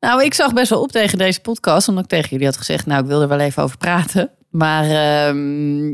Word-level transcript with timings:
Nou, 0.00 0.24
ik 0.24 0.34
zag 0.34 0.52
best 0.52 0.70
wel 0.70 0.80
op 0.82 0.92
tegen 0.92 1.18
deze 1.18 1.40
podcast. 1.40 1.88
Omdat 1.88 2.04
ik 2.04 2.10
tegen 2.10 2.28
jullie 2.30 2.46
had 2.46 2.56
gezegd, 2.56 2.86
nou, 2.86 3.02
ik 3.02 3.08
wil 3.08 3.22
er 3.22 3.28
wel 3.28 3.38
even 3.40 3.62
over 3.62 3.76
praten. 3.76 4.30
Maar 4.50 4.84
ehm, 4.84 5.88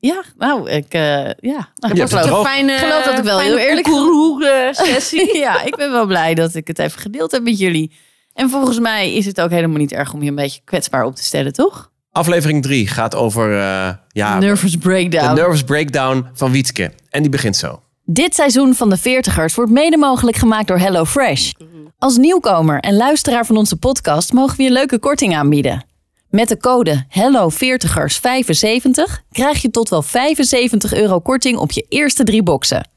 ja, 0.00 0.22
nou, 0.38 0.70
ik, 0.70 0.94
eh, 0.94 1.00
ja. 1.24 1.68
Nou, 1.76 1.98
het 2.00 2.08
geloof, 2.10 2.26
droog. 2.26 2.46
Fijne, 2.46 2.78
geloof 2.78 3.04
dat 3.04 3.18
ik 3.18 3.24
wel 3.24 3.38
fijne 3.38 3.56
heel 3.58 3.68
eerlijk- 3.68 3.86
koekeroe-sessie. 3.86 5.36
ja, 5.46 5.62
ik 5.70 5.76
ben 5.76 5.90
wel 5.90 6.06
blij 6.06 6.34
dat 6.34 6.54
ik 6.54 6.66
het 6.66 6.78
even 6.78 7.00
gedeeld 7.00 7.30
heb 7.32 7.42
met 7.42 7.58
jullie. 7.58 7.92
En 8.34 8.50
volgens 8.50 8.78
mij 8.78 9.14
is 9.14 9.26
het 9.26 9.40
ook 9.40 9.50
helemaal 9.50 9.78
niet 9.78 9.92
erg 9.92 10.12
om 10.12 10.22
je 10.22 10.28
een 10.28 10.34
beetje 10.34 10.60
kwetsbaar 10.64 11.04
op 11.04 11.14
te 11.16 11.22
stellen, 11.24 11.52
toch? 11.52 11.92
Aflevering 12.12 12.62
3 12.62 12.86
gaat 12.88 13.14
over 13.14 13.58
eh, 13.58 13.90
ja, 14.08 14.38
Nervous 14.38 14.76
breakdown. 14.76 15.34
de 15.34 15.40
nervous 15.40 15.62
breakdown 15.62 16.26
van 16.34 16.50
Wietske. 16.50 16.92
En 17.10 17.22
die 17.22 17.30
begint 17.30 17.56
zo. 17.56 17.82
Dit 18.06 18.34
seizoen 18.34 18.74
van 18.74 18.90
de 18.90 18.96
Veertigers 18.96 19.54
wordt 19.54 19.70
mede 19.70 19.96
mogelijk 19.96 20.36
gemaakt 20.36 20.68
door 20.68 20.78
HelloFresh. 20.78 21.52
Als 21.98 22.16
nieuwkomer 22.16 22.80
en 22.80 22.96
luisteraar 22.96 23.46
van 23.46 23.56
onze 23.56 23.76
podcast 23.76 24.32
mogen 24.32 24.56
we 24.56 24.62
je 24.62 24.70
leuke 24.70 24.98
korting 24.98 25.36
aanbieden. 25.36 25.86
Met 26.30 26.48
de 26.48 26.56
code 26.56 27.04
HelloVeertigers75 27.08 29.28
krijg 29.30 29.62
je 29.62 29.70
tot 29.70 29.88
wel 29.88 30.02
75 30.02 30.94
euro 30.94 31.20
korting 31.20 31.58
op 31.58 31.72
je 31.72 31.86
eerste 31.88 32.24
drie 32.24 32.42
boxen. 32.42 32.88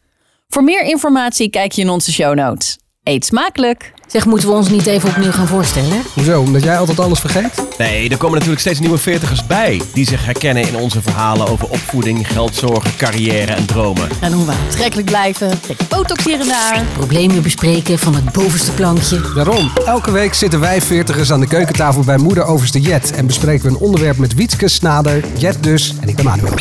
Voor 0.48 0.64
meer 0.64 0.84
informatie 0.84 1.50
kijk 1.50 1.72
je 1.72 1.82
in 1.82 1.90
onze 1.90 2.12
show 2.12 2.36
notes. 2.36 2.78
Eet 3.04 3.26
smakelijk! 3.26 3.94
Zeg, 4.08 4.26
moeten 4.26 4.50
we 4.50 4.56
ons 4.56 4.70
niet 4.70 4.86
even 4.86 5.10
opnieuw 5.10 5.32
gaan 5.32 5.48
voorstellen? 5.48 6.02
Hoezo? 6.14 6.42
Omdat 6.42 6.64
jij 6.64 6.78
altijd 6.78 7.00
alles 7.00 7.20
vergeet? 7.20 7.66
Nee, 7.78 8.10
er 8.10 8.18
komen 8.18 8.34
natuurlijk 8.34 8.62
steeds 8.62 8.80
nieuwe 8.80 8.98
veertigers 8.98 9.46
bij. 9.46 9.82
Die 9.94 10.06
zich 10.06 10.26
herkennen 10.26 10.68
in 10.68 10.76
onze 10.76 11.02
verhalen 11.02 11.48
over 11.48 11.70
opvoeding, 11.70 12.28
geldzorgen, 12.28 12.96
carrière 12.98 13.54
en 13.54 13.66
dromen. 13.66 14.10
En 14.22 14.32
hoe 14.34 14.46
we 14.46 14.52
aantrekkelijk 14.52 15.08
blijven, 15.08 15.50
beetje 15.68 15.86
botox 15.90 16.26
hier 16.26 16.40
en 16.40 16.48
daar. 16.48 16.86
Problemen 16.94 17.42
bespreken 17.42 18.00
van 18.00 18.16
het 18.16 18.32
bovenste 18.32 18.72
plankje. 18.72 19.22
Daarom, 19.36 19.72
elke 19.86 20.12
week 20.12 20.34
zitten 20.34 20.60
wij 20.60 20.82
veertigers 20.82 21.32
aan 21.32 21.40
de 21.40 21.48
keukentafel 21.48 22.02
bij 22.02 22.18
moeder 22.18 22.46
overste 22.46 22.80
Jet. 22.80 23.12
En 23.12 23.26
bespreken 23.26 23.64
we 23.64 23.70
een 23.70 23.82
onderwerp 23.82 24.18
met 24.18 24.34
Wietske, 24.34 24.68
Snader, 24.68 25.24
Jet 25.38 25.64
dus 25.64 25.96
en 26.02 26.08
ik 26.08 26.16
ben 26.16 26.26
Manuel. 26.26 26.54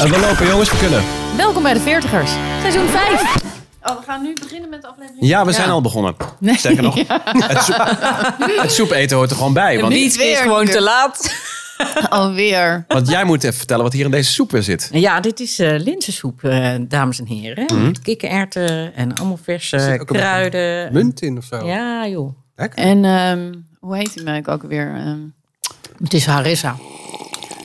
En 0.00 0.10
we 0.10 0.18
lopen 0.20 0.46
jongens, 0.46 0.70
we 0.70 0.76
kunnen. 0.76 1.02
Welkom 1.36 1.62
bij 1.62 1.74
de 1.74 1.80
Veertigers, 1.80 2.30
seizoen 2.60 2.88
5. 2.88 3.53
Oh, 3.84 3.98
we 3.98 4.04
gaan 4.06 4.22
nu 4.22 4.32
beginnen 4.40 4.70
met 4.70 4.82
de 4.82 4.88
aflevering. 4.88 5.26
Ja, 5.26 5.44
we 5.44 5.52
zijn 5.52 5.70
al 5.70 5.80
begonnen. 5.80 6.16
Nee. 6.38 6.56
Sterker 6.56 6.82
nog, 6.82 6.94
het, 7.06 7.62
soep, 7.62 7.76
het 8.60 8.72
soepeten 8.72 9.16
hoort 9.16 9.30
er 9.30 9.36
gewoon 9.36 9.52
bij. 9.52 9.80
Want, 9.80 9.92
Niet 9.92 10.16
weer. 10.16 10.32
is 10.32 10.38
gewoon 10.38 10.66
te 10.66 10.80
laat. 10.80 11.34
Alweer. 12.08 12.84
want 12.88 13.08
jij 13.08 13.24
moet 13.24 13.44
even 13.44 13.56
vertellen 13.56 13.82
wat 13.82 13.92
hier 13.92 14.04
in 14.04 14.10
deze 14.10 14.30
soep 14.32 14.50
weer 14.50 14.62
zit. 14.62 14.88
Ja, 14.92 15.20
dit 15.20 15.40
is 15.40 15.58
eh 15.58 15.78
linzensoep, 15.78 16.44
eh, 16.44 16.74
dames 16.80 17.18
en 17.18 17.26
heren. 17.26 17.84
Met 17.84 18.00
kikkererwten 18.00 18.94
en 18.94 19.14
allemaal 19.14 19.38
verse 19.42 20.02
kruiden. 20.04 20.92
Munt 20.92 21.22
in 21.22 21.36
of 21.38 21.44
zo? 21.44 21.66
Ja, 21.66 22.06
joh. 22.08 22.36
Lekker. 22.56 22.78
En 22.78 23.04
ehm, 23.04 23.54
hoe 23.80 23.96
heet 23.96 24.14
die 24.14 24.22
merk 24.22 24.48
ook 24.48 24.62
weer? 24.62 24.94
Ehm 24.94 25.20
Het 26.02 26.14
is 26.14 26.26
harissa. 26.26 26.76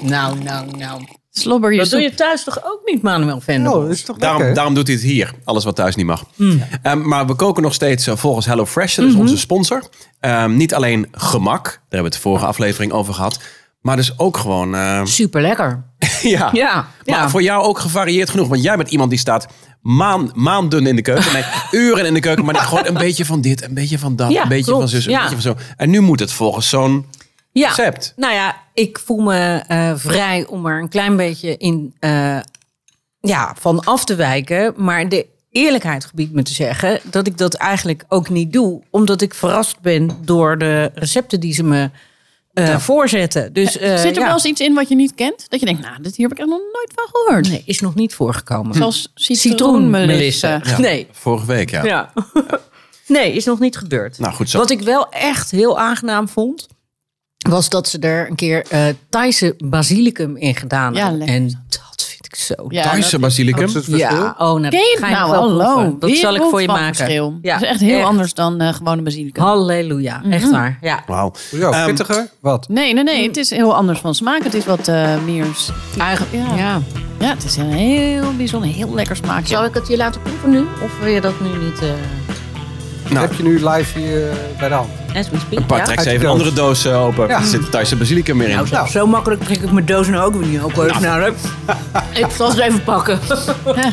Nou, 0.02 0.44
nou, 0.44 0.78
nou. 0.78 1.02
Slobber 1.32 1.72
je 1.72 1.78
Dat 1.80 1.90
doe 1.90 2.02
je 2.02 2.14
thuis 2.14 2.44
toch 2.44 2.64
ook 2.64 2.82
niet, 2.86 3.02
Manuel 3.02 3.42
Vender? 3.42 3.72
Oh, 3.74 3.82
dat 3.82 3.90
is 3.92 4.04
toch 4.04 4.18
Daarom, 4.18 4.38
lekker? 4.38 4.56
daarom 4.56 4.74
doet 4.74 4.88
hij 4.88 4.96
het 4.96 5.06
hier. 5.06 5.34
Alles 5.44 5.64
wat 5.64 5.76
thuis 5.76 5.96
niet 5.96 6.06
mag. 6.06 6.24
Ehm, 6.84 7.08
maar 7.08 7.28
we 7.28 7.36
koken 7.36 7.64
nog 7.64 7.74
steeds 7.74 8.08
eh, 8.08 8.16
volgens 8.16 8.46
HelloFresh. 8.46 8.96
Dat 8.96 9.06
is 9.06 9.14
onze 9.14 9.38
sponsor. 9.38 9.84
Ehm, 10.20 10.56
niet 10.56 10.74
alleen 10.74 11.08
gemak. 11.12 11.64
Daar 11.64 11.72
hebben 11.80 12.00
we 12.00 12.06
het 12.06 12.14
de 12.14 12.20
vorige 12.20 12.46
aflevering 12.46 12.92
over 12.92 13.14
gehad. 13.14 13.40
Maar 13.82 13.96
dus 13.96 14.20
ook 14.20 14.38
gewoon... 14.38 14.76
ehm, 14.76 15.06
Super 15.20 15.42
lekker. 15.42 15.84
ja. 16.22 16.50
Ja, 16.54 16.74
Maar 16.76 16.88
ja. 17.20 17.30
voor 17.30 17.42
jou 17.42 17.64
ook 17.64 17.80
gevarieerd 17.80 18.30
genoeg. 18.30 18.48
Want 18.48 18.64
jij 18.64 18.78
bent 18.78 18.90
iemand 18.90 19.10
die 19.10 19.20
staat 19.20 19.48
maan, 19.82 20.32
maanden 20.34 20.88
in 20.88 20.96
de 20.96 21.02
keuken. 21.02 21.34
Nee, 21.34 21.44
uren 21.82 22.06
in 22.06 22.14
de 22.14 22.20
keuken. 22.20 22.46
Maar 22.46 22.56
gewoon 22.56 22.86
een 22.86 22.94
beetje 22.94 23.26
van 23.26 23.42
dit, 23.42 23.64
een 23.64 23.74
beetje 23.74 24.00
van 24.00 24.16
dat. 24.16 24.32
Ja, 24.32 24.42
een 24.44 24.50
beetje 24.50 24.64
klopt. 24.66 24.80
van 24.80 24.90
zus, 24.90 25.06
een 25.06 25.12
Ja. 25.12 25.20
beetje 25.30 25.42
van 25.42 25.42
zo. 25.42 25.56
En 25.78 25.90
nu 25.90 26.00
moet 26.00 26.20
het 26.20 26.32
volgens 26.32 26.70
zo'n 26.70 27.06
Ja. 27.52 27.68
recept. 27.68 28.14
Nou 28.16 28.34
ja, 28.34 28.56
ik 28.74 29.00
voel 29.00 29.20
me 29.20 29.64
eh, 29.68 29.92
vrij 29.96 30.46
om 30.46 30.66
er 30.66 30.82
een 30.82 30.90
klein 30.90 31.16
beetje 31.16 31.58
in 31.58 31.94
eh, 32.00 32.40
ja, 33.20 33.56
van 33.60 33.80
af 33.80 34.06
te 34.06 34.16
wijken. 34.16 34.74
Maar 34.78 35.10
de 35.10 35.26
eerlijkheid 35.52 36.06
gebiedt 36.06 36.34
me 36.34 36.44
te 36.44 36.54
zeggen 36.54 37.00
dat 37.04 37.28
ik 37.28 37.38
dat 37.38 37.54
eigenlijk 37.54 38.04
ook 38.08 38.30
niet 38.30 38.54
doe. 38.54 38.82
Omdat 38.90 39.22
ik 39.22 39.34
verrast 39.34 39.80
ben 39.80 40.18
door 40.22 40.58
de 40.58 40.92
recepten 40.94 41.40
die 41.40 41.54
ze 41.54 41.64
me 41.64 41.90
eh, 42.54 42.80
voorzetten. 42.80 43.54
Dus, 43.54 43.78
eh, 43.78 43.98
Zit 43.98 44.16
er 44.16 44.22
ja. 44.22 44.26
wel 44.26 44.34
eens 44.34 44.46
iets 44.46 44.62
in 44.62 44.74
wat 44.74 44.90
je 44.90 44.96
niet 44.96 45.16
kent? 45.16 45.46
Dat 45.50 45.60
je 45.60 45.66
denkt, 45.66 45.82
nou, 45.82 46.02
dit 46.02 46.16
hier 46.16 46.28
heb 46.28 46.38
ik 46.38 46.44
echt 46.44 46.54
nog 46.54 46.62
nooit 46.74 46.92
van 46.96 47.08
gehoord. 47.12 47.50
Nee, 47.50 47.62
is 47.66 47.80
nog 47.80 47.96
niet 47.96 48.14
voorgekomen. 48.14 48.76
Zoals. 48.76 49.12
Ja, 50.64 50.78
Nee. 50.88 51.08
Vorige 51.12 51.46
week, 51.46 51.70
ja. 51.70 51.84
Ja. 51.84 52.14
nee, 53.08 53.34
is 53.34 53.46
nog 53.46 53.60
niet 53.60 53.78
gebeurd. 53.78 54.20
Nou 54.20 54.34
goed 54.34 54.50
zo. 54.50 54.58
Wat 54.58 54.70
ik 54.70 54.82
wel 54.82 55.10
echt 55.10 55.52
heel 55.52 55.80
aangenaam 55.80 56.30
vond, 56.30 56.68
was 57.48 57.70
dat 57.70 57.88
ze 57.88 58.00
er 58.00 58.30
een 58.30 58.36
keer 58.36 58.66
eh 58.70 58.86
Thaise 59.10 59.56
basilicum 59.58 60.38
in 60.38 60.56
gedaan 60.56 60.94
Ja, 60.94 61.08
hebben. 61.10 61.28
En 61.28 61.44
dat 61.70 62.06
vind 62.08 62.26
ik 62.26 62.36
zo. 62.36 62.54
Ja, 62.68 62.84
Thaise 62.84 63.20
basilicum. 63.20 63.60
Wat 63.62 63.70
is 63.70 63.74
het 63.76 63.84
verschil? 63.86 64.18
Ja, 64.18 64.36
oh, 64.38 64.38
nou, 64.38 64.64
het 64.66 65.00
nou? 65.00 65.32
wel 65.32 65.40
Hallo. 65.40 65.74
proeven. 65.74 66.00
Dat 66.00 66.10
zal 66.18 66.36
ik 66.36 66.42
voor 66.42 66.62
je 66.62 66.68
maken. 66.68 66.96
Verschil. 66.96 67.40
Ja, 67.42 67.54
dat 67.54 67.62
is 67.64 67.68
echt 67.70 67.80
heel 67.80 67.98
echt. 67.98 68.08
anders 68.08 68.34
dan 68.34 68.62
eh, 68.62 68.74
gewone 68.74 69.02
basilicum. 69.02 69.44
Halleluja, 69.44 70.24
echt 70.30 70.52
waar. 70.52 70.78
Ja. 70.82 71.04
Wauw. 71.08 71.32
Hoezo? 71.50 71.72
Ehm, 71.72 71.86
Pittiger? 71.86 72.30
Wat? 72.40 72.68
Nee, 72.70 72.94
nee, 72.94 73.04
nee. 73.04 73.28
Het 73.28 73.38
is 73.38 73.50
heel 73.50 73.76
anders 73.76 74.00
van 74.00 74.16
smaak. 74.16 74.44
Het 74.44 74.54
is 74.54 74.66
wat 74.66 74.88
eh 74.88 75.16
meer... 75.26 75.46
Eigenlijk, 75.98 76.32
Ja. 76.34 76.56
ja. 76.56 76.82
Ja, 77.20 77.30
het 77.34 77.44
is 77.44 77.56
een 77.58 77.72
heel 77.72 78.36
bijzonder, 78.36 78.70
heel 78.70 78.94
lekker 78.94 79.16
smaakje. 79.16 79.48
Zal 79.48 79.66
ik 79.66 79.74
het 79.74 79.88
je 79.88 79.98
laten 79.98 80.22
proeven 80.22 80.50
nu? 80.50 80.60
Of 80.84 81.00
wil 81.00 81.14
je 81.14 81.22
dat 81.22 81.40
nu 81.40 81.48
niet 81.66 81.80
eh 81.82 81.88
Nou. 83.12 83.28
Heb 83.28 83.34
je 83.34 83.44
nu 83.44 83.68
live 83.70 84.00
hier 84.00 84.28
bij 84.60 84.68
de 84.68 84.74
hand? 84.74 84.90
As 85.16 85.30
we 85.30 85.38
speak? 85.40 85.60
Een 85.60 85.66
paar 85.66 85.78
ja? 85.78 85.96
de 86.04 86.10
even 86.10 86.26
een 86.26 86.32
andere 86.32 86.54
doos 86.54 86.86
eh, 86.86 87.06
open. 87.06 87.28
Ja. 87.28 87.40
Er 87.40 87.46
zit 87.46 87.72
Thaise 87.72 87.96
basilicum 87.96 88.38
meer 88.38 88.50
in. 88.50 88.56
Nou, 88.56 88.68
zo, 88.68 88.86
zo 88.86 89.08
makkelijk 89.08 89.44
trek 89.44 89.62
ik 89.62 89.72
mijn 89.72 89.86
doos 89.86 90.08
nou 90.08 90.26
ook 90.26 90.36
weer 90.36 90.48
niet 90.48 90.62
open. 90.62 91.02
Nou, 91.02 91.34
ik 92.14 92.28
zal 92.38 92.52
ze 92.52 92.64
even 92.64 92.84
pakken. 92.84 93.20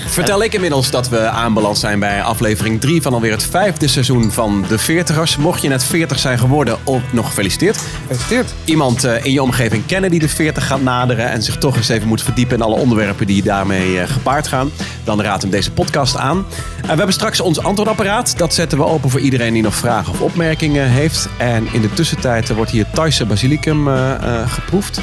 Vertel 0.06 0.42
ik 0.42 0.54
inmiddels 0.54 0.90
dat 0.90 1.08
we 1.08 1.20
aanbeland 1.28 1.78
zijn 1.78 1.98
bij 1.98 2.22
aflevering 2.22 2.80
3 2.80 3.02
van 3.02 3.14
alweer 3.14 3.32
het 3.32 3.42
vijfde 3.42 3.88
seizoen 3.88 4.32
van 4.32 4.64
De 4.68 4.78
Veertigers. 4.78 5.36
Mocht 5.36 5.62
je 5.62 5.68
net 5.68 5.84
40 5.84 6.18
zijn 6.18 6.38
geworden, 6.38 6.78
ook 6.84 7.12
nog 7.12 7.26
gefeliciteerd. 7.26 7.76
Gefeliciteerd. 7.76 8.54
Iemand 8.64 9.04
eh, 9.04 9.24
in 9.24 9.32
je 9.32 9.42
omgeving 9.42 9.86
kennen 9.86 10.10
die 10.10 10.20
de 10.20 10.28
40 10.28 10.66
gaat 10.66 10.82
naderen 10.82 11.30
en 11.30 11.42
zich 11.42 11.58
toch 11.58 11.76
eens 11.76 11.88
even 11.88 12.08
moet 12.08 12.22
verdiepen 12.22 12.56
in 12.56 12.62
alle 12.62 12.76
onderwerpen 12.76 13.26
die 13.26 13.42
daarmee 13.42 14.00
eh, 14.00 14.08
gepaard 14.08 14.48
gaan, 14.48 14.70
dan 15.04 15.22
raad 15.22 15.42
hem 15.42 15.50
deze 15.50 15.70
podcast 15.70 16.16
aan. 16.16 16.36
En 16.76 16.92
we 16.92 16.96
hebben 16.96 17.12
straks 17.12 17.40
ons 17.40 17.62
antwoordapparaat. 17.62 18.38
Dat 18.38 18.54
zetten 18.54 18.78
we 18.78 18.84
open 18.84 19.10
voor 19.10 19.20
iedereen 19.20 19.52
die 19.52 19.62
nog 19.62 19.74
vragen 19.74 20.12
of 20.12 20.20
opmerkingen 20.20 20.88
heeft. 20.88 21.05
En 21.38 21.68
in 21.72 21.80
de 21.80 21.92
tussentijd 21.92 22.54
wordt 22.54 22.70
hier 22.70 22.86
Thaise 22.92 23.26
basilicum 23.26 23.88
eh, 23.88 24.12
eh, 24.12 24.50
geproefd. 24.50 25.00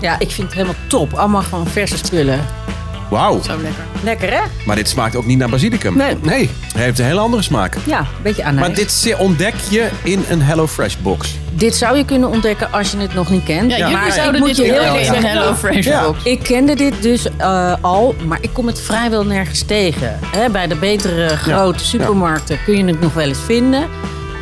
Ja, 0.00 0.18
ik 0.18 0.30
vind 0.30 0.46
het 0.46 0.56
helemaal 0.56 0.80
top. 0.86 1.12
Allemaal 1.12 1.42
gewoon 1.42 1.66
verse 1.66 1.96
spullen. 1.96 2.40
Wauw, 3.10 3.42
Zo 3.42 3.56
lekker. 3.60 3.84
Lekker, 4.02 4.30
hè? 4.30 4.40
maar 4.66 4.76
dit 4.76 4.88
smaakt 4.88 5.16
ook 5.16 5.26
niet 5.26 5.38
naar 5.38 5.48
basilicum. 5.48 5.96
Nee. 5.96 6.16
Nee. 6.22 6.50
Hij 6.74 6.82
heeft 6.84 6.98
een 6.98 7.04
hele 7.04 7.20
andere 7.20 7.42
smaak. 7.42 7.76
Ja, 7.84 7.98
een 7.98 8.06
beetje 8.22 8.44
aan 8.44 8.54
Maar 8.54 8.74
dit 8.74 9.14
ontdek 9.18 9.54
je 9.70 9.88
in 10.02 10.24
een 10.28 10.42
HelloFresh 10.42 10.96
box. 10.96 11.38
Dit 11.52 11.74
zou 11.74 11.96
je 11.96 12.04
kunnen 12.04 12.28
ontdekken 12.28 12.72
als 12.72 12.90
je 12.90 12.96
het 12.96 13.14
nog 13.14 13.30
niet 13.30 13.44
kent. 13.44 13.76
Ja, 13.76 13.88
maar 13.88 14.12
zouden 14.12 14.34
ik 14.34 14.46
moet 14.46 14.56
dit 14.56 14.66
je 14.66 14.72
heel 14.72 14.82
eerlijk 14.82 14.92
in 14.92 15.14
een 15.14 15.20
zeggen. 15.20 15.30
Hello 15.30 15.54
Fresh 15.54 15.84
Ja. 15.86 16.02
box. 16.02 16.22
Ik 16.24 16.42
kende 16.42 16.74
dit 16.74 17.02
dus 17.02 17.26
eh, 17.36 17.74
al, 17.80 18.14
maar 18.26 18.38
ik 18.40 18.50
kom 18.52 18.66
het 18.66 18.80
vrijwel 18.80 19.24
nergens 19.24 19.62
tegen. 19.62 20.18
Hè, 20.26 20.50
bij 20.50 20.66
de 20.66 20.76
betere 20.76 21.28
grote 21.36 21.84
supermarkten 21.84 22.58
kun 22.64 22.76
je 22.76 22.84
het 22.84 23.00
nog 23.00 23.14
wel 23.14 23.26
eens 23.26 23.38
vinden. 23.46 23.88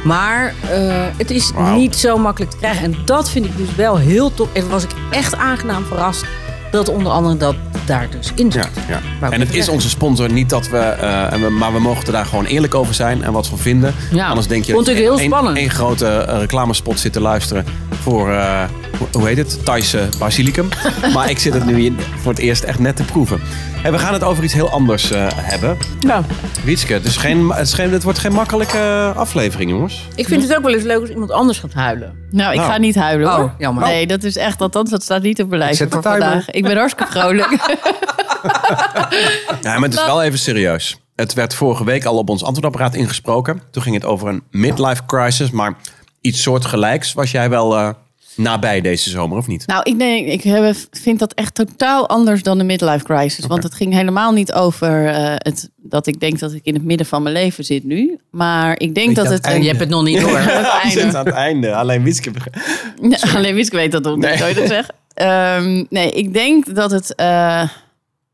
Maar 0.05 0.55
eh, 0.71 1.05
het 1.17 1.31
is 1.31 1.53
niet 1.75 1.97
zo 1.97 2.19
makkelijk 2.19 2.51
te 2.51 2.57
krijgen. 2.57 2.85
En 2.85 2.97
dat 3.05 3.31
vind 3.31 3.45
ik 3.45 3.57
dus 3.57 3.75
wel 3.75 3.97
heel 3.97 4.35
top. 4.35 4.49
En 4.53 4.69
was 4.69 4.83
ik 4.83 4.91
echt 5.11 5.37
aangenaam 5.37 5.85
verrast 5.85 6.25
dat 6.71 6.89
onder 6.89 7.13
andere 7.13 7.37
dat 7.37 7.55
daar 7.87 8.07
dus 8.11 8.33
in 8.35 8.47
Ja, 8.47 8.53
zit. 8.63 8.71
ja. 8.89 9.27
Ik 9.27 9.33
En 9.33 9.41
het 9.41 9.55
is 9.55 9.69
onze 9.69 9.89
sponsor. 9.89 10.33
Niet 10.33 10.51
dat 10.51 10.69
we, 10.69 10.79
eh, 10.79 11.47
maar 11.49 11.73
we 11.73 11.79
mogen 11.81 12.07
er 12.07 12.13
daar 12.13 12.27
gewoon 12.27 12.45
eerlijk 12.45 12.75
over 12.75 12.95
zijn 12.95 13.23
en 13.25 13.33
wat 13.33 13.47
van 13.47 13.59
vinden. 13.59 13.95
Ja. 14.11 14.29
Anders 14.29 14.47
denk 14.47 14.65
je 14.65 14.73
Vond 14.73 14.85
dat 14.87 14.95
ik 14.95 15.01
je 15.01 15.07
heel 15.09 15.19
één- 15.19 15.27
spannend. 15.31 15.57
één 15.57 15.71
grote 15.71 16.07
eh, 16.07 16.39
reclamespot 16.39 17.01
zit 17.01 17.13
te 17.13 17.21
luisteren 17.21 17.65
voor, 18.03 18.33
eh, 18.33 18.63
hoe- 18.99 19.09
hoe 19.13 19.27
heet 19.27 19.37
het? 19.37 19.65
Thaise 19.65 20.09
basilicum. 20.19 20.69
maar 21.15 21.31
ik 21.31 21.39
zit 21.39 21.55
het 21.55 21.65
nu 21.67 21.85
in, 21.85 21.97
voor 22.21 22.31
het 22.33 22.41
eerst 22.41 22.63
echt 22.63 22.79
net 22.79 22.97
te 22.97 23.03
proeven. 23.05 23.41
En 23.83 23.93
we 23.93 23.99
gaan 23.99 24.13
het 24.13 24.23
over 24.23 24.45
iets 24.45 24.53
heel 24.53 24.71
anders 24.71 25.11
eh, 25.11 25.27
hebben. 25.33 25.77
Nou, 26.01 26.25
Wietske, 26.65 26.93
het, 26.93 27.05
is 27.05 27.17
geen, 27.17 27.49
het, 27.51 27.67
is 27.67 27.73
geen, 27.73 27.93
het 27.93 28.03
wordt 28.03 28.19
geen 28.19 28.33
makkelijke 28.33 29.13
aflevering, 29.17 29.71
jongens. 29.71 30.09
ik 30.15 30.27
vind 30.27 30.43
het 30.43 30.57
ook 30.57 30.63
wel 30.63 30.75
eens 30.75 30.83
leuk 30.83 31.01
als 31.01 31.11
iemand 31.11 31.31
anders 31.31 31.59
gaat 31.59 31.73
huilen. 31.73 32.15
Nou, 32.31 32.51
ik 32.53 32.59
Nou. 32.59 32.71
ga 32.71 32.79
niet 32.79 32.95
huilen 32.95 33.29
hoor. 33.31 33.45
Oh, 33.45 33.51
jammer. 33.59 33.85
Nee, 33.85 34.07
dat 34.07 34.23
is 34.25 34.37
echt, 34.37 34.61
althans, 34.61 34.91
dat 34.91 35.03
staat 35.03 35.23
niet 35.23 35.43
op 35.43 35.49
mijn 35.49 35.77
voor 35.77 35.87
timer. 35.89 36.03
vandaag. 36.03 36.51
Ik 36.51 36.63
ben 36.63 36.77
hartstikke 36.77 37.13
vrolijk. 37.19 37.57
Ja, 39.63 39.73
maar 39.79 39.89
het 39.89 39.95
is 39.99 40.05
wel 40.05 40.23
even 40.23 40.39
serieus. 40.39 41.01
Het 41.17 41.35
werd 41.35 41.55
vorige 41.55 41.85
week 41.85 42.05
al 42.05 42.17
op 42.19 42.29
ons 42.29 42.45
antwoordapparaat 42.45 42.95
ingesproken. 42.95 43.63
Toen 43.71 43.83
ging 43.83 43.95
het 43.95 44.05
over 44.05 44.29
een 44.29 44.43
midlife 44.51 45.03
crisis, 45.07 45.51
maar 45.51 45.75
iets 46.21 46.43
soortgelijks 46.43 47.13
was 47.13 47.31
jij 47.31 47.51
wel... 47.51 47.77
eh, 47.77 47.89
nabij 48.37 48.81
deze 48.81 49.11
zomer, 49.11 49.39
of 49.39 49.47
niet? 49.47 49.67
Nou, 49.67 49.81
ik, 49.83 49.99
denk, 49.99 50.27
ik 50.27 50.43
heb- 50.43 50.77
vind 50.91 51.19
dat 51.19 51.33
echt 51.33 51.55
totaal 51.55 52.09
anders 52.09 52.43
dan 52.43 52.59
de 52.59 52.65
midlife 52.65 53.05
crisis. 53.05 53.47
Want 53.47 53.63
het 53.63 53.75
ging 53.75 53.93
helemaal 53.93 54.33
niet 54.33 54.53
over 54.53 55.07
eh, 55.09 55.25
het, 55.37 55.71
dat 55.77 56.07
ik 56.07 56.21
denk 56.21 56.39
dat 56.39 56.53
ik 56.53 56.61
in 56.65 56.75
het 56.75 56.85
midden 56.85 57.07
van 57.07 57.23
mijn 57.23 57.35
leven 57.35 57.65
zit 57.65 57.85
nu. 57.85 58.19
Maar 58.31 58.81
ik 58.81 58.95
denk 58.95 59.17
dat 59.17 59.29
het... 59.31 59.45
einde. 59.45 59.61
Je 59.63 59.69
hebt 59.69 59.81
het 59.81 59.89
nog 59.89 60.05
niet 60.05 60.21
door. 60.21 60.39
het 60.39 60.95
einde. 60.97 61.19
aan 61.19 61.25
het 61.27 61.35
einde. 61.35 61.75
Alleen 61.75 62.03
Wietske... 62.03 62.31
Ja, 63.03 63.19
alleen 63.35 63.55
Wietske 63.55 63.77
weet 63.77 63.93
dat 63.93 64.03
nog 64.03 64.15
niet, 64.17 64.25
Nee. 64.25 64.37
zou 64.37 64.49
je 64.49 64.55
dat 64.55 64.67
zeggen? 64.69 64.95
Ehm, 65.15 65.85
nee, 65.91 66.11
ik 66.11 66.33
denk 66.33 66.75
dat 66.75 66.91
het 66.91 67.15
eh, 67.15 67.69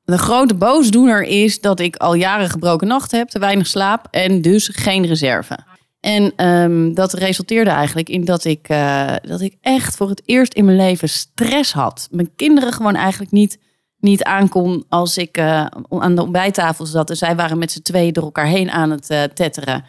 de 0.04 0.18
grote 0.18 0.54
boosdoener 0.54 1.22
is 1.22 1.60
dat 1.60 1.80
ik 1.80 1.96
al 1.96 2.14
jaren 2.14 2.50
gebroken 2.50 2.86
nachten 2.86 3.18
heb, 3.18 3.28
te 3.28 3.38
weinig 3.38 3.66
slaap 3.66 4.06
en 4.10 4.42
dus 4.42 4.70
geen 4.72 5.06
reserve. 5.06 5.58
En 6.04 6.32
ehm, 6.36 6.94
dat 6.94 7.12
resulteerde 7.12 7.70
eigenlijk 7.70 8.08
in 8.08 8.24
dat 8.24 8.44
ik, 8.44 8.68
eh, 8.68 9.14
dat 9.22 9.40
ik 9.40 9.56
echt 9.60 9.96
voor 9.96 10.08
het 10.08 10.22
eerst 10.24 10.54
in 10.54 10.64
mijn 10.64 10.76
leven 10.76 11.08
stress 11.08 11.72
had. 11.72 12.08
Mijn 12.10 12.34
kinderen 12.36 12.72
gewoon 12.72 12.94
eigenlijk 12.94 13.30
niet, 13.30 13.58
niet 13.98 14.22
aankon 14.22 14.84
als 14.88 15.16
ik 15.16 15.36
eh, 15.36 15.66
aan 15.88 16.14
de 16.14 16.22
ontbijttafel 16.22 16.86
zat. 16.86 17.10
En 17.10 17.16
zij 17.16 17.36
waren 17.36 17.58
met 17.58 17.72
z'n 17.72 17.82
tweeën 17.82 18.12
door 18.12 18.24
elkaar 18.24 18.46
heen 18.46 18.70
aan 18.70 18.90
het 18.90 19.10
eh, 19.10 19.22
tetteren. 19.22 19.84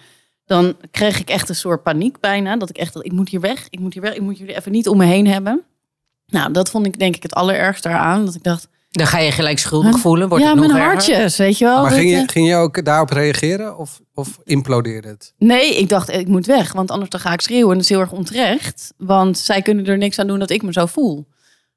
Dan 0.45 0.75
kreeg 0.91 1.19
ik 1.19 1.29
echt 1.29 1.49
een 1.49 1.55
soort 1.55 1.83
paniek 1.83 2.19
bijna. 2.19 2.57
Dat 2.57 2.69
ik 2.69 2.77
echt 2.77 2.93
dacht, 2.93 3.05
ik 3.05 3.11
moet 3.11 3.29
hier 3.29 3.41
weg, 3.41 3.67
ik 3.69 3.79
moet 3.79 3.93
hier 3.93 4.03
weg, 4.03 4.15
ik 4.15 4.21
moet 4.21 4.37
jullie 4.37 4.55
even 4.55 4.71
niet 4.71 4.87
om 4.87 4.97
me 4.97 5.05
heen 5.05 5.27
hebben. 5.27 5.63
Nou, 6.25 6.51
dat 6.51 6.69
vond 6.69 6.85
ik 6.85 6.99
denk 6.99 7.15
ik 7.15 7.23
het 7.23 7.33
allerergste 7.33 7.89
eraan. 7.89 8.25
Dat 8.25 8.35
ik 8.35 8.43
dacht, 8.43 8.67
Dan 8.97 9.07
ga 9.07 9.19
je 9.19 9.31
gelijk 9.31 9.59
schuldig 9.59 9.99
voelen. 9.99 10.29
Wordt 10.29 10.43
ja, 10.43 10.49
het 10.49 10.59
nog 10.59 10.67
mijn 10.67 10.79
erger? 10.79 10.95
hartjes, 10.95 11.37
weet 11.37 11.57
je 11.57 11.65
wel. 11.65 11.81
Maar 11.81 11.91
ging 11.91 12.11
eh, 12.11 12.19
je, 12.19 12.27
ging 12.27 12.47
je 12.47 12.55
ook 12.55 12.85
daarop 12.85 13.09
reageren 13.09 13.77
of, 13.77 14.01
of 14.13 14.39
implodeerde 14.43 15.07
het? 15.07 15.33
Nee, 15.37 15.77
ik 15.77 15.89
dacht, 15.89 16.11
ik 16.11 16.27
moet 16.27 16.45
weg, 16.45 16.73
want 16.73 16.91
anders 16.91 17.09
dan 17.09 17.19
ga 17.19 17.33
ik 17.33 17.41
schreeuwen. 17.41 17.69
En 17.69 17.73
dat 17.73 17.83
is 17.83 17.89
heel 17.89 17.99
erg 17.99 18.11
onterecht, 18.11 18.93
want 18.97 19.37
zij 19.37 19.61
kunnen 19.61 19.85
er 19.85 19.97
niks 19.97 20.19
aan 20.19 20.27
doen 20.27 20.39
dat 20.39 20.49
ik 20.49 20.61
me 20.61 20.73
zo 20.73 20.85
voel. 20.85 21.27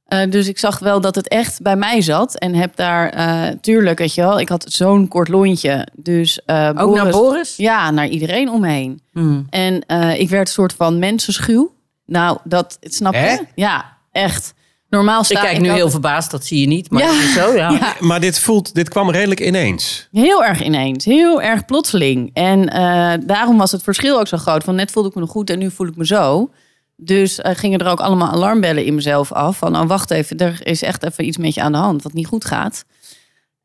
Eh, 0.09 0.31
dus 0.31 0.49
ik 0.49 0.59
zag 0.59 0.79
wel 0.79 1.01
dat 1.01 1.15
het 1.15 1.29
echt 1.29 1.63
bij 1.63 1.77
mij 1.77 2.01
zat. 2.01 2.39
En 2.39 2.55
heb 2.55 2.77
daar, 2.77 3.11
eh, 3.11 3.55
tuurlijk, 3.61 3.99
weet 3.99 4.15
je 4.15 4.21
wel, 4.21 4.41
ik 4.41 4.49
had 4.49 4.65
zo'n 4.69 5.09
kort 5.09 5.29
lontje. 5.29 5.87
Dus, 5.95 6.41
eh, 6.45 6.71
Ook 6.77 6.95
naar 6.95 7.11
Boris? 7.11 7.57
Ja, 7.57 7.91
naar 7.91 8.09
iedereen 8.09 8.51
om 8.51 8.61
me 8.61 8.69
heen. 8.69 9.01
Hmm. 9.13 9.47
En 9.51 9.87
eh, 9.87 10.21
ik 10.21 10.29
werd 10.29 10.47
een 10.49 10.55
soort 10.55 10.73
van 10.73 10.99
mensenschuw. 10.99 11.73
Nou, 12.07 12.39
dat 12.45 12.79
snap 12.81 13.13
je? 13.13 13.19
Hè? 13.19 13.37
Ja, 13.55 13.97
echt. 14.13 14.55
Normaal 14.89 15.21
Ik 15.21 15.25
sta 15.27 15.41
kijk 15.41 15.61
nu 15.61 15.71
heel 15.71 15.91
verbaasd, 15.91 16.31
dat 16.31 16.45
zie 16.45 16.61
je 16.61 16.67
niet. 16.67 16.91
Maar 16.91 17.03
Ja. 17.03 17.13
het 17.13 17.25
is 17.25 17.33
zo, 17.33 17.55
ja. 17.55 17.71
Ja, 17.81 17.95
Maar 18.01 18.21
dit, 18.21 18.39
voelt, 18.39 18.75
dit 18.75 18.89
kwam 18.89 19.11
redelijk 19.11 19.41
ineens. 19.41 20.09
Heel 20.13 20.45
erg 20.45 20.63
ineens, 20.63 21.05
heel 21.05 21.43
erg 21.43 21.65
plotseling. 21.65 22.31
En 22.33 22.69
eh, 22.69 23.13
daarom 23.27 23.59
was 23.59 23.73
het 23.73 23.83
verschil 23.83 24.19
ook 24.19 24.27
zo 24.29 24.37
groot. 24.37 24.65
Van 24.65 24.75
net 24.75 24.91
voelde 24.91 25.09
ik 25.09 25.15
me 25.15 25.21
nog 25.21 25.31
goed 25.31 25.51
en 25.51 25.59
nu 25.59 25.71
voel 25.71 25.87
ik 25.87 25.97
me 25.97 26.07
zo. 26.07 26.51
Dus 26.97 27.41
eh, 27.41 27.55
gingen 27.57 27.79
er 27.79 27.87
ook 27.91 28.01
allemaal 28.01 28.29
alarmbellen 28.31 28.85
in 28.85 28.95
mezelf 28.95 29.33
af. 29.33 29.57
Van, 29.59 29.77
oh 29.77 29.87
wacht 29.87 30.11
even, 30.11 30.37
er 30.39 30.61
is 30.63 30.83
echt 30.83 31.05
even 31.05 31.27
iets 31.27 31.37
met 31.37 31.55
je 31.55 31.61
aan 31.63 31.73
de 31.73 31.79
hand 31.79 32.03
wat 32.03 32.13
niet 32.13 32.27
goed 32.27 32.45
gaat. 32.45 32.85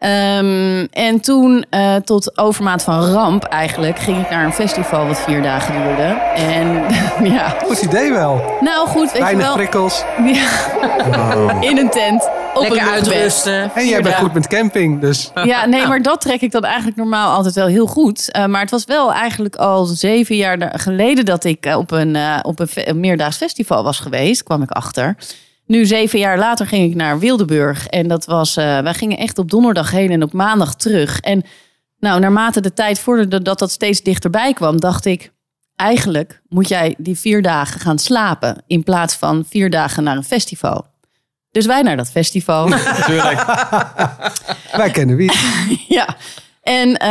Ehm, 0.03 0.85
en 0.91 1.19
toen, 1.21 1.65
eh, 1.69 1.95
tot 1.95 2.37
overmaat 2.37 2.83
van 2.83 3.05
ramp 3.05 3.43
eigenlijk, 3.43 3.99
ging 3.99 4.21
ik 4.21 4.29
naar 4.29 4.45
een 4.45 4.53
festival 4.53 5.07
wat 5.07 5.19
vier 5.19 5.41
dagen 5.41 5.73
duurde. 5.83 6.03
En 6.35 6.83
ja, 7.33 7.55
Goed 7.65 7.81
idee 7.81 8.11
wel. 8.11 8.57
nou 8.59 8.87
goed, 8.87 9.03
weet 9.03 9.13
je 9.13 9.19
Weinig 9.19 9.45
wel. 9.45 9.55
prikkels. 9.55 10.03
Ja, 11.13 11.61
in 11.61 11.77
een 11.77 11.89
tent, 11.89 12.29
op 12.53 12.61
Lekker 12.61 12.89
uitrusten. 12.89 13.71
En 13.75 13.87
jij 13.87 14.01
bent 14.01 14.15
goed 14.15 14.33
met 14.33 14.47
camping, 14.47 15.01
dus... 15.01 15.31
Ja, 15.43 15.65
nee, 15.65 15.87
maar 15.87 16.01
dat 16.01 16.21
trek 16.21 16.41
ik 16.41 16.51
dan 16.51 16.63
eigenlijk 16.63 16.97
normaal 16.97 17.35
altijd 17.35 17.55
wel 17.55 17.67
heel 17.67 17.85
goed. 17.85 18.31
Eh, 18.31 18.45
maar 18.45 18.61
het 18.61 18.71
was 18.71 18.85
wel 18.85 19.13
eigenlijk 19.13 19.55
al 19.55 19.85
zeven 19.85 20.35
jaar 20.35 20.73
geleden 20.75 21.25
dat 21.25 21.43
ik 21.43 21.65
eh, 21.65 21.77
op 21.77 21.91
een, 21.91 22.15
eh, 22.15 22.39
op 22.41 22.59
een 22.59 22.99
meerdaags 22.99 23.37
festival 23.37 23.83
was 23.83 23.99
geweest, 23.99 24.43
kwam 24.43 24.61
ik 24.61 24.71
achter. 24.71 25.15
Nu, 25.65 25.85
zeven 25.85 26.19
jaar 26.19 26.37
later, 26.37 26.67
ging 26.67 26.89
ik 26.89 26.95
naar 26.95 27.19
Wildeburg. 27.19 27.87
En 27.87 28.07
dat 28.07 28.25
was, 28.25 28.57
eh, 28.57 28.79
wij 28.79 28.93
gingen 28.93 29.17
echt 29.17 29.37
op 29.37 29.49
donderdag 29.49 29.91
heen 29.91 30.11
en 30.11 30.23
op 30.23 30.33
maandag 30.33 30.75
terug. 30.75 31.19
En 31.19 31.43
nou, 31.99 32.19
naarmate 32.19 32.61
de 32.61 32.73
tijd 32.73 32.99
vorderde 32.99 33.41
dat 33.41 33.59
dat 33.59 33.71
steeds 33.71 34.01
dichterbij 34.01 34.53
kwam, 34.53 34.79
dacht 34.79 35.05
ik, 35.05 35.31
eigenlijk 35.75 36.41
moet 36.49 36.67
jij 36.67 36.95
die 36.97 37.17
vier 37.17 37.41
dagen 37.41 37.79
gaan 37.79 37.99
slapen 37.99 38.63
in 38.67 38.83
plaats 38.83 39.15
van 39.15 39.45
vier 39.49 39.69
dagen 39.69 40.03
naar 40.03 40.15
een 40.17 40.23
festival. 40.23 40.85
Dus 41.51 41.65
wij 41.65 41.81
naar 41.81 41.97
dat 41.97 42.11
festival. 42.11 42.67
Natuurlijk. 42.97 43.45
Wij 44.71 44.89
kennen 44.91 45.15
wie. 45.15 45.31
Ja, 45.87 46.15
en 46.63 46.97
eh, 46.97 47.07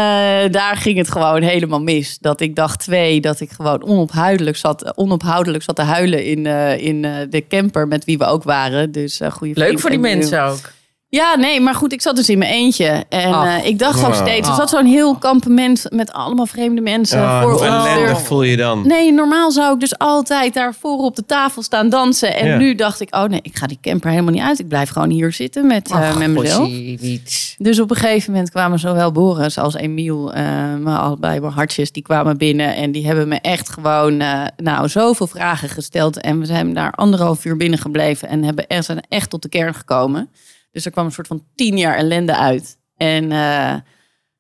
daar 0.53 0.77
ging 0.77 0.99
het 0.99 1.11
gewoon 1.11 1.43
helemaal 1.43 1.83
mis. 1.83 2.19
Dat 2.19 2.41
ik 2.41 2.55
dag 2.57 2.77
twee, 2.77 3.21
dat 3.21 3.41
ik 3.41 3.51
gewoon 3.51 3.85
onophoudelijk 3.85 4.57
zat, 4.57 4.97
onophoudelijk 4.97 5.63
zat 5.63 5.77
te 5.77 5.83
huilen 5.83 6.25
in, 6.25 6.47
eh, 6.47 6.79
in 6.79 7.05
eh, 7.05 7.13
de 7.31 7.47
camper 7.49 7.89
met 7.89 8.05
wie 8.05 8.19
we 8.19 8.25
ook 8.25 8.43
waren. 8.43 8.93
Dus 8.93 9.21
goede 9.31 9.61
Leuk 9.61 9.79
voor 9.79 9.91
die 9.91 9.99
en- 9.99 10.19
mensen 10.19 10.45
ook. 10.45 10.73
Ja, 11.17 11.37
nee, 11.37 11.61
maar 11.61 11.75
goed, 11.75 11.93
ik 11.93 12.03
zat 12.03 12.17
dus 12.17 12.29
in 12.29 12.39
mijn 12.39 12.51
eentje. 12.51 13.05
En 13.09 13.33
Ach. 13.33 13.47
eh, 13.59 13.67
ik 13.67 13.79
dacht 13.79 13.99
ook 14.05 14.15
Wow. 14.15 14.27
steeds, 14.27 14.49
er 14.49 14.55
zat 14.55 14.71
zo'n 14.71 14.87
heel 14.87 15.15
kampement 15.17 15.87
met 15.91 16.13
allemaal 16.13 16.47
vreemde 16.47 16.81
mensen 16.81 17.21
Ah, 17.23 17.41
voor 17.43 17.51
hoe 17.51 17.61
ons. 17.61 17.69
ellendig 17.69 18.07
deur. 18.07 18.17
voel 18.17 18.43
je 18.43 18.57
dan? 18.57 18.87
Nee, 18.87 19.13
normaal 19.13 19.51
zou 19.51 19.75
ik 19.75 19.81
dus 19.81 19.99
altijd 19.99 20.55
daar 20.55 20.75
voor 20.75 20.99
op 20.99 21.17
de 21.17 21.27
tafel 21.27 21.63
staan 21.63 21.89
dansen. 21.89 22.37
En 22.37 22.47
Ja. 22.47 22.57
nu 22.57 22.75
dacht 22.75 23.01
ik, 23.01 23.15
oh 23.15 23.25
nee, 23.25 23.41
ik 23.43 23.57
ga 23.57 23.67
die 23.67 23.79
camper 23.81 24.11
helemaal 24.11 24.33
niet 24.33 24.43
uit. 24.43 24.59
Ik 24.59 24.69
blijf 24.69 24.91
gewoon 24.91 25.11
hier 25.11 25.33
zitten 25.33 25.67
met, 25.67 25.91
eh, 25.91 26.09
Ach, 26.09 26.19
met 26.19 26.29
mezelf. 26.31 26.69
Niet. 26.69 27.55
Dus 27.59 27.81
op 27.81 27.91
een 27.91 27.97
gegeven 27.97 28.33
moment 28.33 28.51
kwamen 28.51 28.79
zowel 28.79 29.13
Boris 29.13 29.59
als 29.59 29.75
Emiel, 29.75 30.33
eh 30.33 30.43
mijn 30.79 30.97
allebei 30.97 31.41
mijn 31.41 31.53
hartjes, 31.53 31.93
die 31.93 32.03
kwamen 32.03 32.39
binnen. 32.39 32.75
En 32.77 32.93
die 32.93 33.07
hebben 33.07 33.29
me 33.29 33.39
echt 33.41 33.69
gewoon 33.69 34.21
eh, 34.21 34.43
nou, 34.57 34.89
zoveel 34.89 35.27
vragen 35.27 35.69
gesteld. 35.69 36.21
En 36.21 36.39
we 36.39 36.47
zijn 36.47 36.75
daar 36.75 36.93
anderhalf 36.93 37.45
uur 37.45 37.57
binnen 37.57 37.79
gebleven 37.79 38.29
en 38.29 38.43
hebben 38.45 38.67
echt, 38.67 38.85
zijn 38.85 39.01
echt 39.09 39.31
tot 39.31 39.43
de 39.43 39.49
kern 39.49 39.75
gekomen. 39.75 40.29
Dus 40.73 40.85
er 40.85 40.91
kwam 40.91 41.05
een 41.05 41.13
soort 41.13 41.27
van 41.27 41.45
tien 41.55 41.79
jaar 41.79 41.97
ellende 41.97 42.37
uit. 42.37 42.79
En 42.97 43.33
eh, 43.33 43.75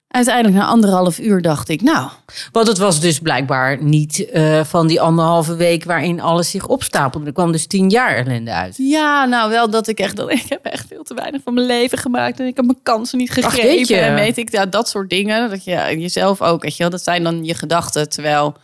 uiteindelijk 0.09 0.57
na 0.57 0.67
anderhalf 0.67 1.19
uur 1.19 1.43
dacht 1.43 1.69
ik, 1.69 1.83
nou, 1.83 2.11
Want 2.53 2.67
het 2.67 2.79
was 2.79 3.01
dus 3.01 3.19
blijkbaar 3.19 3.83
niet 3.83 4.31
eh, 4.31 4.65
van 4.65 4.87
die 4.87 5.01
anderhalve 5.01 5.57
week 5.57 5.85
waarin 5.85 6.21
alles 6.21 6.51
zich 6.51 6.67
opstapelde. 6.67 7.27
Er 7.27 7.33
kwam 7.33 7.53
dus 7.53 7.67
tien 7.67 7.91
jaar 7.91 8.17
ellende 8.17 8.53
uit. 8.53 8.75
ja, 8.77 9.25
nou 9.25 9.51
wel 9.51 9.71
dat 9.71 9.89
ik 9.89 9.99
echt, 9.99 10.19
ik 10.43 10.47
heb 10.49 10.65
echt 10.65 10.87
veel 10.87 11.03
te 11.03 11.15
weinig 11.15 11.43
van 11.43 11.55
mijn 11.55 11.67
leven 11.67 11.99
gemaakt. 11.99 12.41
En 12.41 12.47
ik 12.47 12.57
heb 12.57 12.65
mijn 12.65 12.83
kansen 12.83 13.19
niet 13.19 13.31
gegrepen. 13.31 14.03
en 14.03 14.15
weet 14.15 14.37
ik, 14.37 14.51
ja, 14.51 14.67
dat 14.67 14.89
soort 14.89 15.11
dingen. 15.11 15.51
Dat 15.51 15.65
je 15.65 15.97
jezelf 15.99 16.43
ook, 16.43 16.63
weet 16.63 16.77
je 16.77 16.83
wel, 16.83 16.91
dat 16.91 17.03
zijn 17.03 17.23
dan 17.23 17.45
je 17.45 17.55
gedachten. 17.55 18.09
Terwijl 18.09 18.57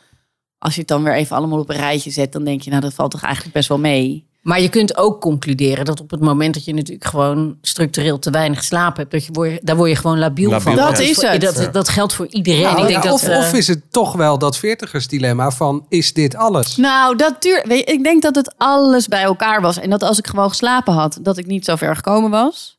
als 0.58 0.74
je 0.74 0.80
het 0.80 0.88
dan 0.88 1.02
weer 1.02 1.14
even 1.14 1.36
allemaal 1.36 1.58
op 1.58 1.70
een 1.70 1.76
rijtje 1.76 2.10
zet, 2.10 2.32
dan 2.32 2.44
denk 2.44 2.62
je, 2.62 2.70
nou, 2.70 2.82
dat 2.82 2.94
valt 2.94 3.10
toch 3.10 3.22
eigenlijk 3.22 3.54
best 3.54 3.68
wel 3.68 3.78
mee. 3.78 4.27
Maar 4.42 4.60
je 4.60 4.68
kunt 4.68 4.96
ook 4.96 5.20
concluderen 5.20 5.84
dat 5.84 6.00
op 6.00 6.10
het 6.10 6.20
moment 6.20 6.54
dat 6.54 6.64
je 6.64 6.74
natuurlijk 6.74 7.04
gewoon 7.06 7.58
structureel 7.62 8.18
te 8.18 8.30
weinig 8.30 8.64
slaap 8.64 8.96
hebt, 8.96 9.10
dat 9.10 9.24
je 9.26 9.32
word, 9.32 9.58
daar 9.66 9.76
word 9.76 9.90
je 9.90 9.96
gewoon 9.96 10.18
labiel, 10.18 10.50
Labiel, 10.50 10.64
van. 10.64 10.74
ja. 10.84 10.90
Dat 10.90 10.98
is 10.98 11.22
het. 11.22 11.40
Dat, 11.40 11.68
dat 11.72 11.88
geldt 11.88 12.12
voor 12.14 12.26
iedereen. 12.30 12.62
Nou, 12.62 12.80
ik 12.80 12.86
denk 12.88 13.02
ja, 13.02 13.10
dat, 13.10 13.12
of, 13.12 13.28
eh, 13.28 13.38
of 13.38 13.52
is 13.52 13.68
het 13.68 13.92
toch 13.92 14.12
wel 14.12 14.38
dat 14.38 14.58
veertigersdilemma 14.58 15.50
van, 15.50 15.86
is 15.88 16.12
dit 16.12 16.34
alles? 16.36 16.76
Nou, 16.76 17.16
dat 17.16 17.42
duur, 17.42 17.64
weet 17.68 17.78
je, 17.78 17.84
ik 17.84 18.02
denk 18.02 18.22
dat 18.22 18.34
het 18.34 18.54
alles 18.56 19.08
bij 19.08 19.22
elkaar 19.22 19.60
was. 19.60 19.78
En 19.78 19.90
dat 19.90 20.02
als 20.02 20.18
ik 20.18 20.26
gewoon 20.26 20.48
geslapen 20.48 20.92
had, 20.94 21.18
dat 21.22 21.36
ik 21.38 21.46
niet 21.46 21.64
zo 21.64 21.76
ver 21.76 21.96
gekomen 21.96 22.30
was. 22.30 22.78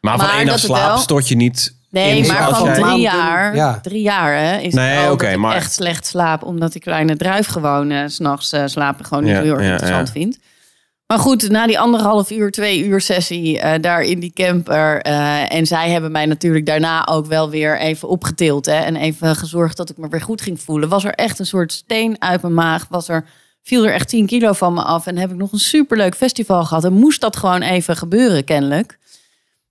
Maar 0.00 0.18
van 0.18 0.28
één 0.30 0.58
slaap 0.58 0.88
wel- 0.88 0.98
stort 0.98 1.28
je 1.28 1.36
niet 1.36 1.76
Nee, 1.90 2.18
in 2.18 2.26
maar 2.26 2.44
als 2.46 2.56
van 2.58 2.66
jij- 2.66 2.74
drie 2.82 3.00
jaar, 3.00 3.54
ja. 3.54 3.78
drie 3.82 4.02
jaar 4.02 4.38
hè, 4.38 4.56
is 4.56 4.74
Nee, 4.74 4.96
het 5.16 5.36
maar- 5.36 5.54
echt 5.56 5.72
slecht 5.72 6.06
slaap. 6.06 6.42
Omdat 6.42 6.74
ik 6.74 6.80
kleine 6.80 7.16
druif 7.16 7.46
gewoon 7.46 7.90
's 8.08 8.14
s'nachts 8.14 8.52
eh, 8.52 8.62
slapen 8.66 9.04
gewoon 9.04 9.24
niet 9.24 9.32
Ja, 9.32 9.42
heel 9.42 9.52
erg 9.52 9.62
ja, 9.64 9.70
interessant 9.70 10.10
ja. 10.14 10.30
Maar 11.08 11.18
goed, 11.18 11.48
na 11.50 11.66
die 11.66 11.78
anderhalf 11.78 12.30
uur, 12.30 12.50
twee 12.50 12.84
uur 12.84 13.00
sessie 13.00 13.58
eh, 13.60 13.80
daar 13.82 14.02
in 14.02 14.20
die 14.20 14.32
camper. 14.34 15.02
eh, 15.02 15.54
en 15.54 15.66
zij 15.66 15.90
hebben 15.90 16.12
mij 16.12 16.26
natuurlijk 16.26 16.66
daarna 16.66 17.06
ook 17.06 17.26
wel 17.26 17.50
weer 17.50 17.78
even 17.78 18.08
opgetild. 18.08 18.66
Hè, 18.66 18.72
en 18.72 18.96
even 18.96 19.36
gezorgd 19.36 19.76
dat 19.76 19.90
ik 19.90 19.96
me 19.96 20.08
weer 20.08 20.20
goed 20.20 20.40
ging 20.40 20.60
voelen. 20.60 20.88
Was 20.88 21.04
er 21.04 21.14
echt 21.14 21.38
een 21.38 21.46
soort 21.46 21.72
steen 21.72 22.16
uit 22.22 22.42
mijn 22.42 22.54
maag. 22.54 22.86
Was 22.90 23.08
er, 23.08 23.24
viel 23.62 23.84
er 23.86 23.92
echt 23.92 24.08
10 24.08 24.26
kilo 24.26 24.52
van 24.52 24.74
me 24.74 24.82
af. 24.82 25.06
En 25.06 25.16
heb 25.16 25.30
ik 25.30 25.36
nog 25.36 25.52
een 25.52 25.58
superleuk 25.58 26.14
festival 26.14 26.64
gehad. 26.64 26.84
En 26.84 26.92
moest 26.92 27.20
dat 27.20 27.36
gewoon 27.36 27.62
even 27.62 27.96
gebeuren, 27.96 28.44
kennelijk. 28.44 28.98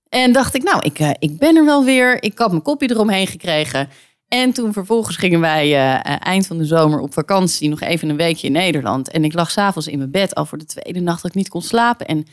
En 0.10 0.32
dacht 0.32 0.56
ik, 0.56 0.64
nou, 0.64 0.80
ik, 0.82 1.00
eh, 1.00 1.10
ik 1.20 1.38
ben 1.38 1.56
er 1.56 1.66
wel 1.66 1.84
weer. 1.84 2.24
Ik 2.24 2.38
had 2.38 2.50
mijn 2.50 2.62
kopje 2.62 2.90
eromheen 2.92 3.28
gekregen. 3.28 3.90
En 4.28 4.54
toen 4.54 4.74
vervolgens 4.74 5.18
gingen 5.18 5.40
wij 5.40 5.64
eh, 5.64 5.96
eh, 5.96 6.16
eind 6.20 6.48
van 6.48 6.58
de 6.58 6.66
zomer 6.66 7.00
op 7.00 7.14
vakantie. 7.14 7.70
Nog 7.70 7.82
even 7.82 8.10
een 8.10 8.18
weekje 8.18 8.48
in 8.48 8.54
Nederland. 8.54 9.10
En 9.10 9.24
ik 9.24 9.34
lag 9.34 9.52
s'avonds 9.52 9.88
in 9.88 9.98
mijn 9.98 10.12
bed 10.12 10.36
al 10.36 10.46
voor 10.46 10.58
de 10.58 10.66
tweede 10.66 11.00
nacht 11.00 11.22
dat 11.22 11.32
ik 11.32 11.38
niet 11.38 11.50
kon 11.50 11.62
slapen. 11.62 12.06
En 12.06 12.26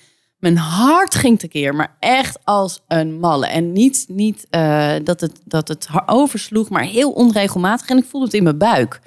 mijn 0.44 0.56
hart 0.56 1.14
ging 1.14 1.38
tekeer, 1.38 1.74
maar 1.74 1.96
echt 2.00 2.38
als 2.44 2.82
een 2.88 3.18
malle. 3.18 3.46
En 3.46 3.72
niet, 3.72 4.04
niet 4.08 4.46
eh, 4.50 4.94
dat, 5.04 5.20
het, 5.20 5.40
dat 5.44 5.68
het 5.68 5.88
oversloeg, 6.06 6.68
maar 6.68 6.82
heel 6.82 7.10
onregelmatig. 7.10 7.88
En 7.88 7.98
ik 7.98 8.04
voelde 8.04 8.26
het 8.26 8.34
in 8.34 8.42
mijn 8.42 8.58
buik. 8.58 9.00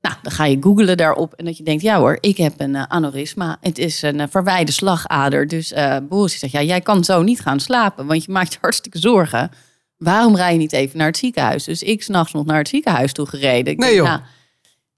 Nou, 0.00 0.16
dan 0.22 0.32
ga 0.32 0.44
je 0.44 0.56
googlen 0.60 0.96
daarop 0.96 1.32
en 1.34 1.44
dat 1.44 1.56
je 1.56 1.62
denkt, 1.62 1.82
ja 1.82 1.98
hoor, 1.98 2.18
ik 2.20 2.36
heb 2.36 2.52
een 2.56 2.74
eh, 2.74 2.82
aneurysma. 2.82 3.56
Het 3.60 3.78
is 3.78 4.02
een 4.02 4.18
uh, 4.18 4.24
verwijde 4.30 4.72
slagader. 4.72 5.48
Dus 5.48 5.74
Boris 6.08 6.38
zegt, 6.38 6.52
ja, 6.52 6.62
jij 6.62 6.80
kan 6.80 7.04
zo 7.04 7.22
niet 7.22 7.40
gaan 7.40 7.60
slapen, 7.60 8.06
want 8.06 8.24
je 8.24 8.32
maakt 8.32 8.52
je 8.52 8.58
hartstikke 8.60 8.98
zorgen. 8.98 9.50
Waarom 9.98 10.36
rij 10.36 10.52
je 10.52 10.58
niet 10.58 10.72
even 10.72 10.98
naar 10.98 11.06
het 11.06 11.16
ziekenhuis? 11.16 11.64
Dus 11.64 11.82
ik 11.82 12.02
s'nachts 12.02 12.32
nog 12.32 12.46
naar 12.46 12.58
het 12.58 12.68
ziekenhuis 12.68 13.12
toe 13.12 13.26
gereden. 13.26 13.72
Ik 13.72 13.78
Nee, 13.78 13.88
denk, 13.88 13.94
joh. 13.94 14.06
nou, 14.08 14.20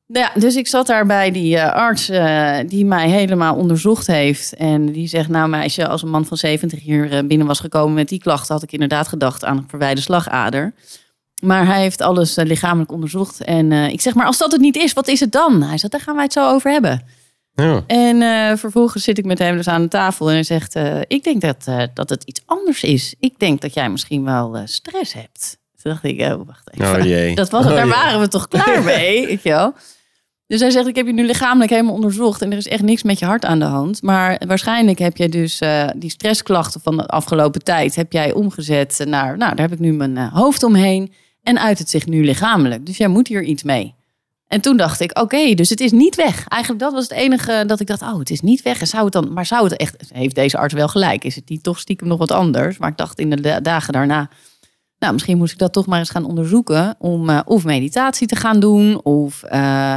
Ja, 0.07 0.31
dus 0.35 0.57
ik 0.57 0.67
zat 0.67 0.87
daar 0.87 1.07
bij 1.07 1.31
die 1.31 1.57
eh, 1.59 1.73
arts 1.73 2.09
eh, 2.09 2.59
die 2.67 2.85
mij 2.85 3.09
helemaal 3.09 3.55
onderzocht 3.55 4.07
heeft. 4.07 4.55
En 4.55 4.93
die 4.93 5.09
zegt, 5.09 5.29
nou 5.29 5.49
meisje, 5.49 5.89
als 5.89 6.03
een 6.03 6.11
man 6.11 6.25
van 6.27 6.37
70 6.37 6.81
hier 6.81 7.13
eh, 7.13 7.25
binnen 7.25 7.47
was 7.47 7.61
gekomen 7.61 7.95
met 7.95 8.09
die 8.09 8.19
klachten... 8.21 8.55
had 8.55 8.63
ik 8.63 8.73
inderdaad 8.73 9.09
gedacht 9.09 9.45
aan 9.45 9.57
een 9.57 9.69
verwijde 9.69 10.01
slagader. 10.01 10.73
Maar 11.43 11.67
hij 11.67 11.81
heeft 11.81 12.01
alles 12.01 12.35
lichamelijk 12.37 12.93
onderzocht. 12.93 13.45
En 13.45 13.73
ik 13.73 14.01
zeg, 14.01 14.15
maar 14.15 14.27
als 14.27 14.39
dat 14.39 14.53
het 14.53 14.61
niet 14.61 14.77
is, 14.77 14.93
wat 14.93 15.09
is 15.09 15.21
het 15.21 15.33
dan? 15.33 15.63
Hij 15.63 15.79
zegt, 15.79 15.93
daar 15.93 16.01
gaan 16.01 16.15
wij 16.15 16.25
het 16.25 16.33
zo 16.33 16.49
over 16.51 16.71
hebben. 16.71 17.03
Ja. 17.61 17.85
En 17.87 18.23
eh, 18.23 18.57
vervolgens 18.57 19.05
zit 19.05 19.19
ik 19.19 19.25
met 19.25 19.39
hem 19.39 19.57
dus 19.57 19.69
aan 19.69 19.83
de 19.83 19.89
tafel 19.89 20.29
en 20.29 20.35
hij 20.35 20.43
zegt: 20.43 20.75
eh, 20.75 21.01
Ik 21.07 21.25
denk 21.25 21.41
dat, 21.41 21.65
eh, 21.65 21.83
dat 21.95 22.11
het 22.11 22.23
iets 22.25 22.43
anders 22.47 22.83
is. 22.83 23.15
Ik 23.19 23.39
denk 23.39 23.61
dat 23.61 23.75
jij 23.75 23.91
misschien 23.91 24.25
wel 24.25 24.61
stress 24.65 25.13
hebt. 25.13 25.59
Toen 25.83 25.93
dacht 25.93 26.05
ik: 26.05 26.21
oh, 26.21 26.47
wacht 26.47 26.71
even. 26.73 27.01
Oh 27.01 27.05
jee. 27.07 27.35
Dat 27.41 27.51
was, 27.51 27.65
Oh 27.65 27.71
daar 27.71 27.87
jee. 27.87 27.95
waren 27.95 28.21
we 28.21 28.29
toch 28.29 28.49
klaar 28.49 28.83
mee, 28.97 29.41
wel? 29.43 29.75
Dus 30.47 30.61
hij 30.61 30.71
zegt: 30.71 30.87
Ik 30.87 30.97
heb 30.97 31.07
je 31.07 31.13
nu 31.13 31.27
lichamelijk 31.27 31.71
helemaal 31.71 31.95
onderzocht 31.95 32.43
en 32.43 32.51
er 32.51 32.57
is 32.59 32.69
echt 32.69 32.83
niks 32.83 33.03
met 33.03 33.19
je 33.19 33.25
hart 33.25 33.45
aan 33.45 33.59
de 33.59 33.65
hand. 33.65 34.03
Maar 34.03 34.43
waarschijnlijk 34.47 34.99
heb 34.99 35.17
je 35.17 35.29
dus 35.29 35.61
die 35.97 36.11
stressklachten 36.11 36.81
van 36.81 36.97
de 36.97 37.07
afgelopen 37.07 37.63
tijd 37.65 37.95
heb 37.95 38.13
jij 38.13 38.33
omgezet 38.33 39.03
naar, 39.05 39.37
nou, 39.37 39.55
daar 39.55 39.69
heb 39.69 39.73
ik 39.73 39.79
nu 39.79 39.93
mijn 39.93 40.19
hoofd 40.19 40.63
omheen 40.63 41.13
en 41.43 41.61
uit 41.61 41.79
het 41.79 41.91
zich 41.91 42.07
nu 42.07 42.25
lichamelijk. 42.25 42.87
Dus 42.87 42.97
jij 42.97 43.09
moet 43.09 43.29
hier 43.29 43.43
iets 43.43 43.63
mee. 43.63 43.95
En 44.51 44.61
toen 44.61 44.77
dacht 44.77 45.01
ik, 45.01 45.19
oké, 45.19 45.55
dus 45.55 45.69
het 45.69 45.81
is 45.81 45.93
niet 45.93 46.15
weg. 46.15 46.49
Eigenlijk 46.49 46.83
dat 46.83 46.93
was 46.93 47.03
het 47.03 47.13
enige 47.13 47.65
dat 47.67 47.81
ik 47.81 47.87
dacht, 47.87 48.03
oh, 48.03 48.19
het 48.19 48.31
is 48.31 48.41
niet 48.41 48.63
weg. 48.63 48.81
En 48.81 48.87
zou 48.87 49.05
het 49.05 49.13
dan, 49.13 49.33
maar 49.33 49.47
zou 49.47 49.65
het 49.65 49.77
echt, 49.77 49.97
heeft 50.13 50.35
deze 50.35 50.59
arts 50.59 50.75
wel 50.75 50.89
gelijk? 50.89 51.25
Is 51.25 51.35
het 51.35 51.49
niet 51.49 51.63
toch 51.63 51.79
stiekem 51.79 52.09
nog 52.09 52.19
wat 52.19 52.31
anders? 52.31 52.79
Maar 52.79 52.91
ik 52.91 52.97
dacht 52.97 53.19
in 53.19 53.31
de 53.31 53.41
da- 53.41 53.61
dagen 53.61 53.93
daarna, 53.93 54.29
nou, 54.99 55.13
misschien 55.13 55.37
moest 55.39 55.53
ik 55.53 55.59
dat 55.59 55.73
toch 55.73 55.87
maar 55.87 55.99
eens 55.99 56.11
gaan 56.11 56.25
onderzoeken. 56.25 56.95
Om 56.99 57.29
eh, 57.29 57.41
of 57.45 57.65
meditatie 57.65 58.27
te 58.27 58.37
gaan 58.37 58.61
doen, 58.61 59.01
of 59.05 59.43
eh, 59.43 59.97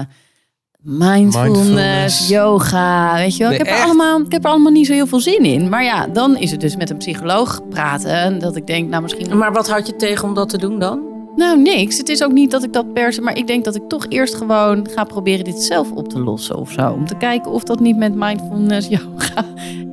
mindfulness, 0.81 1.55
Mindfulness. 1.57 2.27
yoga. 2.29 3.13
Weet 3.13 3.33
je 3.37 3.39
wel, 3.43 3.49
Nee, 3.51 3.59
ik, 3.59 3.65
heb 3.65 3.75
er 3.75 3.83
allemaal, 3.83 4.19
ik 4.21 4.31
heb 4.31 4.43
er 4.43 4.49
allemaal 4.49 4.71
niet 4.71 4.87
zo 4.87 4.93
heel 4.93 5.07
veel 5.07 5.19
zin 5.19 5.43
in. 5.45 5.69
Maar 5.69 5.83
ja, 5.83 6.07
dan 6.07 6.37
is 6.37 6.51
het 6.51 6.61
dus 6.61 6.75
met 6.75 6.89
een 6.89 6.97
psycholoog 6.97 7.67
praten. 7.69 8.39
Dat 8.39 8.55
ik 8.55 8.67
denk, 8.67 8.89
nou, 8.89 9.01
misschien 9.01 9.37
Maar 9.37 9.53
wat 9.53 9.69
had 9.69 9.87
je 9.87 9.95
tegen 9.95 10.27
om 10.27 10.33
dat 10.33 10.49
te 10.49 10.57
doen 10.57 10.79
dan? 10.79 11.12
Nou, 11.35 11.61
niks. 11.61 11.97
Het 11.97 12.09
is 12.09 12.23
ook 12.23 12.31
niet 12.31 12.51
dat 12.51 12.63
ik 12.63 12.73
dat 12.73 12.93
per 12.93 13.13
se... 13.13 13.21
Maar 13.21 13.37
ik 13.37 13.47
denk 13.47 13.63
dat 13.63 13.75
ik 13.75 13.87
toch 13.87 14.05
eerst 14.09 14.35
gewoon 14.35 14.87
ga 14.89 15.03
proberen 15.03 15.45
dit 15.45 15.61
zelf 15.61 15.91
op 15.91 16.07
te 16.07 16.19
lossen 16.19 16.55
of 16.55 16.71
zo. 16.71 16.91
Om 16.91 17.05
te 17.05 17.17
kijken 17.17 17.51
of 17.51 17.63
dat 17.63 17.79
niet 17.79 17.97
met 17.97 18.15
mindfulness, 18.15 18.87
yoga 18.97 19.45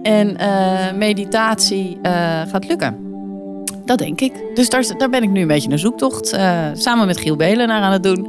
en 0.03 0.37
eh, 0.37 0.93
meditatie 0.93 1.99
eh, 2.03 2.43
gaat 2.47 2.69
lukken. 2.69 3.10
Dat 3.91 3.99
denk 3.99 4.21
ik. 4.21 4.33
Dus 4.55 4.69
daar, 4.69 4.85
daar 4.99 5.11
ben 5.11 5.23
ik 5.23 5.31
nu 5.31 5.41
een 5.41 5.47
beetje 5.47 5.71
een 5.71 5.79
zoektocht. 5.79 6.33
eh, 6.33 6.65
samen 6.73 7.07
met 7.07 7.19
Giel 7.19 7.37
Belen 7.37 7.69
naar 7.69 7.83
aan 7.83 7.93
het 7.93 8.03
doen. 8.03 8.29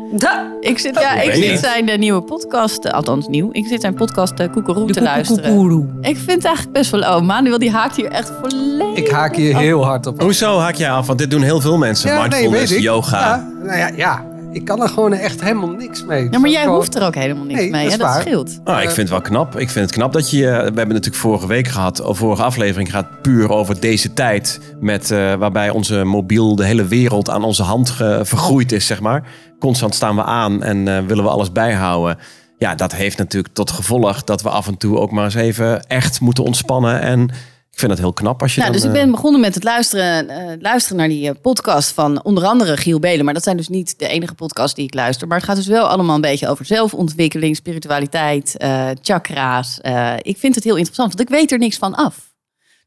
Ik 0.59 0.79
zit, 0.79 0.99
ja, 0.99 1.21
ik 1.21 1.33
weet 1.33 1.43
zit 1.43 1.59
zijn 1.59 1.89
eh, 1.89 1.97
nieuwe 1.97 2.21
podcast, 2.21 2.85
eh, 2.85 2.93
althans 2.93 3.27
nieuw. 3.27 3.49
Ik 3.51 3.67
zit 3.67 3.81
zijn 3.81 3.93
podcast 3.93 4.39
uh, 4.39 4.51
Koekeroe 4.51 4.87
te 4.87 4.93
De 4.93 5.01
luisteren. 5.01 5.97
Ik 6.01 6.17
vind 6.17 6.31
het 6.31 6.45
eigenlijk 6.45 6.77
best 6.77 6.91
wel... 6.91 7.01
Oh, 7.01 7.21
Manuel 7.21 7.59
die 7.59 7.71
haakt 7.71 7.95
hier 7.95 8.07
echt 8.07 8.31
volledig 8.41 8.95
Ik 8.95 9.09
haak 9.09 9.35
hier 9.35 9.57
heel 9.57 9.85
hard 9.85 10.07
op. 10.07 10.21
Hoezo 10.21 10.57
haak 10.57 10.75
jij 10.75 10.91
af? 10.91 11.07
Want 11.07 11.19
dit 11.19 11.31
doen 11.31 11.41
heel 11.41 11.61
veel 11.61 11.77
mensen. 11.77 12.09
Ja, 12.09 12.15
nee, 12.15 12.29
Mindfulness, 12.29 12.69
weet 12.69 12.79
ik. 12.79 12.83
yoga. 12.83 13.19
Ja, 13.19 13.49
nou 13.63 13.77
ja, 13.77 13.91
ja, 13.95 14.25
ik 14.51 14.65
kan 14.65 14.81
er 14.81 14.89
gewoon 14.89 15.13
echt 15.13 15.41
helemaal 15.41 15.69
niks 15.69 16.05
mee. 16.05 16.27
Ja, 16.31 16.39
maar 16.39 16.49
jij 16.49 16.61
Gewoon- 16.61 16.75
hoeft 16.75 16.95
er 16.95 17.05
ook 17.05 17.15
helemaal 17.15 17.43
niks 17.45 17.59
Nee, 17.59 17.69
mee. 17.69 17.83
dat 17.83 17.91
hè? 17.91 17.97
Dat 17.97 18.13
scheelt. 18.21 18.59
Oh, 18.65 18.75
ik 18.77 18.83
vind 18.83 18.95
het 18.95 19.09
wel 19.09 19.21
knap. 19.21 19.59
Ik 19.59 19.69
vind 19.69 19.85
het 19.85 19.93
knap 19.95 20.13
dat 20.13 20.29
je... 20.29 20.47
eh, 20.47 20.51
We 20.57 20.63
hebben 20.63 20.87
natuurlijk 20.87 21.15
vorige 21.15 21.47
week 21.47 21.67
gehad, 21.67 22.01
of 22.01 22.17
vorige 22.17 22.43
aflevering 22.43 22.91
gaat 22.91 23.21
puur 23.21 23.49
over 23.49 23.79
deze 23.79 24.13
tijd. 24.13 24.59
Met, 24.79 25.11
eh, 25.11 25.33
waarbij 25.33 25.69
onze 25.69 26.03
mobiel, 26.03 26.55
de 26.55 26.65
hele 26.65 26.85
wereld 26.85 27.29
aan 27.29 27.43
onze 27.43 27.63
hand 27.63 27.89
ge- 27.89 28.19
vergroeid 28.23 28.71
is, 28.71 28.85
zeg 28.85 28.99
maar. 29.01 29.23
Constant 29.59 29.95
staan 29.95 30.15
we 30.15 30.23
aan 30.23 30.63
en 30.63 30.87
eh, 30.87 31.03
willen 31.05 31.23
we 31.23 31.29
alles 31.29 31.51
bijhouden. 31.51 32.17
Ja, 32.57 32.75
dat 32.75 32.95
heeft 32.95 33.17
natuurlijk 33.17 33.53
tot 33.53 33.71
gevolg 33.71 34.23
dat 34.23 34.41
we 34.41 34.49
af 34.49 34.67
en 34.67 34.77
toe 34.77 34.97
ook 34.97 35.11
maar 35.11 35.23
eens 35.23 35.35
even 35.35 35.83
echt 35.87 36.21
moeten 36.21 36.43
ontspannen. 36.43 37.01
En 37.01 37.29
ik 37.71 37.79
vind 37.79 37.91
het 37.91 37.99
heel 37.99 38.13
knap 38.13 38.41
als 38.41 38.55
je 38.55 38.59
Nou, 38.59 38.71
dan... 38.71 38.81
dus 38.81 38.89
ik 38.89 38.95
eh, 38.97 39.03
ben 39.03 39.11
begonnen 39.11 39.41
met 39.41 39.55
het 39.55 39.63
luisteren, 39.63 40.29
eh, 40.29 40.61
luisteren 40.61 40.97
naar 40.97 41.07
die 41.07 41.29
eh, 41.29 41.35
podcast 41.41 41.91
van 41.91 42.23
onder 42.23 42.45
andere 42.45 42.77
Giel 42.77 42.99
Belen. 42.99 43.25
Maar 43.25 43.33
dat 43.33 43.43
zijn 43.43 43.57
dus 43.57 43.67
niet 43.67 43.99
de 43.99 44.07
enige 44.07 44.33
podcast 44.33 44.75
die 44.75 44.85
ik 44.85 44.93
luister. 44.93 45.27
Maar 45.27 45.37
het 45.37 45.45
gaat 45.45 45.55
dus 45.55 45.67
wel 45.67 45.87
allemaal 45.87 46.15
een 46.15 46.21
beetje 46.21 46.47
over 46.47 46.65
zelfontwikkeling, 46.65 47.55
spiritualiteit, 47.55 48.57
eh, 48.57 48.89
chakra's. 49.01 49.81
Eh, 49.81 50.13
ik 50.21 50.37
vind 50.37 50.55
het 50.55 50.63
heel 50.63 50.75
interessant, 50.75 51.15
want 51.15 51.29
ik 51.29 51.35
weet 51.35 51.51
er 51.51 51.57
niks 51.57 51.77
van 51.77 51.95
af. 51.95 52.33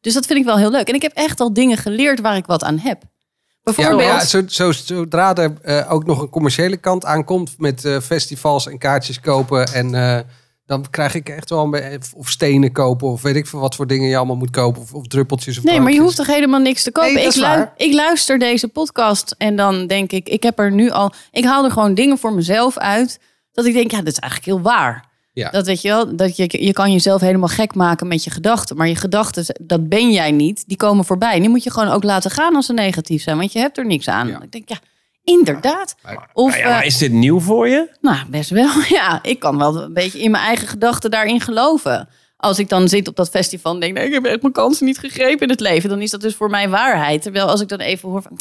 Dus 0.01 0.15
dat 0.15 0.27
vind 0.27 0.39
ik 0.39 0.45
wel 0.45 0.59
heel 0.59 0.71
leuk. 0.71 0.89
En 0.89 0.95
ik 0.95 1.03
heb 1.03 1.13
echt 1.15 1.41
al 1.41 1.53
dingen 1.53 1.77
geleerd 1.77 2.21
waar 2.21 2.37
ik 2.37 2.47
wat 2.47 2.65
aan 2.65 2.79
heb. 2.79 3.03
Bijvoorbeeld, 3.65 4.01
ja, 4.01 4.25
zo, 4.25 4.43
zo, 4.47 4.73
zodra 4.73 5.35
er 5.35 5.53
eh, 5.63 5.93
ook 5.93 6.05
nog 6.05 6.21
een 6.21 6.29
commerciële 6.29 6.77
kant 6.77 7.05
aankomt 7.05 7.55
met 7.59 7.85
eh, 7.85 8.01
festivals 8.01 8.67
en 8.67 8.79
kaartjes 8.79 9.21
kopen 9.21 9.67
en 9.67 9.95
eh, 9.95 10.21
dan 10.67 10.91
krijg 10.91 11.15
ik 11.15 11.29
echt 11.29 11.51
wel 11.51 11.75
een 11.75 12.03
of 12.17 12.29
stenen 12.29 12.73
kopen 12.73 13.09
of 13.09 13.23
weet 13.23 13.37
ik 13.37 13.47
veel 13.47 13.61
wat 13.61 13.75
voor 13.75 13.87
dingen 13.87 14.09
je 14.09 14.17
allemaal 14.17 14.37
moet 14.37 14.51
kopen 14.51 14.83
of, 14.83 14.95
of 14.95 15.07
druppeltjes 15.07 15.59
of 15.59 15.65
Nee, 15.65 15.81
maar 15.81 15.93
je 15.93 16.01
hoeft 16.01 16.17
toch 16.17 16.27
helemaal 16.27 16.61
niks 16.61 16.83
te 16.83 16.93
kopen. 16.93 17.15
Nee, 17.15 17.27
ik, 17.27 17.35
lu- 17.35 17.67
ik 17.77 17.93
luister 17.93 18.39
deze 18.39 18.69
podcast 18.69 19.35
en 19.39 19.57
dan 19.57 19.87
denk 19.87 20.13
ik, 20.13 20.29
ik 20.29 20.43
heb 20.43 20.59
er 20.59 20.73
nu 20.73 20.91
al. 20.91 21.13
Ik 21.33 21.45
haal 21.45 21.65
er 21.65 21.71
gewoon 21.71 21.95
dingen 21.95 22.19
voor 22.19 22.33
mezelf 22.33 22.79
uit. 22.79 23.21
Dat 23.53 23.65
ik 23.65 23.73
denk, 23.73 23.91
ja, 23.91 23.99
dat 23.99 24.13
is 24.13 24.19
eigenlijk 24.19 24.53
heel 24.53 24.73
waar. 24.73 25.13
Ja. 25.33 25.51
Dat 25.51 25.67
weet 25.67 25.83
je 25.83 25.89
wel, 25.89 26.17
dat 26.17 26.37
je, 26.37 26.65
je 26.65 26.73
kan 26.73 26.93
jezelf 26.93 27.21
helemaal 27.21 27.49
gek 27.49 27.75
maken 27.75 28.09
met 28.09 28.25
je 28.25 28.31
gedachten. 28.31 28.77
Maar 28.77 28.89
je 28.89 28.97
gedachten, 28.97 29.45
dat 29.63 29.89
ben 29.89 30.11
jij 30.13 30.31
niet. 30.31 30.65
Die 30.67 30.77
komen 30.77 31.05
voorbij. 31.05 31.35
En 31.35 31.41
die 31.41 31.49
moet 31.49 31.63
je 31.63 31.71
gewoon 31.71 31.89
ook 31.89 32.03
laten 32.05 32.31
gaan 32.31 32.55
als 32.55 32.67
ze 32.67 32.73
negatief 32.73 33.23
zijn. 33.23 33.37
Want 33.37 33.53
je 33.53 33.59
hebt 33.59 33.79
er 33.79 33.87
niks 33.87 34.09
aan. 34.09 34.29
Ja. 34.29 34.43
Ik 34.43 34.53
denk, 34.53 34.69
ja, 34.69 34.79
inderdaad. 35.25 35.95
Of, 36.33 36.51
nou 36.51 36.63
ja, 36.63 36.69
maar 36.69 36.81
eh, 36.81 36.87
is 36.87 36.99
dit 36.99 37.13
nieuw 37.13 37.41
voor 37.41 37.69
je? 37.69 37.97
nou, 38.01 38.19
best 38.29 38.51
wel. 38.51 38.71
Ja, 38.89 39.19
ik 39.23 39.39
kan 39.39 39.59
wel 39.59 39.83
een 39.83 39.93
beetje 39.93 40.19
in 40.21 40.31
mijn 40.31 40.45
eigen 40.45 40.69
gedachten 40.69 41.11
daarin 41.11 41.41
geloven. 41.41 42.09
Als 42.37 42.59
ik 42.59 42.69
dan 42.69 42.89
zit 42.89 43.09
op 43.09 43.17
dat 43.17 43.31
festival 43.31 43.75
en 43.75 43.81
denk, 43.81 43.95
nee, 43.95 44.07
ik 44.07 44.13
heb 44.13 44.25
echt 44.25 44.41
mijn 44.43 44.53
kansen 44.53 44.87
niet 44.87 44.99
gegrepen 44.99 45.41
in 45.41 45.51
het 45.51 45.61
leven, 45.61 45.89
dan 45.91 46.01
is 46.01 46.11
dat 46.11 46.21
dus 46.21 46.35
voor 46.35 46.51
mij 46.51 46.69
waarheid. 46.69 47.23
Terwijl 47.23 47.47
als 47.47 47.61
ik 47.61 47.69
dan 47.69 47.79
even 47.79 48.09
hoor 48.09 48.23
van, 48.23 48.39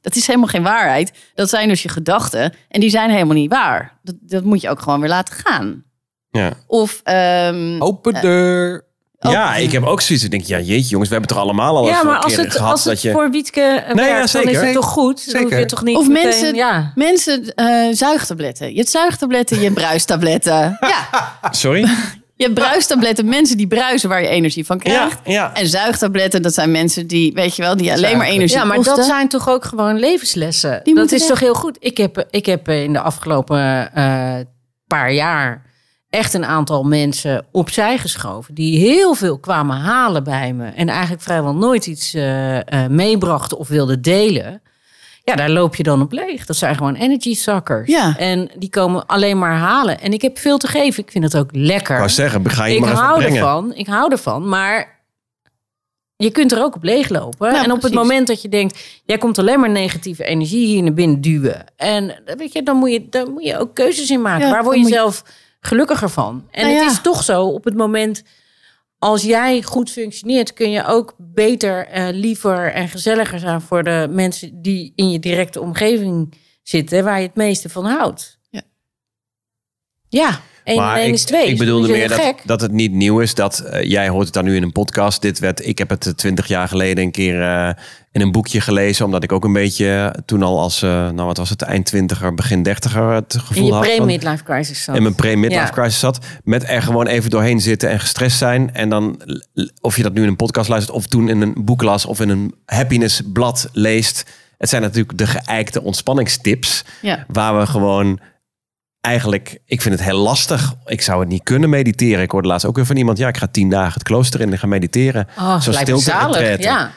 dat 0.00 0.14
is 0.14 0.26
helemaal 0.26 0.48
geen 0.48 0.62
waarheid. 0.62 1.12
Dat 1.34 1.48
zijn 1.48 1.68
dus 1.68 1.82
je 1.82 1.88
gedachten 1.88 2.54
en 2.68 2.80
die 2.80 2.90
zijn 2.90 3.10
helemaal 3.10 3.34
niet 3.34 3.50
waar. 3.50 3.98
Dat, 4.02 4.14
dat 4.20 4.44
moet 4.44 4.60
je 4.60 4.70
ook 4.70 4.80
gewoon 4.80 5.00
weer 5.00 5.08
laten 5.08 5.34
gaan. 5.34 5.84
Ja. 6.30 6.52
Of, 6.66 7.00
ehm, 7.04 7.76
Open 7.82 8.20
deur. 8.20 8.88
Oh. 9.26 9.32
Ja, 9.32 9.54
ik 9.56 9.72
heb 9.72 9.84
ook 9.84 10.00
zoiets. 10.00 10.24
Ik 10.24 10.30
denk, 10.30 10.44
ja, 10.44 10.58
jeetje 10.58 10.88
jongens, 10.88 11.08
we 11.08 11.14
hebben 11.14 11.20
het 11.20 11.28
toch 11.28 11.38
allemaal 11.38 11.76
al 11.76 11.88
eens 11.88 11.96
Ja, 11.96 12.02
maar 12.04 12.14
een 12.16 12.22
als 12.22 12.36
het, 12.36 12.52
gehad 12.52 12.70
als 12.70 12.82
dat 12.84 12.92
het 12.92 13.02
je... 13.02 13.10
voor 13.12 13.30
Wietke 13.30 13.60
eh, 13.60 13.94
Nee, 13.94 14.06
ja, 14.06 14.12
werkt, 14.14 14.32
dan 14.32 14.42
is 14.42 14.48
zeker. 14.48 14.64
het 14.64 14.72
toch 14.74 14.84
goed? 14.86 15.32
Dan 15.32 15.40
hoef 15.40 15.50
je 15.50 15.54
Zeker. 15.56 15.66
toch 15.70 15.82
niet 15.84 15.96
Of 15.96 16.08
meteen- 16.08 16.22
mensen- 16.24 16.54
Ja. 16.54 16.92
mensen, 16.94 17.54
eh, 17.54 17.86
zuigtabletten. 17.92 18.70
Je 18.70 18.76
hebt 18.76 18.88
zuigtabletten, 18.90 19.56
je 19.56 19.62
hebt 19.62 19.74
bruistabletten. 19.74 20.78
Ja, 20.80 21.08
Sorry? 21.50 21.80
je 22.36 22.44
hebt 22.44 22.54
bruistabletten, 22.54 23.28
mensen 23.28 23.56
die 23.56 23.66
bruisen 23.66 24.08
waar 24.08 24.22
je 24.22 24.28
energie 24.28 24.66
van 24.66 24.78
krijgt. 24.78 25.18
ja. 25.24 25.54
En 25.54 25.66
zuigtabletten, 25.66 26.42
dat 26.42 26.54
zijn 26.54 26.70
mensen 26.70 27.06
die, 27.06 27.32
weet 27.32 27.56
je 27.56 27.62
wel, 27.62 27.76
die 27.76 27.92
alleen 27.92 28.16
maar 28.16 28.26
energie 28.26 28.58
Ja, 28.58 28.64
maar 28.64 28.76
kosten. 28.76 28.96
dat 28.96 29.04
zijn 29.04 29.28
toch 29.28 29.48
ook 29.48 29.64
gewoon 29.64 29.98
levenslessen. 29.98 30.70
Die 30.70 30.80
dat 30.84 30.94
moeten 30.94 31.16
is 31.16 31.26
toch 31.26 31.40
heel 31.40 31.54
goed. 31.54 31.76
Ik 31.80 31.96
heb, 31.96 32.26
ik 32.30 32.46
heb 32.46 32.68
in 32.68 32.92
de 32.92 33.00
afgelopen 33.00 33.94
eh, 33.94 34.34
paar 34.86 35.12
jaar 35.12 35.68
echt 36.10 36.34
een 36.34 36.44
aantal 36.44 36.82
mensen 36.82 37.44
opzij 37.52 37.98
geschoven. 37.98 38.54
Die 38.54 38.78
heel 38.78 39.14
veel 39.14 39.38
kwamen 39.38 39.76
halen 39.76 40.24
bij 40.24 40.52
me. 40.52 40.66
En 40.68 40.88
eigenlijk 40.88 41.22
vrijwel 41.22 41.54
nooit 41.54 41.86
iets 41.86 42.14
eh, 42.14 42.58
eh, 42.84 42.90
meebrachten 42.90 43.58
of 43.58 43.68
wilden 43.68 44.02
delen. 44.02 44.62
Ja, 45.24 45.34
daar 45.34 45.50
loop 45.50 45.76
je 45.76 45.82
dan 45.82 46.02
op 46.02 46.12
leeg. 46.12 46.46
Dat 46.46 46.56
zijn 46.56 46.76
gewoon 46.76 46.94
energy 46.94 47.34
suckers. 47.34 47.88
Ja. 47.90 48.16
En 48.18 48.50
die 48.58 48.70
komen 48.70 49.06
alleen 49.06 49.38
maar 49.38 49.56
halen. 49.56 50.00
En 50.00 50.12
ik 50.12 50.22
heb 50.22 50.38
veel 50.38 50.58
te 50.58 50.66
geven. 50.66 51.02
Ik 51.02 51.10
vind 51.10 51.24
het 51.24 51.36
ook 51.36 51.48
lekker. 51.52 51.92
Ik 51.94 51.98
wou 52.00 52.10
zeggen, 52.10 52.50
ga 52.50 52.64
je 52.64 52.74
ik 52.74 52.80
maar 52.80 52.92
hou 52.94 53.18
brengen. 53.18 53.36
ervan. 53.38 53.74
Ik 53.74 53.86
hou 53.86 54.10
ervan. 54.12 54.48
Maar 54.48 54.98
je 56.16 56.30
kunt 56.30 56.52
er 56.52 56.62
ook 56.62 56.74
op 56.74 56.82
leeglopen. 56.82 57.52
Nou, 57.52 57.64
en 57.64 57.72
op 57.72 57.82
het 57.82 57.94
moment 57.94 58.26
dat 58.26 58.42
je 58.42 58.48
denkt, 58.48 59.00
jij 59.04 59.18
komt 59.18 59.38
alleen 59.38 59.60
maar 59.60 59.70
negatieve 59.70 60.24
energie 60.24 60.66
hier 60.66 60.82
naar 60.82 60.92
binnen 60.92 61.20
duwen. 61.20 61.64
En 61.76 62.22
weet 62.36 62.52
je, 62.52 62.62
dan 62.62 62.76
moet 62.76 62.90
je, 62.92 63.06
dan 63.10 63.30
moet 63.32 63.44
je 63.44 63.58
ook 63.58 63.74
keuzes 63.74 64.10
in 64.10 64.22
maken. 64.22 64.46
Ja, 64.46 64.52
Waar 64.52 64.64
word 64.64 64.78
je- 64.78 64.86
zelf 64.86 65.24
gelukkiger 65.60 66.08
van? 66.08 66.46
En 66.50 66.66
Nou 66.66 66.78
het 66.78 66.92
is 66.92 67.00
toch 67.00 67.22
zo, 67.22 67.46
op 67.46 67.64
het 67.64 67.76
moment 67.76 68.22
als 68.98 69.22
jij 69.22 69.62
goed 69.62 69.90
functioneert, 69.90 70.52
kun 70.52 70.70
je 70.70 70.86
ook 70.86 71.14
beter, 71.18 71.86
eh, 71.86 72.08
liever 72.12 72.72
en 72.72 72.88
gezelliger 72.88 73.38
zijn 73.38 73.60
voor 73.60 73.84
de 73.84 74.06
mensen 74.10 74.62
die 74.62 74.92
in 74.96 75.10
je 75.10 75.18
directe 75.18 75.60
omgeving 75.60 76.34
zitten, 76.62 77.04
waar 77.04 77.20
je 77.20 77.26
het 77.26 77.36
meeste 77.36 77.68
van 77.68 77.84
houdt. 77.84 78.38
Ja. 78.50 78.62
Ja, 80.08 80.40
Maar 80.76 81.04
ik, 81.04 81.12
is 81.12 81.24
twee. 81.24 81.46
ik 81.46 81.58
bedoelde 81.58 81.88
meer 81.88 82.08
dat, 82.08 82.34
dat 82.44 82.60
het 82.60 82.72
niet 82.72 82.92
nieuw 82.92 83.20
is. 83.20 83.34
Dat 83.34 83.58
eh, 83.58 83.82
jij 83.90 84.08
hoort 84.08 84.24
het 84.24 84.34
dan 84.34 84.44
nu 84.44 84.56
in 84.56 84.62
een 84.62 84.72
podcast. 84.72 85.22
Dit 85.22 85.38
werd, 85.38 85.66
ik 85.66 85.78
heb 85.78 85.90
het 85.90 86.16
twintig 86.16 86.46
jaar 86.46 86.68
geleden 86.68 87.04
een 87.04 87.10
keer 87.10 87.42
eh, 87.42 87.70
in 88.12 88.20
een 88.20 88.32
boekje 88.32 88.60
gelezen. 88.60 89.04
Omdat 89.04 89.22
ik 89.22 89.32
ook 89.32 89.44
een 89.44 89.52
beetje 89.52 90.10
eh, 90.14 90.20
toen 90.24 90.42
al 90.42 90.60
als, 90.60 90.82
eh, 90.82 90.90
nou 90.90 91.22
wat 91.26 91.36
was 91.36 91.50
het, 91.50 91.62
eind 91.62 91.86
twintiger, 91.86 92.34
begin 92.34 92.62
dertiger 92.62 93.10
het 93.12 93.36
gevoel 93.38 93.56
In 93.56 93.64
je 93.64 93.72
had. 93.72 93.86
van- 93.86 93.94
pre-midlife 93.96 94.44
crisis 94.44 94.82
zat. 94.84 94.96
in 94.96 95.02
mijn 95.02 95.14
pre-midlife 95.14 95.64
Ja. 95.64 95.70
crisis 95.70 95.98
zat. 95.98 96.18
Met 96.44 96.68
er 96.68 96.82
gewoon 96.82 97.06
even 97.06 97.30
doorheen 97.30 97.60
zitten 97.60 97.90
en 97.90 98.00
gestrest 98.00 98.38
zijn. 98.38 98.74
En 98.74 98.88
dan, 98.88 99.20
of 99.80 99.96
je 99.96 100.02
dat 100.02 100.12
nu 100.12 100.22
in 100.22 100.28
een 100.28 100.36
podcast 100.36 100.68
luistert, 100.68 100.96
of 100.96 101.06
toen 101.06 101.28
in 101.28 101.40
een 101.40 101.54
boek 101.64 101.82
las, 101.82 102.06
of 102.06 102.20
in 102.20 102.28
een 102.28 102.54
happiness 102.64 103.20
blad 103.32 103.68
leest. 103.72 104.30
Het 104.58 104.68
zijn 104.68 104.82
natuurlijk 104.82 105.18
de 105.18 105.26
geëikte 105.26 105.82
ontspanningstips. 105.82 106.84
Ja. 107.02 107.24
Waar 107.28 107.58
we 107.58 107.66
gewoon 107.66 108.20
eigenlijk, 109.00 109.58
ik 109.66 109.80
vind 109.82 109.94
het 109.94 110.04
heel 110.04 110.18
lastig. 110.18 110.74
Ik 110.86 111.02
zou 111.02 111.20
het 111.20 111.28
niet 111.28 111.42
kunnen 111.42 111.70
mediteren. 111.70 112.22
Ik 112.22 112.30
hoorde 112.30 112.48
laatst 112.48 112.66
ook 112.66 112.76
weer 112.76 112.86
van 112.86 112.96
iemand, 112.96 113.18
ja, 113.18 113.28
ik 113.28 113.36
ga 113.36 113.46
tien 113.46 113.70
dagen 113.70 113.92
het 113.92 114.02
klooster 114.02 114.40
in 114.40 114.52
en 114.52 114.58
ga 114.58 114.66
mediteren. 114.66 115.26
Oh, 115.38 115.60
Zo 115.60 115.72
stilte. 115.72 116.56
Ja. 116.58 116.90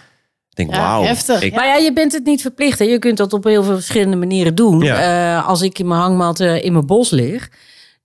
Ik 0.56 0.60
denk, 0.66 0.74
Ja, 0.74 0.82
wauw. 0.82 1.04
heftig. 1.04 1.42
Ik- 1.42 1.56
Maar 1.56 1.66
ja, 1.68 1.76
je 1.76 1.94
bent 1.94 2.12
het 2.12 2.26
niet 2.26 2.42
verplicht. 2.42 2.80
Hè? 2.80 2.86
Je 2.86 3.00
kunt 3.00 3.18
dat 3.18 3.34
op 3.34 3.44
heel 3.44 3.64
veel 3.64 3.76
verschillende 3.76 4.16
manieren 4.16 4.56
doen. 4.56 4.80
Ja. 4.80 5.38
Eh, 5.40 5.48
als 5.48 5.62
ik 5.62 5.80
in 5.80 5.88
mijn 5.88 6.00
hangmat 6.02 6.40
eh, 6.40 6.64
in 6.64 6.74
mijn 6.74 6.86
bos 6.86 7.10
lig, 7.10 7.50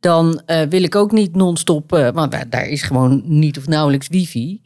dan 0.00 0.42
eh, 0.46 0.60
wil 0.68 0.82
ik 0.82 0.94
ook 0.94 1.12
niet 1.12 1.36
non-stop, 1.36 1.92
eh, 1.92 2.08
want 2.12 2.32
daar, 2.32 2.48
daar 2.50 2.66
is 2.68 2.82
gewoon 2.82 3.22
niet 3.24 3.58
of 3.58 3.66
nauwelijks 3.66 4.08
wifi. 4.08 4.60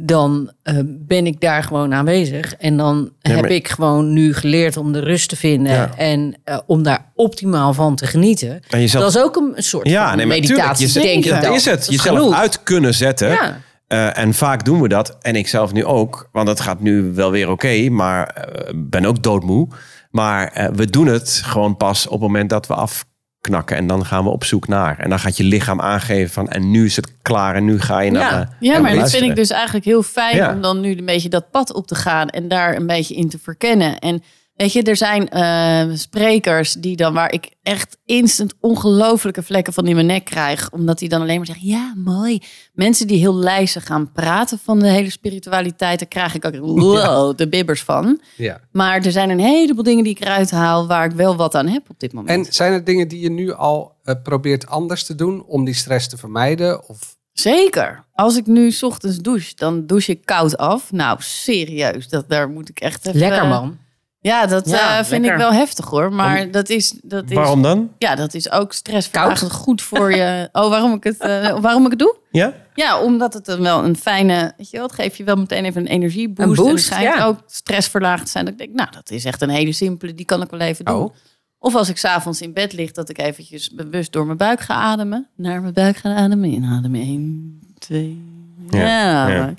Dan 0.00 0.50
eh, 0.62 0.78
ben 0.86 1.26
ik 1.26 1.40
daar 1.40 1.62
gewoon 1.62 1.94
aanwezig. 1.94 2.54
En 2.54 2.76
dan 2.76 3.10
Ja, 3.22 3.30
heb 3.30 3.40
maar- 3.40 3.50
ik 3.50 3.68
gewoon 3.68 4.12
nu 4.12 4.34
geleerd 4.34 4.76
om 4.76 4.92
de 4.92 4.98
rust 5.00 5.28
te 5.28 5.36
vinden 5.36 5.72
Ja. 5.72 5.90
en 5.96 6.34
om 6.66 6.82
daar 6.82 7.10
optimaal 7.14 7.72
van 7.74 7.96
te 7.96 8.06
genieten. 8.06 8.60
En 8.68 8.80
jezelf, 8.80 9.04
Dat 9.04 9.14
is 9.14 9.22
ook 9.22 9.36
een 9.36 9.52
soort 9.62 9.88
ja, 9.88 10.08
van 10.08 10.16
nee, 10.16 10.26
maar 10.26 10.36
tuurlijk, 10.36 10.56
meditatie, 10.58 10.86
je, 11.02 11.06
denk 11.08 11.24
ik 11.24 11.30
dat 11.30 11.42
dan. 11.42 11.54
is 11.54 11.64
het. 11.64 11.74
Dat 11.78 11.88
is 11.88 11.96
Jezelf 11.96 12.18
genoeg. 12.18 12.34
uit 12.34 12.62
kunnen 12.62 12.94
zetten. 12.94 13.38
Eh, 13.86 14.18
en 14.18 14.34
vaak 14.34 14.64
doen 14.64 14.80
we 14.80 14.88
dat. 14.88 15.16
En 15.20 15.36
ik 15.36 15.48
zelf 15.48 15.72
nu 15.72 15.84
ook. 15.84 16.28
Want 16.32 16.48
het 16.48 16.60
gaat 16.60 16.80
nu 16.80 17.12
wel 17.14 17.30
weer 17.30 17.50
oké. 17.50 17.88
maar 17.90 18.26
eh, 18.26 18.72
ben 18.76 19.04
ook 19.04 19.22
doodmoe. 19.22 19.68
Maar 20.10 20.48
eh, 20.48 20.68
we 20.72 20.90
doen 20.90 21.06
het 21.06 21.40
gewoon 21.44 21.76
pas 21.76 22.06
op 22.06 22.12
het 22.12 22.20
moment 22.20 22.50
dat 22.50 22.66
we 22.66 22.74
afknakken. 22.74 23.76
En 23.76 23.86
dan 23.86 24.06
gaan 24.06 24.24
we 24.24 24.30
op 24.30 24.44
zoek 24.44 24.68
naar. 24.68 24.98
En 24.98 25.10
dan 25.10 25.18
gaat 25.18 25.36
je 25.36 25.44
lichaam 25.44 25.80
aangeven 25.80 26.32
van... 26.32 26.48
en 26.48 26.70
nu 26.70 26.84
is 26.84 26.96
het 26.96 27.22
klaar 27.22 27.54
en 27.54 27.64
nu 27.64 27.80
ga 27.80 28.00
je 28.00 28.10
naar... 28.10 28.56
Ja. 28.60 28.78
maar 28.78 28.94
dat 28.94 29.10
vind 29.10 29.22
ik 29.24 29.36
dus 29.36 29.50
eigenlijk 29.50 29.84
heel 29.84 30.02
fijn 30.02 30.36
Ja. 30.36 30.52
om 30.54 30.60
dan 30.60 30.80
nu 30.80 30.96
een 30.96 31.04
beetje 31.04 31.28
dat 31.28 31.50
pad 31.50 31.72
op 31.72 31.86
te 31.86 31.94
gaan 31.94 32.28
en 32.28 32.48
daar 32.48 32.76
een 32.76 32.86
beetje 32.86 33.14
in 33.14 33.28
te 33.28 33.38
verkennen. 33.38 33.98
En 33.98 34.22
weet 34.56 34.72
je, 34.72 34.82
er 34.82 34.96
zijn 34.96 35.28
eh, 35.28 35.96
sprekers 35.96 36.72
die 36.72 36.96
dan 36.96 37.14
waar 37.14 37.32
ik 37.32 37.50
echt 37.62 37.98
instant 38.04 38.54
ongelofelijke 38.60 39.42
vlekken 39.42 39.72
van 39.72 39.86
in 39.86 39.94
mijn 39.94 40.06
nek 40.06 40.24
krijg, 40.24 40.70
omdat 40.70 40.98
die 40.98 41.08
dan 41.08 41.20
alleen 41.20 41.36
maar 41.36 41.46
zeggen, 41.46 41.66
ja, 41.66 41.92
mooi. 41.96 42.42
Mensen 42.72 43.06
die 43.06 43.18
heel 43.18 43.34
lijzig 43.34 43.86
gaan 43.86 44.12
praten 44.12 44.58
van 44.58 44.78
de 44.78 44.88
hele 44.88 45.10
spiritualiteit, 45.10 45.98
daar 45.98 46.08
krijg 46.08 46.34
ik 46.34 46.44
ook 46.44 46.56
wow, 46.80 47.36
de 47.36 47.48
bibbers 47.48 47.82
van. 47.82 48.20
Ja. 48.36 48.60
Maar 48.72 49.04
er 49.04 49.12
zijn 49.12 49.30
een 49.30 49.40
heleboel 49.40 49.82
dingen 49.82 50.04
die 50.04 50.12
ik 50.12 50.20
eruit 50.20 50.50
haal 50.50 50.86
waar 50.86 51.04
ik 51.04 51.12
wel 51.12 51.36
wat 51.36 51.54
aan 51.54 51.68
heb 51.68 51.90
op 51.90 52.00
dit 52.00 52.12
moment. 52.12 52.46
En 52.46 52.52
zijn 52.52 52.72
er 52.72 52.84
dingen 52.84 53.08
die 53.08 53.20
je 53.20 53.30
nu 53.30 53.52
al 53.52 53.92
eh, 54.04 54.14
probeert 54.22 54.66
anders 54.66 55.04
te 55.04 55.14
doen 55.14 55.44
om 55.44 55.64
die 55.64 55.74
stress 55.74 56.08
te 56.08 56.16
vermijden? 56.16 56.88
Of 56.88 57.16
Zeker. 57.32 58.04
Als 58.12 58.36
ik 58.36 58.46
nu 58.46 58.70
's 58.70 58.82
ochtends 58.82 59.18
douche, 59.18 59.52
dan 59.54 59.86
douche 59.86 60.12
ik 60.12 60.24
koud 60.24 60.56
af. 60.56 60.92
Nou, 60.92 61.16
serieus. 61.22 62.08
Dat, 62.08 62.28
daar 62.28 62.48
moet 62.48 62.68
ik 62.68 62.80
echt 62.80 63.06
even... 63.06 63.18
Lekker 63.18 63.46
man. 63.46 63.78
Ja, 64.20 64.46
dat 64.46 64.68
Ja, 64.68 64.98
eh, 64.98 65.04
vind 65.04 65.10
lekker. 65.10 65.32
ik 65.32 65.36
wel 65.36 65.52
heftig 65.52 65.86
hoor. 65.86 66.12
Maar 66.12 66.50
dat 66.50 66.68
is, 66.68 66.94
dat 67.02 67.30
is... 67.30 67.36
Waarom 67.36 67.62
dan? 67.62 67.92
Ja, 67.98 68.14
dat 68.14 68.34
is 68.34 68.50
ook 68.50 68.72
stressverlagend 68.72 69.52
goed 69.52 69.82
voor 69.82 70.14
je. 70.14 70.48
Oh, 70.52 70.68
waarom 70.68 70.92
ik 70.94 71.04
het, 71.04 71.18
eh, 71.18 71.58
waarom 71.58 71.84
ik 71.84 71.90
het 71.90 71.98
doe? 71.98 72.16
Ja? 72.30 72.52
Ja, 72.74 73.00
omdat 73.00 73.32
het 73.34 73.44
dan 73.44 73.62
wel 73.62 73.84
een 73.84 73.96
fijne... 73.96 74.52
Weet 74.56 74.70
je 74.70 74.76
wel, 74.76 74.86
het 74.86 74.94
geeft 74.94 75.16
je 75.16 75.24
wel 75.24 75.36
meteen 75.36 75.64
even 75.64 75.80
een 75.80 75.86
energieboost. 75.86 76.58
Een 76.58 76.64
boost, 76.64 76.90
en 76.90 76.96
het 76.96 77.04
ja. 77.04 77.24
ook 77.24 77.38
stressverlaagd 77.46 78.28
zijn. 78.28 78.44
Dat 78.44 78.52
ik 78.52 78.58
denk, 78.58 78.74
nou, 78.74 78.90
dat 78.90 79.10
is 79.10 79.24
echt 79.24 79.42
een 79.42 79.48
hele 79.48 79.72
simpele. 79.72 80.14
Die 80.14 80.26
kan 80.26 80.42
ik 80.42 80.50
wel 80.50 80.60
even 80.60 80.84
doen. 80.84 80.94
Oh. 80.94 81.14
Of 81.58 81.74
als 81.74 81.88
ik 81.88 81.96
s'avonds 81.96 82.40
in 82.40 82.52
bed 82.52 82.72
lig, 82.72 82.92
dat 82.92 83.08
ik 83.08 83.18
eventjes 83.18 83.70
bewust 83.70 84.12
door 84.12 84.26
mijn 84.26 84.38
buik 84.38 84.60
ga 84.60 84.74
ademen. 84.74 85.28
Naar 85.36 85.60
mijn 85.60 85.72
buik 85.74 85.96
gaan 85.96 86.16
ademen. 86.16 86.50
Inademen. 86.50 87.00
1, 87.00 87.60
2... 87.78 88.24
Ja, 88.70 88.78
Ja, 88.78 89.28
ja. 89.28 89.54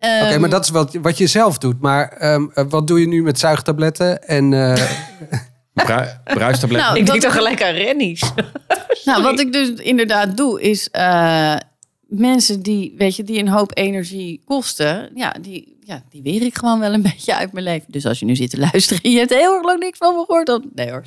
Maar 0.00 0.10
dat. 0.10 0.22
Oké, 0.22 0.30
Ehm, 0.32 0.40
maar 0.40 0.50
dat 0.50 0.64
is 0.64 0.70
wat, 0.70 0.94
wat 1.02 1.18
je 1.18 1.26
zelf 1.26 1.58
doet. 1.58 1.80
Maar 1.80 2.08
ehm, 2.08 2.46
eh, 2.54 2.64
wat 2.68 2.86
doe 2.86 3.00
je 3.00 3.08
nu 3.08 3.22
met 3.22 3.38
zuigtabletten? 3.38 4.22
En 4.28 4.52
eh, 4.52 4.82
Bru 5.84 6.04
bruistablet? 6.24 6.80
Nou, 6.80 6.98
Ik 6.98 7.06
denk 7.06 7.20
toch 7.20 7.32
gelijk 7.32 7.62
aan 7.62 7.74
rennies. 7.74 8.22
Nou, 9.04 9.22
wat 9.22 9.40
ik 9.40 9.52
dus 9.52 9.68
inderdaad 9.68 10.36
doe, 10.36 10.62
is 10.62 10.90
eh, 10.90 11.56
mensen 12.06 12.62
die, 12.62 12.94
weet 12.98 13.16
je, 13.16 13.24
die 13.24 13.38
een 13.38 13.48
hoop 13.48 13.70
energie 13.76 14.42
kosten, 14.44 15.10
ja 15.14 15.34
die, 15.40 15.76
ja, 15.80 16.02
die 16.10 16.22
weer 16.22 16.42
ik 16.42 16.56
gewoon 16.56 16.80
wel 16.80 16.92
een 16.92 17.02
beetje 17.12 17.34
uit 17.36 17.52
mijn 17.52 17.64
leven. 17.64 17.86
Dus 17.92 18.06
als 18.06 18.18
je 18.18 18.24
nu 18.24 18.36
zit 18.36 18.50
te 18.50 18.58
luisteren 18.58 19.02
en 19.02 19.10
je 19.10 19.18
hebt 19.18 19.30
heel 19.34 19.54
erg 19.54 19.64
lang 19.64 19.78
niks 19.80 19.98
van 19.98 20.14
me 20.14 20.24
gehoord, 20.26 20.46
dan 20.46 20.70
nee 20.74 20.90
hoor. 20.90 21.02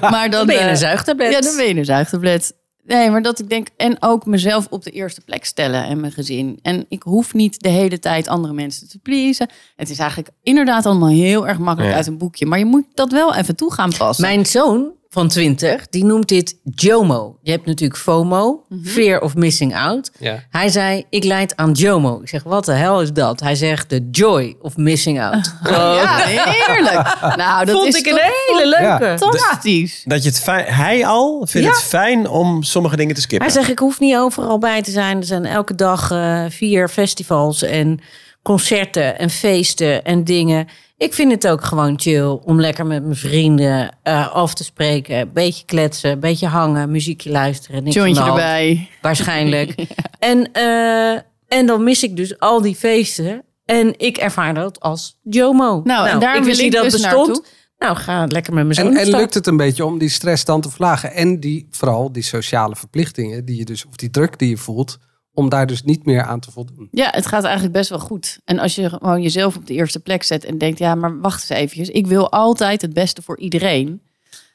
Maar 0.00 0.30
dan, 0.30 0.30
Dan 0.30 0.46
ben 0.46 0.54
je 0.56 0.60
eh, 0.62 0.70
een 0.70 0.76
zuigtablet. 0.76 1.32
Ja, 1.32 1.40
dan 1.40 1.56
ben 1.56 1.66
je 1.68 1.74
een 1.74 1.84
zuigtablet. 1.84 2.52
Nee, 2.86 3.10
maar 3.10 3.22
dat 3.22 3.38
ik 3.38 3.48
denk, 3.48 3.68
en 3.76 3.96
ook 4.00 4.26
mezelf 4.26 4.66
op 4.70 4.82
de 4.82 4.90
eerste 4.90 5.20
plek 5.20 5.44
stellen 5.44 5.84
en 5.84 6.00
mijn 6.00 6.12
gezin. 6.12 6.58
En 6.62 6.84
ik 6.88 7.02
hoef 7.02 7.34
niet 7.34 7.60
de 7.60 7.68
hele 7.68 7.98
tijd 7.98 8.28
andere 8.28 8.54
mensen 8.54 8.88
te 8.88 8.98
pleasen. 8.98 9.48
Het 9.76 9.90
is 9.90 9.98
eigenlijk 9.98 10.30
inderdaad 10.42 10.86
allemaal 10.86 11.08
heel 11.08 11.48
erg 11.48 11.58
makkelijk 11.58 11.90
Ja. 11.92 11.96
uit 11.98 12.06
een 12.06 12.18
boekje. 12.18 12.46
Maar 12.46 12.58
je 12.58 12.64
moet 12.64 12.84
dat 12.94 13.12
wel 13.12 13.34
even 13.34 13.56
toe 13.56 13.72
gaan 13.72 13.90
passen. 13.98 14.24
Mijn 14.26 14.46
zoon 14.46 14.92
van 15.14 15.28
20, 15.28 15.86
die 15.88 16.04
noemt 16.04 16.28
dit 16.28 16.56
JOMO. 16.64 17.38
Je 17.42 17.50
hebt 17.50 17.66
natuurlijk 17.66 18.00
FOMO, 18.00 18.64
Mhm. 18.68 18.84
Fear 18.88 19.20
of 19.20 19.34
Missing 19.34 19.76
Out. 19.76 20.10
ja. 20.18 20.42
Hij 20.50 20.68
zei, 20.68 21.04
ik 21.10 21.24
leid 21.24 21.56
aan 21.56 21.72
JOMO. 21.72 22.20
Ik 22.22 22.28
zeg, 22.28 22.42
wat 22.42 22.64
de 22.64 22.72
hel 22.72 23.00
is 23.02 23.12
dat? 23.12 23.40
Hij 23.40 23.54
zegt, 23.54 23.90
de 23.90 24.08
joy 24.10 24.56
of 24.60 24.76
missing 24.76 25.20
out. 25.22 25.54
Ja, 25.64 26.16
heerlijk. 26.16 27.16
Nou, 27.36 27.64
dat 27.64 27.74
Vond 27.76 27.86
is 27.94 27.98
ik 27.98 28.06
een 28.06 28.18
hele 28.22 28.68
leuke. 28.68 29.04
Ja. 29.04 29.18
fantastisch. 29.18 30.02
Dat 30.04 30.22
je 30.22 30.28
het 30.28 30.40
fijn... 30.40 30.64
Hij 30.74 31.06
al 31.06 31.46
vindt 31.46 31.66
Ja. 31.68 31.72
het 31.74 31.82
fijn 31.82 32.28
om 32.28 32.62
sommige 32.62 32.96
dingen 32.96 33.14
te 33.14 33.20
skippen. 33.20 33.46
Hij 33.46 33.56
zegt, 33.56 33.70
ik 33.70 33.78
hoef 33.78 34.00
niet 34.00 34.16
overal 34.16 34.58
bij 34.58 34.82
te 34.82 34.90
zijn. 34.90 35.16
Er 35.18 35.24
zijn 35.24 35.44
elke 35.46 35.74
dag 35.74 36.10
eh, 36.10 36.44
vier 36.48 36.88
festivals 36.88 37.62
en 37.62 38.00
concerten 38.44 39.18
en 39.18 39.30
feesten 39.30 40.04
en 40.04 40.24
dingen. 40.24 40.68
Ik 40.96 41.14
vind 41.14 41.32
het 41.32 41.48
ook 41.48 41.64
gewoon 41.64 42.00
chill 42.00 42.38
om 42.44 42.60
lekker 42.60 42.86
met 42.86 43.02
mijn 43.02 43.16
vrienden 43.16 43.96
eh, 44.02 44.34
af 44.34 44.54
te 44.54 44.64
spreken. 44.64 45.16
Een 45.16 45.32
beetje 45.32 45.64
kletsen, 45.64 46.10
een 46.10 46.20
beetje 46.20 46.46
hangen, 46.46 46.90
muziekje 46.90 47.30
luisteren. 47.30 47.82
Niks 47.82 47.94
Jointje 47.94 48.22
erbij. 48.22 48.88
Waarschijnlijk. 49.00 49.74
en, 50.18 50.52
eh, 50.52 51.12
en 51.58 51.66
dan 51.66 51.84
mis 51.84 52.02
ik 52.02 52.16
dus 52.16 52.38
al 52.38 52.62
die 52.62 52.74
feesten. 52.74 53.44
En 53.64 53.98
ik 53.98 54.16
ervaar 54.16 54.54
dat 54.54 54.80
als 54.80 55.18
JOMO. 55.22 55.80
Nou, 55.84 56.08
en 56.08 56.20
daar 56.20 56.44
wil 56.44 56.58
ik 56.58 56.72
dat 56.72 56.82
dus 56.82 56.92
bestond. 56.92 57.26
naartoe. 57.26 57.44
Nou, 57.78 57.96
ga 57.96 58.26
lekker 58.26 58.54
met 58.54 58.64
mijn 58.64 58.74
zoon 58.74 58.96
En, 58.96 58.96
en 58.96 59.10
lukt 59.10 59.34
het 59.34 59.46
een 59.46 59.56
beetje 59.56 59.84
om 59.84 59.98
die 59.98 60.08
stress 60.08 60.44
dan 60.44 60.60
te 60.60 60.70
verlagen? 60.70 61.12
En 61.12 61.40
die, 61.40 61.66
vooral 61.70 62.12
die 62.12 62.22
sociale 62.22 62.76
verplichtingen, 62.76 63.44
die 63.44 63.56
je 63.56 63.64
dus, 63.64 63.86
of 63.86 63.96
die 63.96 64.10
druk 64.10 64.38
die 64.38 64.48
je 64.48 64.56
voelt, 64.56 64.98
om 65.34 65.48
daar 65.48 65.66
dus 65.66 65.82
niet 65.82 66.04
meer 66.04 66.22
aan 66.22 66.40
te 66.40 66.50
voldoen. 66.50 66.88
Ja, 66.90 67.08
het 67.10 67.26
gaat 67.26 67.44
eigenlijk 67.44 67.74
best 67.74 67.88
wel 67.88 67.98
goed. 67.98 68.38
En 68.44 68.58
als 68.58 68.74
je 68.74 68.88
gewoon 68.88 69.22
jezelf 69.22 69.56
op 69.56 69.66
de 69.66 69.74
eerste 69.74 70.00
plek 70.00 70.22
zet 70.22 70.44
en 70.44 70.58
denkt, 70.58 70.78
ja, 70.78 70.94
maar 70.94 71.20
wacht 71.20 71.50
eens 71.50 71.60
eventjes. 71.60 71.88
Ik 71.88 72.06
wil 72.06 72.30
altijd 72.32 72.82
het 72.82 72.92
beste 72.92 73.22
voor 73.22 73.38
iedereen. 73.38 74.02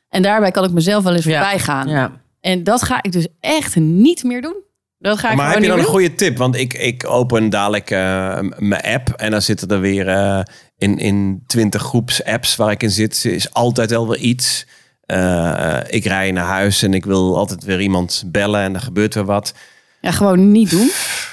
En 0.09 0.21
daarbij 0.21 0.51
kan 0.51 0.63
ik 0.63 0.71
mezelf 0.71 1.03
wel 1.03 1.13
eens 1.15 1.25
Ja. 1.25 1.39
voorbij 1.39 1.59
gaan. 1.59 1.87
Ja. 1.87 2.21
En 2.41 2.63
dat 2.63 2.83
ga 2.83 3.03
ik 3.03 3.11
dus 3.11 3.27
echt 3.39 3.75
niet 3.75 4.23
meer 4.23 4.41
doen. 4.41 4.55
Dat 4.99 5.19
ga 5.19 5.29
ik 5.31 5.37
Maar 5.37 5.53
heb 5.53 5.61
je 5.61 5.67
dan 5.67 5.79
een 5.79 5.85
goede 5.85 6.15
tip? 6.15 6.37
Want 6.37 6.55
ik, 6.55 6.73
ik 6.73 7.05
open 7.07 7.49
dadelijk 7.49 7.91
eh, 7.91 8.39
mijn 8.57 8.81
app 8.81 9.09
en 9.09 9.31
dan 9.31 9.41
zitten 9.41 9.67
er 9.67 9.79
weer 9.79 10.07
eh, 10.07 10.41
in, 10.77 10.97
in 10.97 11.43
20 11.47 11.81
groeps 11.81 12.23
apps 12.23 12.55
waar 12.55 12.71
ik 12.71 12.83
in 12.83 12.91
zit, 12.91 13.25
is 13.25 13.53
altijd 13.53 13.89
wel 13.89 14.07
weer 14.07 14.19
iets. 14.19 14.65
Eh, 15.05 15.79
ik 15.87 16.05
rij 16.05 16.31
naar 16.31 16.45
huis 16.45 16.81
en 16.83 16.93
ik 16.93 17.05
wil 17.05 17.37
altijd 17.37 17.63
weer 17.63 17.81
iemand 17.81 18.23
bellen 18.25 18.61
en 18.61 18.73
er 18.73 18.81
gebeurt 18.81 19.13
weer 19.13 19.25
wat. 19.25 19.53
Ja, 20.01 20.11
gewoon 20.11 20.51
niet 20.51 20.69
doen. 20.69 20.89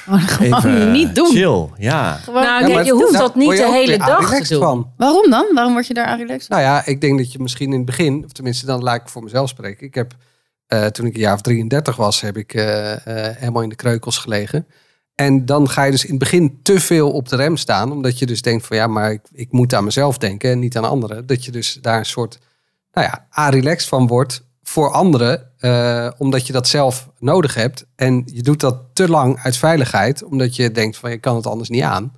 Gewoon 0.06 0.54
Even 0.58 0.92
niet 0.92 1.14
doen. 1.14 1.30
Chill, 1.30 1.68
ja. 1.76 2.12
Gewoon- 2.12 2.42
Nou, 2.42 2.68
Ja, 2.68 2.80
je 2.80 2.92
hoeft 2.92 3.12
dat 3.12 3.34
niet 3.34 3.50
de 3.50 3.70
hele 3.70 3.98
dag 3.98 4.34
te 4.40 4.48
doen. 4.48 4.62
van. 4.62 4.92
Waarom 4.96 5.30
dan? 5.30 5.46
Waarom 5.54 5.72
word 5.72 5.86
je 5.86 5.94
daar 5.94 6.06
aan 6.06 6.18
relaxed? 6.18 6.48
Nou 6.48 6.62
ja, 6.62 6.86
ik 6.86 7.00
denk 7.00 7.18
dat 7.18 7.32
je 7.32 7.38
misschien 7.38 7.70
in 7.70 7.76
het 7.76 7.84
begin, 7.84 8.24
of 8.24 8.32
tenminste 8.32 8.66
dan 8.66 8.82
laat 8.82 9.00
ik 9.00 9.08
voor 9.08 9.22
mezelf 9.22 9.48
spreken. 9.48 9.86
Ik 9.86 9.94
heb, 9.94 10.12
eh, 10.66 10.84
toen 10.86 11.06
ik 11.06 11.14
een 11.14 11.20
jaar 11.20 11.34
of 11.34 11.40
33 11.40 11.96
was, 11.96 12.20
heb 12.20 12.36
ik 12.36 12.54
eh, 12.54 12.92
eh, 12.92 13.36
helemaal 13.36 13.62
in 13.62 13.68
de 13.68 13.74
kreukels 13.74 14.18
gelegen. 14.18 14.66
En 15.14 15.46
dan 15.46 15.68
ga 15.68 15.82
je 15.84 15.90
dus 15.90 16.04
in 16.04 16.10
het 16.10 16.18
begin 16.18 16.58
te 16.62 16.80
veel 16.80 17.10
op 17.12 17.28
de 17.28 17.36
rem 17.36 17.56
staan. 17.56 17.92
Omdat 17.92 18.18
je 18.18 18.26
dus 18.26 18.42
denkt 18.42 18.66
van 18.66 18.76
ja, 18.76 18.86
maar 18.86 19.12
ik, 19.12 19.20
ik 19.32 19.52
moet 19.52 19.74
aan 19.74 19.84
mezelf 19.84 20.18
denken 20.18 20.50
en 20.50 20.58
niet 20.58 20.76
aan 20.76 20.84
anderen. 20.88 21.26
Dat 21.26 21.44
je 21.44 21.50
dus 21.50 21.78
daar 21.80 21.98
een 21.98 22.06
soort, 22.06 22.38
nou 22.92 23.06
ja, 23.06 23.26
a-relaxed 23.38 23.88
van 23.88 24.06
wordt 24.06 24.44
voor 24.62 24.90
anderen. 24.92 25.50
Eh, 25.58 26.10
omdat 26.18 26.46
je 26.46 26.52
dat 26.52 26.68
zelf 26.68 27.08
nodig 27.18 27.54
hebt. 27.54 27.86
En 27.94 28.22
je 28.26 28.42
doet 28.42 28.60
dat 28.60 28.82
te 28.92 29.08
lang 29.08 29.38
uit 29.38 29.56
veiligheid. 29.56 30.24
Omdat 30.24 30.56
je 30.56 30.70
denkt 30.70 30.96
van 30.96 31.10
je 31.10 31.18
kan 31.18 31.36
het 31.36 31.46
anders 31.46 31.68
niet 31.68 31.82
aan. 31.82 32.12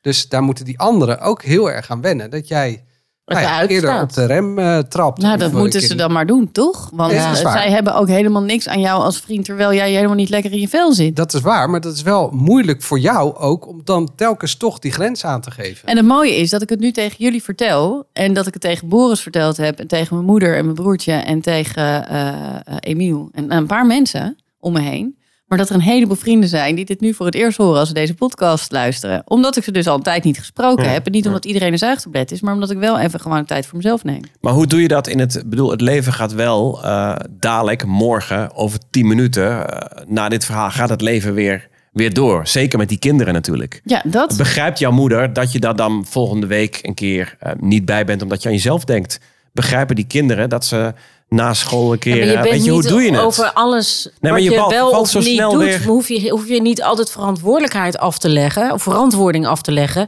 Dus 0.00 0.28
daar 0.28 0.42
moeten 0.42 0.64
die 0.64 0.78
anderen 0.78 1.20
ook 1.20 1.42
heel 1.42 1.70
erg 1.70 1.90
aan 1.90 2.00
wennen. 2.00 2.30
Dat 2.30 2.48
jij 2.48 2.84
nou 3.28 3.40
ja, 3.40 3.66
eerder 3.66 4.00
op 4.00 4.12
de 4.12 4.24
rem 4.24 4.58
eh, 4.58 4.78
trapt. 4.78 5.22
Nou, 5.22 5.38
dat 5.38 5.52
moeten 5.52 5.80
ze 5.80 5.94
dan 5.94 6.12
maar 6.12 6.26
doen, 6.26 6.52
toch? 6.52 6.90
Want 6.92 7.12
Ja, 7.12 7.30
eh, 7.30 7.52
zij 7.52 7.70
hebben 7.70 7.94
ook 7.94 8.08
helemaal 8.08 8.42
niks 8.42 8.68
aan 8.68 8.80
jou 8.80 9.02
als 9.02 9.20
vriend, 9.20 9.44
terwijl 9.44 9.74
jij 9.74 9.92
helemaal 9.92 10.14
niet 10.14 10.28
lekker 10.28 10.52
in 10.52 10.60
je 10.60 10.68
vel 10.68 10.92
zit. 10.92 11.16
Dat 11.16 11.34
is 11.34 11.40
waar, 11.40 11.70
maar 11.70 11.80
dat 11.80 11.94
is 11.94 12.02
wel 12.02 12.30
moeilijk 12.32 12.82
voor 12.82 12.98
jou 12.98 13.36
ook 13.36 13.68
om 13.68 13.80
dan 13.84 14.10
telkens 14.16 14.56
toch 14.56 14.78
die 14.78 14.92
grens 14.92 15.24
aan 15.24 15.40
te 15.40 15.50
geven. 15.50 15.88
En 15.88 15.96
het 15.96 16.06
mooie 16.06 16.36
is 16.36 16.50
dat 16.50 16.62
ik 16.62 16.68
het 16.68 16.80
nu 16.80 16.92
tegen 16.92 17.16
jullie 17.18 17.42
vertel. 17.42 18.06
En 18.12 18.32
dat 18.32 18.46
ik 18.46 18.52
het 18.52 18.62
tegen 18.62 18.88
Boris 18.88 19.20
verteld 19.20 19.56
heb. 19.56 19.78
En 19.78 19.86
tegen 19.86 20.14
mijn 20.14 20.26
moeder 20.26 20.56
en 20.56 20.64
mijn 20.64 20.76
broertje. 20.76 21.12
En 21.12 21.40
tegen 21.40 22.08
eh, 22.08 22.28
eh, 22.28 22.54
Emiel. 22.80 23.28
En 23.32 23.52
een 23.52 23.66
paar 23.66 23.86
mensen 23.86 24.36
om 24.60 24.72
me 24.72 24.80
heen. 24.80 25.17
Maar 25.48 25.58
dat 25.58 25.68
er 25.68 25.74
een 25.74 25.80
heleboel 25.80 26.16
vrienden 26.16 26.48
zijn 26.48 26.74
die 26.74 26.84
dit 26.84 27.00
nu 27.00 27.14
voor 27.14 27.26
het 27.26 27.34
eerst 27.34 27.58
horen 27.58 27.78
als 27.78 27.88
ze 27.88 27.94
deze 27.94 28.14
podcast 28.14 28.72
luisteren. 28.72 29.22
Omdat 29.24 29.56
ik 29.56 29.64
ze 29.64 29.70
dus 29.72 29.86
al 29.86 29.94
een 29.94 30.02
tijd 30.02 30.24
niet 30.24 30.38
gesproken 30.38 30.84
Ja. 30.84 30.90
heb. 30.90 31.06
En 31.06 31.12
niet 31.12 31.26
omdat 31.26 31.44
iedereen 31.44 31.72
een 31.72 31.78
zuigtablet 31.78 32.30
is, 32.32 32.40
maar 32.40 32.54
omdat 32.54 32.70
ik 32.70 32.78
wel 32.78 32.98
even 32.98 33.20
gewoon 33.20 33.44
tijd 33.44 33.66
voor 33.66 33.76
mezelf 33.76 34.04
neem. 34.04 34.20
Maar 34.40 34.52
hoe 34.52 34.66
doe 34.66 34.82
je 34.82 34.88
dat 34.88 35.06
in 35.08 35.18
het... 35.18 35.34
ik 35.36 35.48
bedoel, 35.50 35.70
het 35.70 35.80
leven 35.80 36.12
gaat 36.12 36.32
wel 36.32 36.84
eh, 36.84 37.16
dadelijk, 37.30 37.84
morgen, 37.84 38.54
over 38.54 38.78
tien 38.90 39.06
minuten... 39.06 39.68
eh, 39.80 40.02
na 40.06 40.28
dit 40.28 40.44
verhaal 40.44 40.70
gaat 40.70 40.88
het 40.88 41.00
leven 41.00 41.34
weer, 41.34 41.68
weer 41.92 42.12
door. 42.14 42.46
Zeker 42.46 42.78
met 42.78 42.88
die 42.88 42.98
kinderen 42.98 43.32
natuurlijk. 43.32 43.80
Ja, 43.84 44.02
dat. 44.06 44.36
Begrijpt 44.36 44.78
jouw 44.78 44.92
moeder 44.92 45.32
dat 45.32 45.52
je 45.52 45.60
daar 45.60 45.76
dan 45.76 46.06
volgende 46.08 46.46
week 46.46 46.78
een 46.82 46.94
keer 46.94 47.36
eh, 47.38 47.52
niet 47.60 47.84
bij 47.84 48.04
bent... 48.04 48.22
omdat 48.22 48.42
je 48.42 48.48
aan 48.48 48.54
jezelf 48.54 48.84
denkt? 48.84 49.20
Begrijpen 49.52 49.96
die 49.96 50.06
kinderen 50.06 50.48
dat 50.48 50.64
ze 50.64 50.94
na 51.28 51.54
school 51.54 51.92
een 51.92 51.98
keer... 51.98 52.16
Ja, 52.16 52.20
maar 52.24 52.28
je 52.28 52.38
bent 52.40 52.50
weet 52.50 52.64
je, 52.64 52.70
hoe 52.70 52.80
niet 52.80 52.88
doe 52.90 53.02
je 53.02 53.10
het? 53.12 53.20
over 53.20 53.52
alles 53.52 54.08
maar 54.20 54.32
wat 54.32 54.42
je 54.42 54.50
je, 54.50 54.56
valt- 54.56 54.72
wel 54.72 54.90
valt 54.90 55.02
of 55.02 55.10
zo 55.10 55.18
niet 55.18 55.28
snel 55.28 55.50
doet, 55.52 55.62
weer- 55.62 55.84
hoef 55.84 56.08
je, 56.08 56.28
hoef 56.30 56.48
je 56.48 56.60
niet 56.62 56.82
altijd 56.82 57.10
verantwoordelijkheid 57.10 57.98
af 57.98 58.18
te 58.18 58.28
leggen. 58.28 58.72
Of 58.72 58.82
verantwoording 58.82 59.46
af 59.46 59.62
te 59.62 59.72
leggen. 59.72 60.06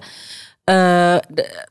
Eh, 0.64 0.74
de- 1.28 1.68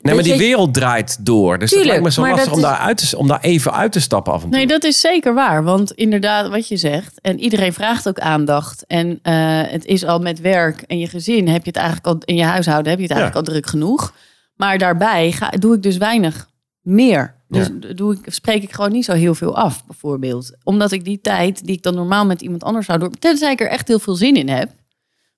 Nee, 0.00 0.14
maar 0.14 0.24
die 0.24 0.36
wereld 0.36 0.74
draait 0.74 1.16
door. 1.26 1.58
Dus 1.58 1.70
Tuurlijk, 1.70 1.92
het 1.92 2.02
lijkt 2.02 2.04
me 2.04 2.10
zo 2.12 2.20
maar 2.22 2.30
lastig 2.30 2.48
dat 2.48 2.58
om, 2.58 2.64
is- 2.64 2.70
daar 2.76 2.86
uit 2.86 3.10
te, 3.10 3.16
om 3.18 3.28
daar 3.28 3.40
even 3.40 3.72
uit 3.72 3.92
te 3.92 4.00
stappen 4.00 4.32
af 4.32 4.42
en 4.42 4.48
toe. 4.48 4.58
Nee, 4.58 4.66
dat 4.66 4.84
is 4.84 5.00
zeker 5.00 5.34
waar. 5.34 5.64
Want 5.64 5.92
inderdaad, 5.92 6.48
wat 6.48 6.68
je 6.68 6.76
zegt. 6.76 7.20
En 7.20 7.40
iedereen 7.40 7.72
vraagt 7.72 8.08
ook 8.08 8.18
aandacht. 8.18 8.84
En 8.86 9.18
eh, 9.22 9.34
het 9.66 9.84
is 9.84 10.04
al 10.04 10.18
met 10.18 10.40
werk 10.40 10.82
en 10.86 10.98
je 10.98 11.06
gezin 11.08 11.48
heb 11.48 11.62
je 11.62 11.68
het 11.68 11.76
eigenlijk 11.76 12.06
al. 12.06 12.16
In 12.24 12.36
je 12.36 12.44
huishouden 12.44 12.90
heb 12.90 12.98
je 13.00 13.06
het 13.06 13.16
eigenlijk 13.16 13.46
al 13.46 13.52
druk 13.52 13.66
genoeg. 13.66 14.12
Maar 14.56 14.78
daarbij 14.78 15.32
ga, 15.32 15.50
doe 15.50 15.74
ik 15.74 15.82
dus 15.82 15.96
weinig 15.96 16.48
meer. 16.80 17.34
Dus 17.48 17.68
doe 17.96 18.14
ik, 18.14 18.32
spreek 18.32 18.62
ik 18.62 18.72
gewoon 18.72 18.92
niet 18.92 19.04
zo 19.04 19.12
heel 19.12 19.34
veel 19.34 19.56
af, 19.56 19.84
bijvoorbeeld. 19.86 20.52
Omdat 20.64 20.92
ik 20.92 21.04
die 21.04 21.20
tijd 21.20 21.66
die 21.66 21.76
ik 21.76 21.82
dan 21.82 21.94
normaal 21.94 22.26
met 22.26 22.42
iemand 22.42 22.62
anders 22.64 22.86
zou 22.86 22.98
doen. 22.98 23.10
Tenzij 23.18 23.52
ik 23.52 23.60
er 23.60 23.68
echt 23.68 23.88
heel 23.88 23.98
veel 23.98 24.14
zin 24.14 24.36
in 24.36 24.48
heb. 24.48 24.70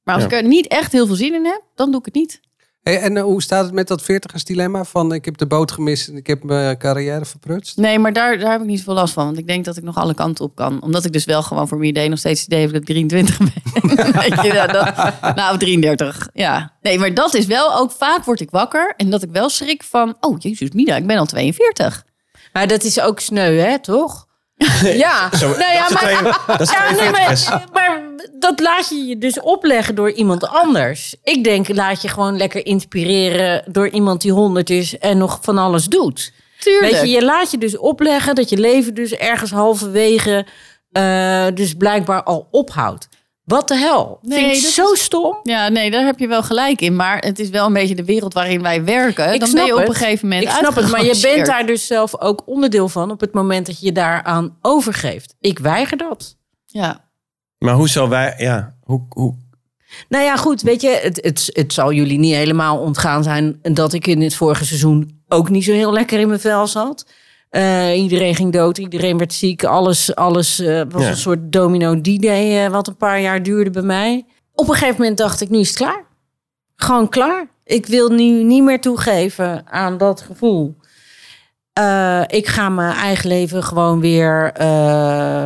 Maar 0.03 0.14
als 0.14 0.25
Ja. 0.25 0.31
ik 0.31 0.42
er 0.42 0.49
niet 0.49 0.66
echt 0.66 0.92
heel 0.92 1.07
veel 1.07 1.14
zin 1.14 1.35
in 1.35 1.44
heb, 1.44 1.62
dan 1.75 1.90
doe 1.90 2.01
ik 2.01 2.05
het 2.07 2.14
niet. 2.14 2.40
Hey, 2.83 3.01
en 3.01 3.17
eh, 3.17 3.23
hoe 3.23 3.43
staat 3.43 3.64
het 3.64 3.75
met 3.75 3.88
dat 3.88 4.03
veertigersdilemma 4.03 4.85
van 4.85 5.12
ik 5.12 5.25
heb 5.25 5.37
de 5.37 5.47
boot 5.47 5.73
gemist 5.73 6.09
en 6.09 6.17
ik 6.17 6.27
heb 6.27 6.43
mijn 6.43 6.79
carrière 6.79 7.25
verprutst? 7.25 7.77
Nee, 7.77 7.99
maar 7.99 8.12
daar, 8.12 8.38
daar 8.38 8.51
heb 8.51 8.61
ik 8.61 8.67
niet 8.67 8.79
zoveel 8.79 8.95
last 8.95 9.12
van. 9.14 9.25
Want 9.25 9.38
ik 9.38 9.47
denk 9.47 9.64
dat 9.64 9.77
ik 9.77 9.83
nog 9.83 9.97
alle 9.97 10.14
kanten 10.14 10.45
op 10.45 10.55
kan. 10.55 10.83
Omdat 10.83 11.05
ik 11.05 11.12
dus 11.12 11.25
wel 11.25 11.43
gewoon 11.43 11.69
voor 11.69 11.79
mijn 11.79 11.91
idee 11.91 12.09
nog 12.09 12.19
steeds 12.19 12.41
het 12.41 12.49
idee 12.49 12.61
heb 12.61 12.73
dat 12.73 12.81
ik 12.81 12.87
23 12.87 13.38
ben. 13.38 13.53
Weet 14.21 14.43
je, 14.43 14.53
nou, 14.53 14.73
dat, 14.73 14.97
nou, 15.35 15.53
of 15.53 15.59
33. 15.59 16.29
Ja. 16.33 16.73
Nee, 16.83 16.99
maar 16.99 17.14
dat 17.14 17.35
is 17.35 17.47
wel 17.47 17.77
ook 17.77 17.91
vaak 17.91 18.25
word 18.25 18.41
ik 18.41 18.51
wakker. 18.51 18.95
En 18.97 19.11
dat 19.11 19.23
ik 19.23 19.31
wel 19.31 19.49
schrik 19.49 19.83
van, 19.83 20.17
oh 20.21 20.37
jezus 20.38 20.71
Mina, 20.71 20.97
ik 20.97 21.07
ben 21.07 21.19
al 21.19 21.27
42. 21.27 22.05
maar 22.53 22.69
dat 22.69 22.85
is 22.85 23.01
ook 23.01 23.21
sneu, 23.21 23.59
hè, 23.59 23.79
toch? 23.79 24.28
ja, 25.05 25.37
Zo, 25.37 25.49
nou 25.49 25.73
ja, 25.73 25.88
dat 25.88 25.90
is 25.90 26.03
maar, 26.03 26.21
twee- 26.21 26.33
dat 26.47 26.61
is 26.61 26.71
ja, 26.71 26.85
nee, 26.90 26.97
42 26.97 27.51
maar, 27.51 27.64
maar 27.73 28.03
dat 28.38 28.61
laat 28.61 28.88
je 28.88 29.05
je 29.05 29.18
dus 29.18 29.40
opleggen 29.40 29.94
door 29.94 30.11
iemand 30.11 30.47
anders. 30.49 31.14
Ik 31.25 31.44
denk, 31.44 31.75
laat 31.75 32.03
je 32.03 32.09
gewoon 32.09 32.37
lekker 32.37 32.66
inspireren 32.66 33.62
door 33.66 33.88
iemand 33.88 34.21
die 34.21 34.33
100 34.33 34.71
is 34.71 34.99
en 34.99 35.18
nog 35.18 35.38
van 35.42 35.59
alles 35.59 35.85
doet. 35.85 36.33
Tuurlijk. 36.59 36.92
Weet 36.92 37.01
je, 37.01 37.09
je 37.09 37.25
laat 37.25 37.51
je 37.51 37.59
dus 37.59 37.77
opleggen 37.79 38.35
dat 38.35 38.49
je 38.51 38.57
leven 38.57 38.94
dus 38.94 39.12
ergens 39.12 39.51
halverwege 39.51 40.47
eh, 40.92 41.47
dus 41.55 41.75
blijkbaar 41.75 42.23
al 42.23 42.49
ophoudt. 42.51 43.09
Wat 43.48 43.68
de 43.68 43.76
hel? 43.76 44.18
Nee, 44.22 44.38
Vind 44.38 44.56
ik 44.56 44.62
dat 44.62 44.72
zo 44.72 44.94
stom. 44.94 45.38
Ja, 45.42 45.68
nee, 45.68 45.90
daar 45.90 46.04
heb 46.04 46.18
je 46.18 46.26
wel 46.26 46.42
gelijk 46.42 46.80
in. 46.80 46.96
Maar 46.96 47.18
het 47.18 47.38
is 47.38 47.48
wel 47.48 47.66
een 47.66 47.72
beetje 47.72 47.94
de 47.94 48.04
wereld 48.04 48.34
waarin 48.34 48.62
wij 48.62 48.84
werken. 48.84 49.32
Ik 49.32 49.40
dan 49.40 49.48
snap 49.48 49.66
ben 49.66 49.66
je 49.66 49.72
op 49.72 49.78
het. 49.78 49.88
een 49.88 49.94
gegeven 49.94 50.28
moment 50.28 50.46
Ik 50.46 50.54
snap 50.54 50.74
het, 50.74 50.90
maar 50.90 51.04
je 51.04 51.18
bent 51.22 51.46
daar 51.46 51.66
dus 51.66 51.87
zelf 51.87 52.20
ook 52.20 52.42
onderdeel 52.46 52.88
van 52.88 53.11
op 53.11 53.20
het 53.20 53.32
moment 53.32 53.66
dat 53.66 53.80
je 53.80 53.87
je 53.87 53.92
daaraan 53.92 54.56
overgeeft. 54.62 55.34
Ik 55.40 55.58
weiger 55.58 55.96
dat. 55.96 56.37
Ja. 56.66 57.04
Maar 57.58 57.74
hoe 57.74 57.88
zou 57.88 58.08
wij... 58.08 58.34
Ja, 58.38 58.74
hoe, 58.82 59.06
hoe, 59.08 59.34
Nou 60.08 60.24
ja, 60.24 60.37
goed, 60.37 60.62
weet 60.62 60.80
je, 60.80 61.00
het, 61.02 61.18
het, 61.22 61.50
het 61.52 61.72
zal 61.72 61.92
jullie 61.92 62.18
niet 62.18 62.34
helemaal 62.34 62.78
ontgaan 62.78 63.22
zijn 63.22 63.58
dat 63.62 63.92
ik 63.92 64.06
in 64.06 64.20
het 64.20 64.34
vorige 64.34 64.64
seizoen 64.64 65.22
ook 65.28 65.48
niet 65.48 65.64
zo 65.64 65.72
heel 65.72 65.92
lekker 65.92 66.18
in 66.18 66.28
mijn 66.28 66.40
vel 66.40 66.66
zat. 66.66 67.06
Eh, 67.50 67.98
iedereen 68.02 68.34
ging 68.34 68.52
dood, 68.52 68.78
iedereen 68.78 69.18
werd 69.18 69.32
ziek, 69.32 69.64
alles, 69.64 70.14
alles 70.14 70.58
eh, 70.61 70.82
was 70.88 71.02
Ja. 71.02 71.08
een 71.08 71.16
soort 71.16 71.52
domino 71.52 72.00
D-day 72.00 72.64
eh, 72.64 72.70
wat 72.70 72.88
een 72.88 72.96
paar 72.96 73.20
jaar 73.20 73.42
duurde 73.42 73.70
bij 73.70 73.82
mij. 73.82 74.26
Op 74.54 74.68
een 74.68 74.74
gegeven 74.74 74.96
moment 75.00 75.18
dacht 75.18 75.40
ik, 75.40 75.48
nu 75.50 75.58
is 75.58 75.68
het 75.68 75.76
klaar. 75.76 76.04
Gewoon 76.76 77.08
klaar. 77.08 77.46
Ik 77.64 77.87
wil 77.87 78.08
nu 78.08 78.42
niet 78.42 78.62
meer 78.62 78.80
toegeven 78.80 79.66
aan 79.70 79.98
dat 79.98 80.20
gevoel. 80.20 80.76
Ik 82.26 82.46
ga 82.46 82.68
mijn 82.68 82.96
eigen 82.96 83.28
leven 83.28 83.62
gewoon 83.62 84.00
weer 84.00 84.52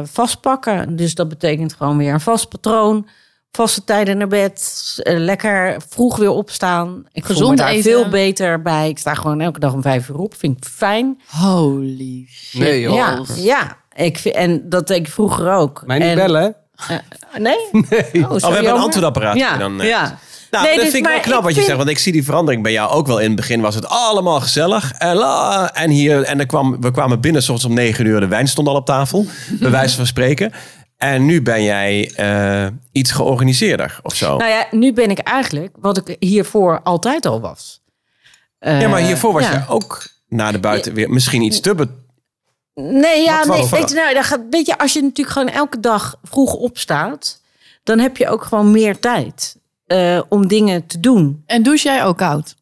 vastpakken. 0.07 0.97
Dus 0.97 1.15
dat 1.15 1.29
betekent 1.29 1.73
gewoon 1.75 1.97
weer 1.97 2.13
een 2.13 2.21
vast 2.21 2.49
patroon. 2.49 3.07
Vaste 3.53 3.85
tijden 3.85 4.19
naar 4.19 4.29
bed. 4.29 4.73
eh, 5.03 5.19
lekker 5.19 5.77
vroeg 5.89 6.17
weer 6.17 6.31
opstaan. 6.31 7.05
Ik 7.13 7.25
voel 7.25 7.35
me 7.35 7.41
Gezond 7.41 7.59
daar 7.59 7.69
eten. 7.69 7.83
veel 7.83 8.09
beter 8.09 8.63
bij. 8.63 8.89
Ik 8.89 8.99
sta 8.99 9.15
gewoon 9.15 9.41
elke 9.41 9.59
dag 9.61 9.73
om 9.73 9.83
vijf 9.83 10.09
uur 10.09 10.17
op. 10.17 10.35
Vind 10.39 10.57
ik 10.57 10.65
fijn. 10.73 11.21
Holy 11.27 12.27
shit. 12.31 12.61
Nee, 12.61 12.81
joh. 12.81 12.95
Ja, 12.95 13.21
ja. 13.37 13.77
Ik 13.95 14.19
vind, 14.19 14.35
en 14.35 14.69
dat 14.69 14.87
deed 14.87 14.97
ik 14.99 15.09
vroeger 15.09 15.53
ook. 15.53 15.83
Mij 15.87 15.99
niet 15.99 16.09
En- 16.09 16.15
bellen? 16.15 16.55
Eh, 16.89 16.97
nee? 17.39 17.57
nee. 17.91 18.29
Oh, 18.29 18.31
we 18.35 18.47
hebben 18.47 18.73
een 18.75 18.81
antwoordapparaat. 18.81 19.37
Ja, 19.37 19.57
dan, 19.57 19.81
eh. 19.81 19.89
ja. 19.89 20.19
Nou, 20.51 20.65
Nee, 20.65 20.75
dat 20.75 20.85
dus- 20.85 20.93
vind 20.93 21.05
ik 21.05 21.11
wel 21.11 21.13
maar 21.13 21.23
knap 21.23 21.39
ik 21.39 21.43
wat 21.43 21.49
je 21.51 21.55
vind- 21.55 21.67
zegt. 21.67 21.79
Want 21.79 21.91
ik 21.91 21.99
zie 21.99 22.13
die 22.13 22.25
verandering 22.25 22.63
bij 22.63 22.73
jou 22.73 22.91
ook 22.91 23.07
wel. 23.07 23.19
In 23.19 23.27
het 23.27 23.37
begin 23.37 23.61
was 23.61 23.75
het 23.75 23.89
allemaal 23.89 24.41
gezellig. 24.41 24.93
En, 24.99 25.15
la, 25.17 25.75
en, 25.75 25.91
hier, 25.91 26.23
en 26.23 26.39
er 26.39 26.47
kwam, 26.47 26.81
we 26.81 26.91
kwamen 26.91 27.21
binnen 27.21 27.43
soms 27.43 27.65
om 27.65 27.75
negen 27.75 28.07
uur. 28.07 28.21
De 28.21 28.27
wijn 28.27 28.49
stond 28.49 28.69
al 28.69 28.75
op 28.75 28.87
tafel. 28.87 29.27
bij 29.51 29.71
wijze 29.71 29.97
van 29.97 30.07
spreken. 30.07 30.53
En 31.03 31.25
nu 31.25 31.43
ben 31.43 31.63
jij 31.63 32.11
eh, 32.17 32.67
iets 32.93 33.11
georganiseerder 33.11 34.01
of 34.03 34.15
zo. 34.15 34.37
Nou 34.37 34.51
ja, 34.51 34.67
nu 34.71 34.93
ben 34.93 35.11
ik 35.11 35.19
eigenlijk 35.19 35.77
wat 35.81 35.97
ik 35.97 36.17
hiervoor 36.19 36.81
altijd 36.83 37.27
al 37.27 37.41
was. 37.41 37.83
Eh, 38.59 38.81
ja, 38.81 38.89
maar 38.89 39.01
hiervoor 39.01 39.33
was 39.33 39.43
ja. 39.43 39.53
je 39.53 39.65
ook 39.69 40.07
naar 40.29 40.53
de 40.53 40.59
buiten 40.59 40.95
weer 40.95 41.11
misschien 41.11 41.43
iets 41.43 41.61
te... 41.61 41.75
be- 41.75 41.89
Nee, 42.75 43.23
ja, 43.23 43.45
nee, 43.45 43.61
weet 43.61 43.71
dat? 43.71 43.91
je, 43.91 43.95
nou, 43.97 44.15
dan 44.15 44.25
gaat, 44.25 44.41
weet 44.51 44.67
je, 44.67 44.79
als 44.79 44.93
je 44.93 45.03
natuurlijk 45.03 45.37
gewoon 45.37 45.49
elke 45.55 45.81
dag 45.81 46.19
vroeg 46.23 46.55
opstaat, 46.55 47.41
dan 47.83 47.99
heb 47.99 48.17
je 48.17 48.29
ook 48.29 48.45
gewoon 48.45 48.71
meer 48.71 48.99
tijd 48.99 49.57
eh, 49.87 50.21
om 50.29 50.49
dingen 50.49 50.87
te 50.87 51.01
doen. 51.01 51.43
En 51.47 51.63
douche 51.63 51.89
jij 51.89 52.05
ook 52.05 52.17
koud? 52.19 52.55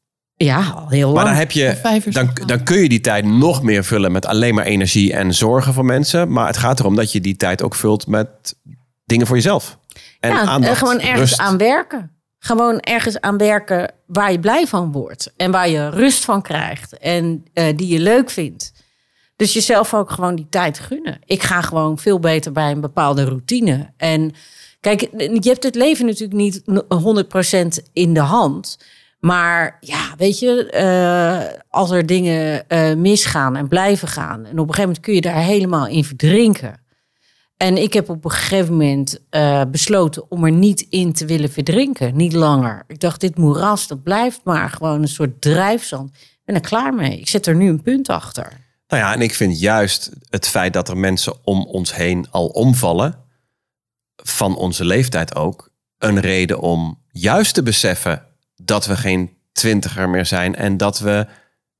Ja, 0.44 0.72
al 0.76 0.88
heel 0.88 1.12
Maar 1.12 1.24
lang. 1.24 1.26
dan, 1.26 1.36
heb 1.36 1.50
je, 1.50 2.00
dan, 2.10 2.30
dan 2.46 2.62
kun 2.62 2.78
je 2.78 2.88
die 2.88 3.00
tijd 3.00 3.24
nog 3.24 3.62
meer 3.62 3.84
vullen 3.84 4.12
met 4.12 4.26
alleen 4.26 4.54
maar 4.54 4.64
energie 4.64 5.12
en 5.12 5.34
zorgen 5.34 5.74
voor 5.74 5.84
mensen. 5.84 6.32
Maar 6.32 6.46
het 6.46 6.56
gaat 6.56 6.80
erom 6.80 6.96
dat 6.96 7.12
je 7.12 7.20
die 7.20 7.36
tijd 7.36 7.62
ook 7.62 7.74
vult 7.74 8.06
met 8.06 8.28
dingen 9.04 9.26
voor 9.26 9.36
jezelf. 9.36 9.78
En 10.20 10.30
ja, 10.30 10.40
aandacht, 10.40 10.72
en 10.72 10.76
gewoon 10.76 11.00
ergens 11.00 11.18
rust. 11.18 11.40
aan 11.40 11.56
werken. 11.56 12.10
Gewoon 12.38 12.80
ergens 12.80 13.20
aan 13.20 13.36
werken 13.36 13.92
waar 14.06 14.32
je 14.32 14.40
blij 14.40 14.66
van 14.66 14.92
wordt. 14.92 15.32
En 15.36 15.50
waar 15.50 15.68
je 15.68 15.90
rust 15.90 16.24
van 16.24 16.42
krijgt. 16.42 16.98
En 16.98 17.44
eh, 17.52 17.76
die 17.76 17.88
je 17.88 18.00
leuk 18.00 18.30
vindt. 18.30 18.72
Dus 19.36 19.52
jezelf 19.52 19.94
ook 19.94 20.10
gewoon 20.10 20.34
die 20.34 20.46
tijd 20.50 20.78
gunnen. 20.78 21.18
Ik 21.24 21.42
ga 21.42 21.60
gewoon 21.60 21.98
veel 21.98 22.18
beter 22.18 22.52
bij 22.52 22.70
een 22.70 22.80
bepaalde 22.80 23.24
routine. 23.24 23.92
En 23.96 24.32
kijk, 24.80 25.00
je 25.16 25.48
hebt 25.48 25.62
het 25.62 25.74
leven 25.74 26.06
natuurlijk 26.06 26.40
niet 26.40 26.62
100% 27.80 27.90
in 27.92 28.14
de 28.14 28.20
hand. 28.20 28.78
Maar 29.20 29.76
ja, 29.80 30.14
weet 30.16 30.38
je, 30.38 30.70
eh, 30.70 31.60
als 31.68 31.90
er 31.90 32.06
dingen 32.06 32.68
eh, 32.68 32.94
misgaan 32.94 33.56
en 33.56 33.68
blijven 33.68 34.08
gaan. 34.08 34.44
En 34.44 34.58
op 34.58 34.68
een 34.68 34.74
gegeven 34.74 34.82
moment 34.82 35.00
kun 35.00 35.14
je 35.14 35.20
daar 35.20 35.42
helemaal 35.42 35.86
in 35.86 36.04
verdrinken. 36.04 36.80
En 37.56 37.76
ik 37.76 37.92
heb 37.92 38.08
op 38.08 38.24
een 38.24 38.30
gegeven 38.30 38.72
moment 38.72 39.18
eh, 39.30 39.62
besloten 39.70 40.30
om 40.30 40.44
er 40.44 40.52
niet 40.52 40.80
in 40.80 41.12
te 41.12 41.26
willen 41.26 41.50
verdrinken. 41.50 42.16
Niet 42.16 42.32
langer. 42.32 42.84
Ik 42.86 43.00
dacht, 43.00 43.20
dit 43.20 43.36
moeras, 43.36 43.86
dat 43.86 44.02
blijft 44.02 44.40
maar 44.44 44.70
gewoon 44.70 45.02
een 45.02 45.08
soort 45.08 45.40
drijfzand. 45.40 46.10
Ik 46.10 46.40
ben 46.44 46.54
er 46.54 46.60
klaar 46.60 46.94
mee. 46.94 47.18
Ik 47.18 47.28
zet 47.28 47.46
er 47.46 47.54
nu 47.54 47.68
een 47.68 47.82
punt 47.82 48.08
achter. 48.08 48.52
Nou 48.88 49.02
ja, 49.02 49.12
en 49.14 49.20
ik 49.20 49.34
vind 49.34 49.60
juist 49.60 50.10
het 50.28 50.48
feit 50.48 50.72
dat 50.72 50.88
er 50.88 50.96
mensen 50.96 51.34
om 51.44 51.64
ons 51.64 51.94
heen 51.94 52.26
al 52.30 52.46
omvallen, 52.46 53.14
van 54.16 54.56
onze 54.56 54.84
leeftijd 54.84 55.34
ook, 55.34 55.70
een 55.98 56.20
reden 56.20 56.60
om 56.60 56.98
juist 57.10 57.54
te 57.54 57.62
beseffen 57.62 58.29
dat 58.64 58.86
we 58.86 58.96
geen 58.96 59.30
twintiger 59.52 60.08
meer 60.08 60.26
zijn 60.26 60.54
en 60.54 60.76
dat 60.76 60.98
we 60.98 61.26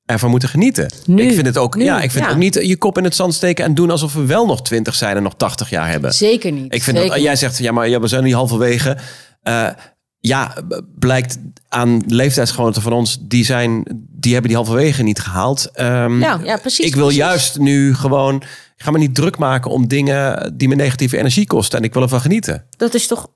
ervan 0.05 0.31
moeten 0.31 0.49
genieten. 0.49 0.93
Nu. 1.07 1.23
ik 1.23 1.35
vind 1.35 1.47
het 1.47 1.57
ook, 1.59 1.75
Nu, 1.77 1.85
ja, 1.85 2.01
ik 2.01 2.11
vind 2.11 2.25
ja. 2.25 2.31
ook 2.31 2.37
niet 2.37 2.55
je 2.55 2.77
kop 2.77 2.99
in 2.99 3.05
het 3.05 3.15
zand 3.15 3.35
steken 3.35 3.65
en 3.65 3.75
doen 3.75 3.91
alsof 3.91 4.15
we 4.15 4.25
wel 4.27 4.47
nog 4.47 4.63
twintig 4.63 4.95
zijn 4.95 5.17
en 5.17 5.23
nog 5.23 5.35
tachtig 5.37 5.71
jaar 5.71 5.89
hebben. 5.89 6.13
Zeker 6.15 6.53
niet. 6.53 6.75
Ik 6.75 6.83
vind 6.83 6.97
dat, 6.97 7.21
jij 7.21 7.37
zegt, 7.37 7.59
ja, 7.59 7.73
maar 7.73 7.89
ja, 7.89 8.01
we 8.01 8.07
zijn 8.07 8.25
nu 8.25 8.35
halverwege. 8.35 8.97
Eh, 9.43 9.69
ja, 10.19 10.55
blijkt 10.99 11.39
aan 11.69 12.03
leeftijdsgenoten 12.07 12.83
van 12.83 12.93
ons, 12.93 13.19
die, 13.21 13.45
zijn, 13.45 13.83
die 14.11 14.33
hebben 14.33 14.51
die 14.51 14.61
halverwege 14.61 15.03
niet 15.03 15.21
gehaald. 15.21 15.71
Ehm, 15.73 16.21
Ja, 16.21 16.41
ja, 16.45 16.57
precies, 16.57 16.87
Ik 16.87 16.95
wil 16.95 17.05
precies. 17.05 17.23
juist 17.23 17.59
nu 17.59 17.95
gewoon, 17.95 18.37
ik 18.77 18.83
ga 18.85 18.91
me 18.91 18.99
niet 18.99 19.15
druk 19.15 19.39
maken 19.39 19.71
om 19.71 19.89
dingen 19.89 20.55
die 20.57 20.69
me 20.69 20.75
negatieve 20.75 21.19
energie 21.19 21.47
kosten. 21.47 21.79
En 21.79 21.85
ik 21.85 21.93
wil 21.95 22.03
ervan 22.03 22.21
genieten. 22.21 22.65
Dat 22.77 22.95
is 22.95 23.07
toch. 23.07 23.29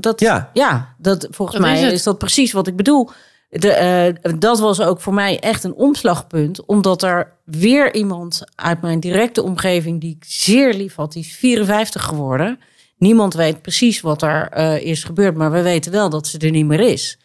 Dat, 0.00 0.20
Ja. 0.20 0.50
ja, 0.52 0.94
dat, 0.98 1.28
volgens 1.30 1.58
Dat 1.58 1.66
mij 1.66 1.92
is 1.92 2.02
dat 2.02 2.18
precies 2.18 2.52
wat 2.52 2.66
ik 2.66 2.76
bedoel. 2.76 3.10
De, 3.48 3.70
eh, 3.70 4.32
dat 4.38 4.58
was 4.58 4.80
ook 4.80 5.00
voor 5.00 5.14
mij 5.14 5.40
echt 5.40 5.64
een 5.64 5.74
omslagpunt. 5.74 6.64
Omdat 6.64 7.02
er 7.02 7.32
weer 7.44 7.94
iemand 7.94 8.42
uit 8.54 8.80
mijn 8.80 9.00
directe 9.00 9.42
omgeving, 9.42 10.00
die 10.00 10.16
ik 10.16 10.24
zeer 10.26 10.74
lief 10.74 10.94
had, 10.94 11.12
die 11.12 11.22
is 11.22 11.32
54 11.32 12.02
geworden. 12.02 12.58
Niemand 12.96 13.34
weet 13.34 13.62
precies 13.62 14.00
wat 14.00 14.22
er 14.22 14.48
eh, 14.48 14.82
is 14.82 15.04
gebeurd, 15.04 15.36
maar 15.36 15.50
we 15.52 15.62
weten 15.62 15.92
wel 15.92 16.10
dat 16.10 16.26
ze 16.26 16.38
er 16.38 16.50
niet 16.50 16.66
meer 16.66 16.80
is. 16.80 17.18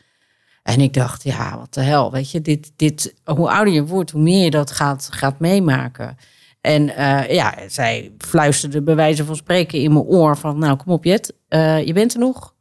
En 0.63 0.81
ik 0.81 0.93
dacht, 0.93 1.23
ja, 1.23 1.57
wat 1.57 1.73
de 1.73 1.81
hel, 1.81 2.11
weet 2.11 2.31
je, 2.31 2.41
dit, 2.41 2.71
dit, 2.75 3.13
hoe 3.25 3.49
ouder 3.49 3.73
je 3.73 3.85
wordt, 3.85 4.11
hoe 4.11 4.21
meer 4.21 4.43
je 4.43 4.51
dat 4.51 4.71
gaat, 4.71 5.09
gaat 5.11 5.39
meemaken. 5.39 6.17
En 6.61 6.95
eh, 6.95 7.33
ja, 7.33 7.55
zij 7.67 8.11
fluisterde 8.17 8.81
bij 8.81 8.95
wijze 8.95 9.25
van 9.25 9.35
spreken 9.35 9.79
in 9.79 9.93
mijn 9.93 10.05
oor 10.05 10.37
van, 10.37 10.59
nou 10.59 10.75
kom 10.75 10.93
op 10.93 11.03
Jet, 11.03 11.33
eh, 11.47 11.85
je 11.85 11.93
bent 11.93 12.13
er 12.13 12.19
nog. 12.19 12.53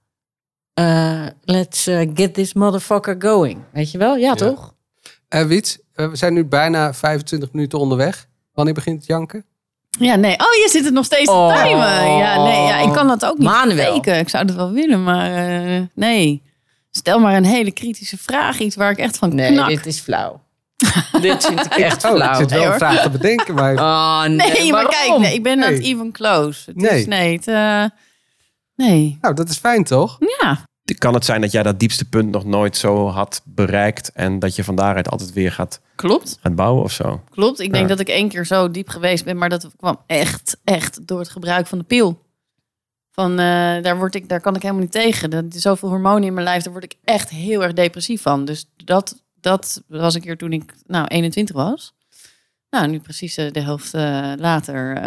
Eh, 0.77 1.27
let's 1.45 1.87
eh, 1.87 2.09
get 2.15 2.35
this 2.35 2.53
motherfucker 2.55 3.17
going. 3.19 3.59
Weet 3.73 3.91
je 3.91 3.99
wel? 3.99 4.17
Ja, 4.17 4.35
toch? 4.35 4.75
Eh 5.29 5.45
Wiets, 5.45 5.79
eh, 5.95 6.09
we 6.09 6.17
zijn 6.17 6.35
nu 6.35 6.45
bijna 6.45 6.95
25 6.95 7.53
minuten 7.53 7.79
onderweg. 7.79 8.27
Wanneer 8.55 8.75
begint 8.75 8.97
het 8.99 9.07
janken? 9.07 9.45
Ja, 9.99 10.15
nee. 10.15 10.33
Oh, 10.33 10.39
je 10.63 10.69
zit 10.71 10.85
het 10.85 10.93
nog 10.95 11.05
steeds 11.05 11.31
Oh. 11.31 11.55
te 11.57 11.63
timen. 11.63 12.17
Ja, 12.17 12.43
nee. 12.45 12.63
Ja, 12.67 12.79
ik 12.79 12.93
kan 12.93 13.09
dat 13.09 13.25
ook 13.25 13.39
niet 13.39 13.49
faken. 13.49 14.19
Ik 14.19 14.29
zou 14.29 14.45
het 14.47 14.55
wel 14.55 14.73
willen, 14.73 15.03
maar 15.05 15.35
eh, 15.35 15.83
nee. 15.95 16.43
Stel 16.91 17.19
maar 17.19 17.37
een 17.37 17.45
hele 17.45 17.71
kritische 17.71 18.19
vraag. 18.19 18.59
Iets 18.59 18.77
waar 18.77 18.91
ik 18.91 18.99
echt 18.99 19.17
van 19.17 19.35
Nee, 19.35 19.53
knak. 19.53 19.69
dit 19.69 19.87
is 19.87 20.01
flauw. 20.01 20.41
dit 21.21 21.45
vind 21.47 21.65
ik 21.65 21.73
echt 21.75 22.05
Oh, 22.07 22.11
flauw. 22.15 22.31
ik 22.31 22.37
zit 22.37 22.51
wel 22.51 22.59
Nee, 22.61 22.69
een 22.69 22.75
vraag 22.79 23.03
te 23.03 23.11
bedenken. 23.11 23.55
Maar 23.55 23.75
Oh, 23.75 24.21
nee, 24.23 24.53
Nee, 24.53 24.73
maar 24.73 24.89
kijk, 24.89 25.19
nee, 25.19 25.35
ik 25.35 25.43
ben 25.43 25.59
Nee. 25.59 25.71
not 25.71 25.83
even 25.85 26.13
close. 26.13 26.63
Het 26.71 26.77
Nee. 26.77 27.01
Is, 27.01 27.07
nee, 27.07 27.33
het, 27.37 27.49
eh, 27.49 27.85
nee. 28.77 29.19
nou, 29.21 29.35
dat 29.35 29.49
is 29.49 29.57
fijn 29.57 29.85
toch? 29.85 30.17
Ja, 30.41 30.65
Kan 30.99 31.15
het 31.15 31.25
zijn 31.25 31.41
dat 31.41 31.53
jij 31.53 31.63
dat 31.63 31.79
diepste 31.81 32.05
punt 32.05 32.31
nog 32.31 32.45
nooit 32.45 32.77
zo 32.77 33.09
had 33.09 33.43
bereikt 33.45 34.13
en 34.13 34.39
dat 34.39 34.57
je 34.57 34.65
van 34.65 34.77
daaruit 34.77 35.11
altijd 35.11 35.33
weer 35.33 35.53
gaat, 35.53 35.81
klopt. 35.95 36.39
gaat 36.41 36.55
bouwen 36.55 36.83
of 36.83 36.93
zo? 36.93 37.23
Klopt. 37.31 37.61
Ik 37.61 37.71
denk 37.73 37.83
Ja. 37.83 37.89
dat 37.89 38.01
ik 38.01 38.09
één 38.09 38.29
keer 38.29 38.47
zo 38.47 38.71
diep 38.71 38.89
geweest 38.89 39.25
ben, 39.25 39.37
maar 39.39 39.49
dat 39.49 39.71
kwam 39.77 40.01
echt, 40.07 40.57
echt 40.65 41.07
door 41.07 41.19
het 41.19 41.29
gebruik 41.29 41.67
van 41.67 41.79
de 41.79 41.85
pil. 41.85 42.25
Van, 43.11 43.31
eh, 43.31 43.37
daar, 43.83 43.97
word 43.99 44.15
ik, 44.15 44.29
daar 44.29 44.41
kan 44.41 44.55
ik 44.57 44.63
helemaal 44.63 44.83
niet 44.83 44.93
tegen. 44.93 45.33
Er 45.33 45.45
is 45.51 45.63
zoveel 45.63 45.89
hormonen 45.89 46.25
in 46.25 46.35
mijn 46.35 46.47
lijf, 46.47 46.63
daar 46.63 46.73
word 46.73 46.85
ik 46.85 46.97
echt 47.05 47.29
heel 47.31 47.63
erg 47.63 47.73
depressief 47.73 48.23
van. 48.23 48.45
Dus 48.45 48.67
dat, 48.85 49.23
dat 49.41 49.83
was 49.89 50.15
een 50.15 50.21
keer 50.21 50.37
toen 50.37 50.53
ik 50.53 50.75
nou, 50.87 51.07
21 51.07 51.55
was. 51.57 51.95
Nou, 52.71 52.89
nu 52.89 52.99
precies 53.01 53.37
eh, 53.37 53.53
de 53.53 53.61
helft 53.61 53.95
eh, 53.95 54.33
later 54.37 54.97
eh, 54.97 55.03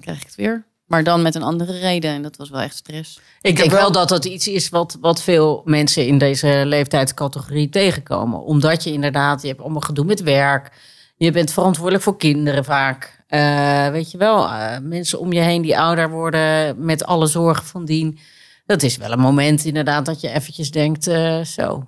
krijg 0.00 0.20
ik 0.20 0.26
het 0.26 0.34
weer. 0.34 0.66
Maar 0.86 1.04
dan 1.04 1.22
met 1.22 1.34
een 1.34 1.42
andere 1.42 1.78
reden 1.78 2.10
en 2.10 2.22
dat 2.22 2.36
was 2.36 2.50
wel 2.50 2.60
echt 2.60 2.76
stress. 2.76 3.16
Ik 3.16 3.22
denk 3.42 3.58
heb 3.58 3.70
wel 3.70 3.80
wel- 3.80 3.92
dat 3.92 4.08
dat 4.08 4.24
iets 4.24 4.48
is 4.48 4.68
wat, 4.68 4.96
wat 5.00 5.22
veel 5.22 5.62
mensen 5.64 6.06
in 6.06 6.18
deze 6.18 6.62
leeftijdscategorie 6.66 7.68
tegenkomen. 7.68 8.42
Omdat 8.42 8.84
je 8.84 8.92
inderdaad, 8.92 9.42
je 9.42 9.48
hebt 9.48 9.60
allemaal 9.60 9.80
gedoe 9.80 10.04
met 10.04 10.22
werk. 10.22 10.70
Je 11.16 11.30
bent 11.30 11.52
verantwoordelijk 11.52 12.04
voor 12.04 12.16
kinderen 12.16 12.64
vaak. 12.64 13.22
Eh, 13.26 13.88
weet 13.88 14.10
je 14.10 14.18
wel, 14.18 14.44
eh, 14.48 14.78
mensen 14.82 15.18
om 15.20 15.32
je 15.32 15.40
heen 15.40 15.62
die 15.62 15.78
ouder 15.78 16.10
worden 16.10 16.84
met 16.84 17.04
alle 17.04 17.26
zorgen 17.26 17.64
van 17.66 17.84
dien. 17.84 18.18
Dat 18.66 18.82
is 18.82 18.96
wel 18.96 19.10
een 19.10 19.18
moment 19.18 19.64
inderdaad 19.64 20.06
dat 20.06 20.20
je 20.20 20.28
eventjes 20.30 20.70
denkt, 20.70 21.06
eh, 21.06 21.40
zo, 21.44 21.86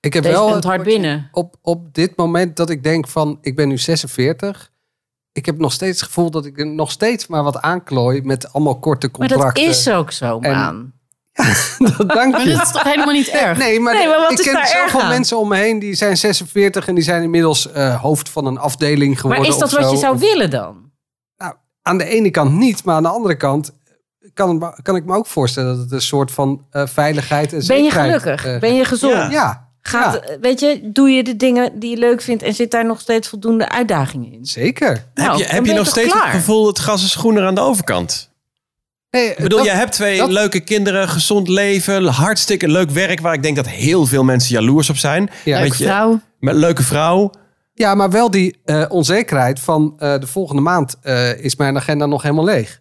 Ik 0.00 0.12
heb 0.12 0.22
deze 0.22 0.34
wel 0.34 0.60
hard 0.62 0.82
binnen. 0.82 1.28
op, 1.32 1.56
op 1.62 1.94
dit 1.94 2.16
moment 2.16 2.56
dat 2.56 2.70
ik 2.70 2.82
denk 2.82 3.08
van, 3.08 3.38
ik 3.40 3.56
ben 3.56 3.68
nu 3.68 3.78
46. 3.78 4.70
Ik 5.38 5.46
heb 5.46 5.58
nog 5.58 5.72
steeds 5.72 5.98
het 6.00 6.06
gevoel 6.08 6.30
dat 6.30 6.46
ik 6.46 6.58
er 6.58 6.66
nog 6.66 6.90
steeds 6.90 7.26
maar 7.26 7.42
wat 7.42 7.60
aanklooi 7.60 8.22
met 8.22 8.52
allemaal 8.52 8.78
korte 8.78 9.08
Maar 9.18 9.28
contracten. 9.28 9.64
dat 9.64 9.74
is 9.74 9.88
ook 9.90 10.10
zo, 10.12 10.38
En- 10.40 10.56
man. 10.56 10.92
Dank 12.06 12.32
Maar 12.32 12.46
je. 12.48 12.52
dat 12.54 12.62
is 12.66 12.72
toch 12.72 12.82
helemaal 12.82 13.12
niet 13.14 13.28
erg? 13.28 13.58
Nee, 13.58 13.80
maar, 13.80 13.94
Nee, 13.94 14.08
maar 14.08 14.18
wat 14.20 14.32
ik 14.32 14.38
is 14.38 14.44
ken 14.44 14.66
zoveel 14.66 15.08
mensen 15.08 15.38
om 15.38 15.48
me 15.48 15.56
heen 15.56 15.78
die 15.78 15.94
zijn 15.94 16.16
46 16.16 16.88
en 16.88 16.94
die 16.94 17.04
zijn 17.04 17.22
inmiddels 17.22 17.70
eh, 17.72 18.00
hoofd 18.02 18.28
van 18.28 18.46
een 18.46 18.58
afdeling 18.58 19.16
geworden. 19.20 19.42
Maar 19.44 19.52
is 19.52 19.58
dat 19.58 19.68
of 19.72 19.74
wat 19.78 19.84
zo. 19.88 19.90
je 19.94 19.98
zou 19.98 20.18
willen 20.18 20.50
dan? 20.50 20.90
Nou, 21.36 21.54
aan 21.82 21.98
de 21.98 22.04
ene 22.04 22.30
kant 22.30 22.52
niet, 22.52 22.84
maar 22.84 22.94
aan 22.94 23.02
de 23.02 23.08
andere 23.08 23.36
kant 23.36 23.72
kan, 24.34 24.74
kan 24.82 24.96
ik 24.96 25.04
me 25.04 25.14
ook 25.16 25.26
voorstellen 25.26 25.70
dat 25.74 25.78
het 25.84 25.92
een 25.92 26.00
soort 26.00 26.30
van 26.30 26.66
eh, 26.70 26.86
veiligheid 26.86 27.52
en 27.52 27.62
Ben 27.66 27.84
je 27.84 27.90
gelukkig? 27.90 28.44
eh, 28.46 28.58
Ben 28.60 28.74
je 28.74 28.84
gezond? 28.84 29.12
Ja. 29.14 29.30
Ja, 29.30 29.67
Gaat, 29.82 30.14
ja, 30.28 30.38
Weet 30.40 30.60
je, 30.60 30.80
doe 30.92 31.08
je 31.10 31.24
de 31.24 31.36
dingen 31.36 31.78
die 31.78 31.90
je 31.90 31.96
leuk 31.96 32.20
vindt 32.20 32.42
en 32.42 32.54
zit 32.54 32.70
daar 32.70 32.86
nog 32.86 33.00
steeds 33.00 33.28
voldoende 33.28 33.68
uitdagingen 33.68 34.32
in? 34.32 34.44
zeker. 34.46 34.88
heb 34.88 35.00
Nou, 35.14 35.38
je, 35.38 35.44
dan 35.44 35.54
heb 35.54 35.64
je 35.64 35.70
je 35.70 35.76
nog 35.76 35.86
steeds 35.86 36.12
klaar? 36.12 36.26
het 36.26 36.34
gevoel 36.36 36.66
het 36.66 36.78
gras 36.78 37.04
is 37.04 37.14
groener 37.14 37.46
aan 37.46 37.54
de 37.54 37.60
overkant? 37.60 38.30
Nee, 39.10 39.28
Ik 39.30 39.36
bedoel, 39.38 39.58
dat- 39.58 39.66
jij 39.66 39.76
hebt 39.76 39.92
twee 39.92 40.18
dat- 40.18 40.30
leuke 40.30 40.60
kinderen, 40.60 41.08
gezond 41.08 41.48
leven, 41.48 42.04
hartstikke 42.04 42.68
leuk 42.68 42.90
werk 42.90 43.20
waar 43.20 43.34
ik 43.34 43.42
denk 43.42 43.56
dat 43.56 43.68
heel 43.68 44.06
veel 44.06 44.24
mensen 44.24 44.54
jaloers 44.54 44.90
op 44.90 44.96
zijn. 44.96 45.30
Ja. 45.44 45.60
Leuke 45.60 45.76
je, 45.78 45.84
vrouw. 45.84 46.20
Met 46.40 46.54
een 46.54 46.60
leuke 46.60 46.82
vrouw. 46.82 47.30
Ja, 47.74 47.94
maar 47.94 48.10
wel 48.10 48.30
die 48.30 48.58
eh, 48.64 48.84
onzekerheid 48.88 49.60
van 49.60 49.94
eh, 49.98 50.18
de 50.18 50.26
volgende 50.26 50.62
maand 50.62 50.96
eh, 51.02 51.44
is 51.44 51.56
mijn 51.56 51.76
agenda 51.76 52.06
nog 52.06 52.22
helemaal 52.22 52.44
leeg. 52.44 52.80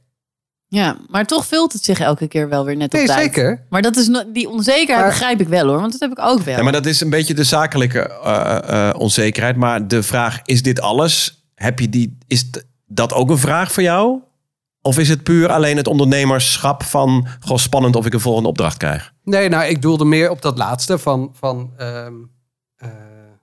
Ja, 0.69 0.97
maar 1.07 1.25
toch 1.25 1.45
vult 1.45 1.73
het 1.73 1.83
zich 1.83 1.99
elke 1.99 2.27
keer 2.27 2.49
wel 2.49 2.65
weer 2.65 2.75
net 2.75 2.93
op 2.93 2.99
Nee, 2.99 3.05
tijd. 3.05 3.19
zeker. 3.21 3.65
Maar 3.69 3.81
dat 3.81 3.95
is 3.95 4.09
die 4.33 4.49
onzekerheid 4.49 4.99
Maar- 4.99 5.09
begrijp 5.09 5.41
ik 5.41 5.47
wel 5.47 5.67
hoor, 5.67 5.79
want 5.79 5.91
dat 5.91 6.01
heb 6.01 6.11
ik 6.11 6.19
ook 6.19 6.39
wel. 6.41 6.57
Ja, 6.57 6.63
maar 6.63 6.71
dat 6.71 6.85
is 6.85 7.01
een 7.01 7.09
beetje 7.09 7.33
de 7.33 7.43
zakelijke 7.43 7.99
eh, 8.23 8.89
eh, 8.89 8.95
onzekerheid. 8.99 9.55
Maar 9.55 9.87
de 9.87 10.03
vraag, 10.03 10.39
is 10.43 10.61
dit 10.63 10.81
alles? 10.81 11.45
Heb 11.55 11.79
je 11.79 11.89
die, 11.89 12.17
is 12.27 12.49
dat 12.87 13.13
ook 13.13 13.29
een 13.29 13.37
vraag 13.37 13.71
voor 13.71 13.83
jou? 13.83 14.19
Of 14.81 14.97
is 14.99 15.09
het 15.09 15.23
puur 15.23 15.49
alleen 15.49 15.77
het 15.77 15.87
ondernemerschap 15.87 16.83
van... 16.83 17.27
Goh, 17.39 17.57
spannend 17.57 17.95
of 17.95 18.05
ik 18.05 18.13
een 18.13 18.19
volgende 18.19 18.49
opdracht 18.49 18.77
krijg? 18.77 19.13
Nee, 19.23 19.49
nou, 19.49 19.65
ik 19.65 19.81
doelde 19.81 20.05
meer 20.05 20.29
op 20.29 20.41
dat 20.41 20.57
laatste 20.57 20.97
van, 20.97 21.31
van 21.39 21.71
ehm, 21.77 22.13
eh, 22.77 22.89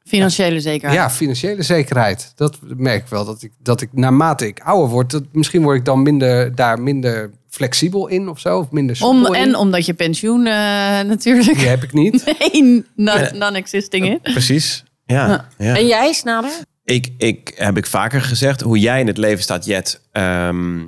Financiële 0.05 0.61
zekerheid. 0.61 1.01
ja, 1.01 1.11
financiële 1.11 1.63
zekerheid. 1.63 2.33
Dat 2.37 2.59
merk 2.63 3.03
ik 3.03 3.09
wel, 3.09 3.25
dat 3.25 3.43
ik, 3.43 3.53
dat 3.59 3.81
ik 3.81 3.89
naarmate 3.93 4.47
ik 4.47 4.61
ouder 4.61 4.89
word, 4.89 5.11
dat, 5.11 5.23
misschien 5.33 5.63
word 5.63 5.79
ik 5.79 5.85
dan 5.85 6.03
minder, 6.03 6.55
daar 6.55 6.81
minder 6.81 7.31
flexibel 7.49 8.07
in 8.07 8.29
of 8.29 8.41
zo, 8.41 8.59
of 8.59 8.71
minder 8.71 8.97
Om, 9.01 9.27
in. 9.27 9.35
en 9.35 9.57
omdat 9.57 9.87
je 9.87 9.95
pensioen 9.95 10.47
eh, 10.47 10.53
natuurlijk 11.13 11.59
Die 11.59 11.69
heb 11.69 11.83
ik 11.83 11.93
niet. 11.93 12.25
nee, 12.53 12.85
non- 12.97 13.29
non-existing 13.39 14.21
is. 14.23 14.33
Precies. 14.33 14.85
Ja. 15.07 15.29
Ja. 15.29 15.49
ja. 15.59 15.77
En 15.77 15.87
jij, 15.87 16.13
Snader? 16.13 16.51
Ik, 16.85 17.09
ik 17.19 17.53
heb 17.57 17.77
ik 17.77 17.87
vaker 17.87 18.23
gezegd, 18.23 18.61
hoe 18.61 18.79
jij 18.79 19.01
in 19.01 19.07
het 19.07 19.19
leven 19.19 19.43
staat, 19.43 19.65
Jet. 19.65 20.01
ehm, 20.13 20.81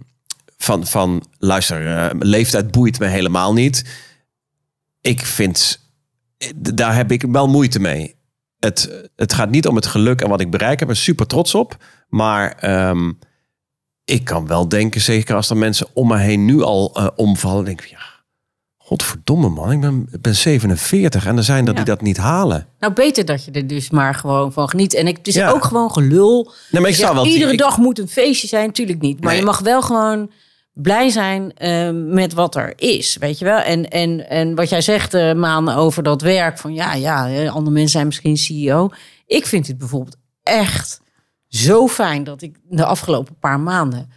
van, 0.59 0.87
van, 0.87 1.25
luister, 1.39 1.87
eh, 1.97 2.11
leeftijd 2.19 2.71
boeit 2.71 2.99
me 2.99 3.07
helemaal 3.07 3.53
niet. 3.53 3.85
Ik 5.01 5.21
vind, 5.21 5.81
daar 6.57 6.95
heb 6.95 7.13
ik 7.13 7.23
wel 7.31 7.49
moeite 7.49 7.81
mee. 7.81 8.16
Het, 8.67 9.11
het 9.17 9.33
gaat 9.33 9.51
niet 9.51 9.67
om 9.67 9.77
het 9.77 9.87
geluk 9.87 10.21
en 10.21 10.29
wat 10.29 10.41
ik 10.41 10.51
bereik. 10.51 10.81
Ik 10.81 10.87
ben 10.87 10.97
er 10.97 11.03
super 11.03 11.27
trots 11.27 11.55
op. 11.55 11.77
Maar 12.09 12.53
ehm, 12.53 13.13
ik 14.05 14.25
kan 14.25 14.47
wel 14.47 14.69
denken, 14.69 15.01
zeker 15.01 15.35
als 15.35 15.51
er 15.51 15.57
mensen 15.57 15.87
om 15.95 16.09
me 16.09 16.17
heen 16.19 16.45
nu 16.45 16.63
al 16.63 16.91
eh, 16.95 17.07
omvallen. 17.17 17.65
denk 17.65 17.81
ik, 17.81 17.87
ja, 17.87 17.99
godverdomme 18.79 19.49
man, 19.49 19.73
ik 19.73 19.81
ben, 19.81 20.09
ben 20.21 20.35
47 20.37 21.27
en 21.27 21.37
er 21.37 21.43
zijn 21.45 21.67
er 21.67 21.75
die 21.75 21.85
dat 21.85 22.01
niet 22.01 22.17
halen. 22.17 22.67
Nou, 22.79 22.93
beter 22.93 23.25
dat 23.25 23.45
je 23.45 23.51
er 23.51 23.67
dus 23.67 23.91
maar 23.91 24.15
gewoon 24.15 24.53
van 24.53 24.69
geniet. 24.69 24.95
En 24.95 25.07
ik, 25.07 25.17
het 25.17 25.27
is 25.29 25.35
Ja. 25.35 25.51
ook 25.51 25.65
gewoon 25.65 25.93
gelul. 25.93 26.53
Nee, 26.71 26.81
maar 26.81 26.91
ik 26.91 26.97
zou 26.97 27.15
wel... 27.15 27.27
iedere 27.27 27.53
ik- 27.53 27.59
dag 27.59 27.79
moet 27.79 27.99
een 27.99 28.09
feestje 28.09 28.49
zijn, 28.49 28.67
natuurlijk 28.67 29.01
niet. 29.01 29.21
Maar 29.21 29.31
Nee. 29.31 29.39
je 29.41 29.45
mag 29.47 29.59
wel 29.59 29.83
gewoon 29.83 30.31
blij 30.83 31.09
zijn 31.09 31.55
eh, 31.55 31.91
met 31.93 32.33
wat 32.33 32.55
er 32.55 32.73
is, 32.77 33.17
weet 33.17 33.39
je 33.39 33.45
wel. 33.45 33.59
En, 33.59 33.91
en, 33.91 34.29
en 34.29 34.55
wat 34.55 34.69
jij 34.69 34.81
zegt, 34.81 35.15
eh 35.15 35.35
Maan, 35.35 35.69
over 35.69 36.03
dat 36.03 36.23
werk. 36.23 36.59
Van 36.59 36.75
ja, 36.75 36.95
ja, 36.95 37.49
andere 37.49 37.71
mensen 37.71 37.89
zijn 37.89 38.07
misschien 38.07 38.37
CEO. 38.37 38.91
Ik 39.27 39.47
vind 39.47 39.67
het 39.67 39.79
bijvoorbeeld 39.79 40.17
echt 40.43 41.01
zo 41.49 41.89
fijn 41.89 42.25
dat 42.25 42.43
ik 42.43 42.57
de 42.69 42.85
afgelopen 42.85 43.39
paar 43.39 43.61
maanden 43.61 44.11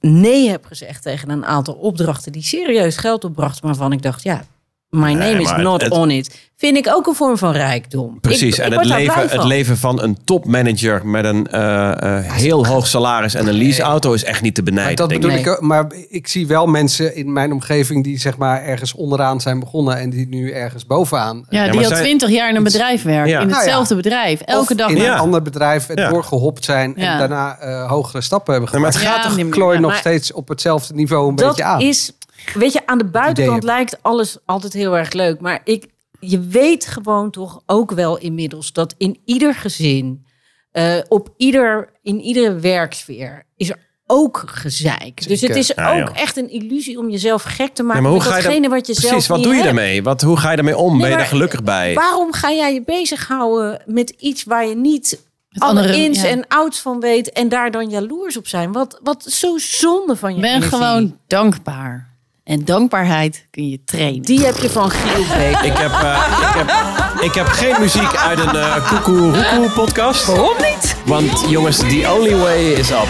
nee 0.00 0.48
heb 0.48 0.64
gezegd 0.64 1.02
tegen 1.02 1.30
een 1.30 1.46
aantal 1.46 1.74
opdrachten 1.74 2.32
die 2.32 2.42
serieus 2.42 2.96
geld 2.96 3.24
opbrachten, 3.24 3.66
waarvan 3.66 3.92
ik 3.92 4.02
dacht, 4.02 4.22
ja, 4.22 4.44
my 4.90 5.12
Nee, 5.12 5.14
name 5.30 5.42
is 5.42 5.50
maar 5.50 5.62
not 5.62 5.82
het- 5.82 5.92
on 5.92 6.10
it. 6.10 6.44
Vind 6.58 6.76
ik 6.76 6.88
ook 6.88 7.06
een 7.06 7.14
vorm 7.14 7.38
van 7.38 7.52
rijkdom. 7.52 8.20
Precies, 8.20 8.58
Ik- 8.58 8.64
en 8.64 8.72
ik 8.72 8.78
het 8.78 8.88
leven, 8.88 9.20
het 9.20 9.30
van. 9.34 9.46
leven 9.46 9.76
van 9.76 10.02
een 10.02 10.18
topmanager 10.24 11.06
met 11.06 11.24
een 11.24 11.46
eh, 11.46 12.18
eh, 12.18 12.32
heel 12.32 12.66
hoog 12.66 12.86
salaris 12.86 13.34
en 13.34 13.46
een 13.46 13.54
leaseauto 13.54 14.12
is 14.12 14.24
echt 14.24 14.42
niet 14.42 14.54
te 14.54 14.62
Maar 14.62 14.72
benijden. 14.72 14.96
dat 14.96 15.08
denk 15.08 15.20
bedoel 15.20 15.36
ik. 15.36 15.44
Nee. 15.44 15.54
ik 15.54 15.58
ook. 15.60 15.66
Maar 15.66 15.86
ik 16.08 16.28
zie 16.28 16.46
wel 16.46 16.66
mensen 16.66 17.16
in 17.16 17.32
mijn 17.32 17.52
omgeving 17.52 18.04
die 18.04 18.18
zeg 18.18 18.36
maar 18.36 18.62
ergens 18.62 18.94
onderaan 18.94 19.40
zijn 19.40 19.60
begonnen 19.60 19.98
en 19.98 20.10
die 20.10 20.28
nu 20.28 20.50
ergens 20.52 20.86
bovenaan. 20.86 21.46
Ja, 21.48 21.62
maar 21.62 21.70
die 21.72 21.84
al 21.86 21.90
twintig 21.96 22.30
jaar 22.30 22.48
in 22.48 22.56
een 22.56 22.62
bedrijf 22.62 23.02
werkt. 23.02 23.28
Ja. 23.30 23.40
In 23.40 23.46
Nou 23.46 23.50
ja. 23.58 23.64
hetzelfde 23.64 23.94
bedrijf. 23.96 24.40
Elke 24.40 24.72
of 24.72 24.78
dag. 24.78 24.90
in 24.90 24.96
maar. 24.98 25.06
een 25.06 25.18
ander 25.18 25.42
bedrijf 25.42 25.86
doorgehopt 25.86 26.64
zijn 26.64 26.92
Ja. 26.96 27.12
en 27.12 27.18
daarna 27.18 27.58
eh, 27.58 27.90
hogere 27.90 28.20
stappen 28.20 28.52
hebben 28.52 28.72
Nee, 28.72 28.80
maar 28.82 28.92
gemaakt. 28.92 29.08
het 29.14 29.24
gaat 29.24 29.32
Ja, 29.38 29.42
toch... 29.44 29.50
Klooi 29.50 29.78
nog 29.78 29.90
maar- 29.90 29.98
steeds 30.00 30.32
op 30.32 30.48
hetzelfde 30.48 30.94
niveau 30.94 31.28
een 31.28 31.34
dat 31.36 31.46
beetje 31.48 31.64
aan. 31.64 31.80
is, 31.80 32.12
weet 32.54 32.72
je, 32.72 32.86
aan 32.86 32.98
de 32.98 33.04
buitenkant 33.04 33.62
lijkt 33.62 34.02
alles 34.02 34.38
altijd 34.44 34.72
heel 34.72 34.96
erg 34.96 35.12
leuk. 35.12 35.40
Maar 35.40 35.60
ik, 35.64 35.86
je 36.20 36.40
weet 36.40 36.86
gewoon 36.86 37.30
toch 37.30 37.62
ook 37.66 37.90
wel 37.92 38.18
inmiddels 38.18 38.72
dat 38.72 38.94
in 38.98 39.20
ieder 39.24 39.54
gezin, 39.54 40.26
eh, 40.70 40.96
op 41.08 41.28
ieder, 41.36 41.90
in 42.02 42.20
iedere 42.20 42.54
werksfeer, 42.54 43.44
is 43.56 43.68
er 43.70 43.84
ook 44.06 44.42
gezeik. 44.46 45.28
Dus 45.28 45.40
het 45.40 45.56
is 45.56 45.72
Ja, 45.76 45.92
ook 46.00 46.08
joh. 46.08 46.18
echt 46.20 46.36
een 46.36 46.50
illusie 46.50 46.98
om 46.98 47.10
jezelf 47.10 47.42
gek 47.42 47.74
te 47.74 47.82
Ja, 47.82 47.88
maken 47.88 48.02
maar 48.02 48.10
hoe 48.12 48.20
met 48.20 48.28
ga 48.30 48.36
je 48.36 48.42
datgene 48.42 48.68
wat 48.68 48.86
je 48.86 48.94
zelf 48.94 49.08
Precies, 49.10 49.28
wat 49.28 49.36
niet 49.36 49.46
doe 49.46 49.56
je 49.56 49.62
hebt. 49.62 49.74
daarmee? 49.76 50.02
Wat, 50.02 50.22
hoe 50.22 50.36
ga 50.36 50.50
je 50.50 50.56
daarmee 50.56 50.76
om? 50.76 50.98
ben 50.98 51.10
je 51.10 51.16
daar 51.16 51.26
gelukkig 51.26 51.62
bij? 51.62 51.94
Waarom 51.94 52.32
ga 52.32 52.52
jij 52.52 52.74
je 52.74 52.82
bezighouden 52.84 53.82
met 53.86 54.10
iets 54.10 54.44
waar 54.44 54.66
je 54.66 54.76
niet 54.76 55.10
Het 55.48 55.62
alle 55.62 55.80
andere, 55.80 55.96
ins 55.96 56.20
ja. 56.22 56.28
en 56.28 56.44
outs 56.48 56.80
van 56.80 57.00
weet 57.00 57.32
en 57.32 57.48
daar 57.48 57.70
dan 57.70 57.90
jaloers 57.90 58.36
op 58.36 58.46
zijn? 58.46 58.72
Wat, 58.72 59.00
wat 59.02 59.22
zo 59.22 59.58
zonde 59.58 60.16
van 60.16 60.30
je 60.30 60.36
Ik 60.36 60.42
ben 60.42 60.50
energie. 60.50 60.70
gewoon 60.78 61.18
dankbaar. 61.26 62.14
En 62.46 62.64
dankbaarheid 62.64 63.46
kun 63.50 63.68
je 63.68 63.84
trainen. 63.84 64.22
Die 64.22 64.44
heb 64.44 64.56
je 64.56 64.70
van 64.70 64.90
Giel 64.90 65.36
Beek. 65.36 65.60
Ik 65.60 65.76
heb, 65.76 65.90
eh, 65.90 66.38
ik, 66.40 66.54
heb, 66.54 67.22
ik 67.22 67.34
heb 67.34 67.46
geen 67.46 67.74
muziek 67.80 68.16
uit 68.16 68.38
een 68.38 68.56
uh, 68.56 68.88
Koekoe 68.88 69.70
podcast. 69.74 70.26
Waarom 70.26 70.56
niet? 70.56 70.96
Want 71.04 71.44
jongens, 71.48 71.76
the 71.76 72.14
only 72.18 72.36
way 72.36 72.72
is 72.72 72.90
up. 72.90 73.06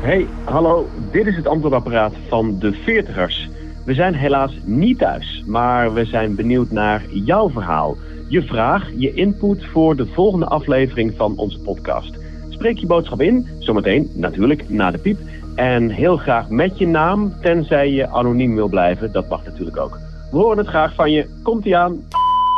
Hey, 0.00 0.26
hallo. 0.44 0.88
Dit 1.12 1.26
is 1.26 1.36
het 1.36 1.46
antwoordapparaat 1.46 2.12
van 2.28 2.58
de 2.58 2.72
Veertigers. 2.72 3.48
We 3.84 3.94
zijn 3.94 4.14
helaas 4.14 4.52
niet 4.64 4.98
thuis, 4.98 5.42
maar 5.46 5.94
we 5.94 6.04
zijn 6.04 6.34
benieuwd 6.34 6.70
naar 6.70 7.02
jouw 7.10 7.50
verhaal. 7.50 7.96
Je 8.28 8.42
vraag, 8.42 8.90
je 8.96 9.14
input 9.14 9.64
voor 9.64 9.96
de 9.96 10.06
volgende 10.06 10.46
aflevering 10.46 11.12
van 11.16 11.36
onze 11.36 11.58
podcast. 11.58 12.12
Spreek 12.48 12.78
je 12.78 12.86
boodschap 12.86 13.20
in, 13.20 13.48
zometeen 13.58 14.10
natuurlijk 14.14 14.68
na 14.68 14.90
de 14.90 14.98
piep. 14.98 15.18
En 15.54 15.90
heel 15.90 16.16
graag 16.16 16.48
met 16.48 16.78
je 16.78 16.86
naam, 16.86 17.34
tenzij 17.42 17.90
je 17.90 18.08
anoniem 18.08 18.54
wil 18.54 18.68
blijven. 18.68 19.12
Dat 19.12 19.28
mag 19.28 19.44
natuurlijk 19.44 19.76
ook. 19.76 19.98
We 20.30 20.36
horen 20.36 20.58
het 20.58 20.66
graag 20.66 20.94
van 20.94 21.10
je. 21.10 21.26
Komt-ie 21.42 21.76
aan. 21.76 22.04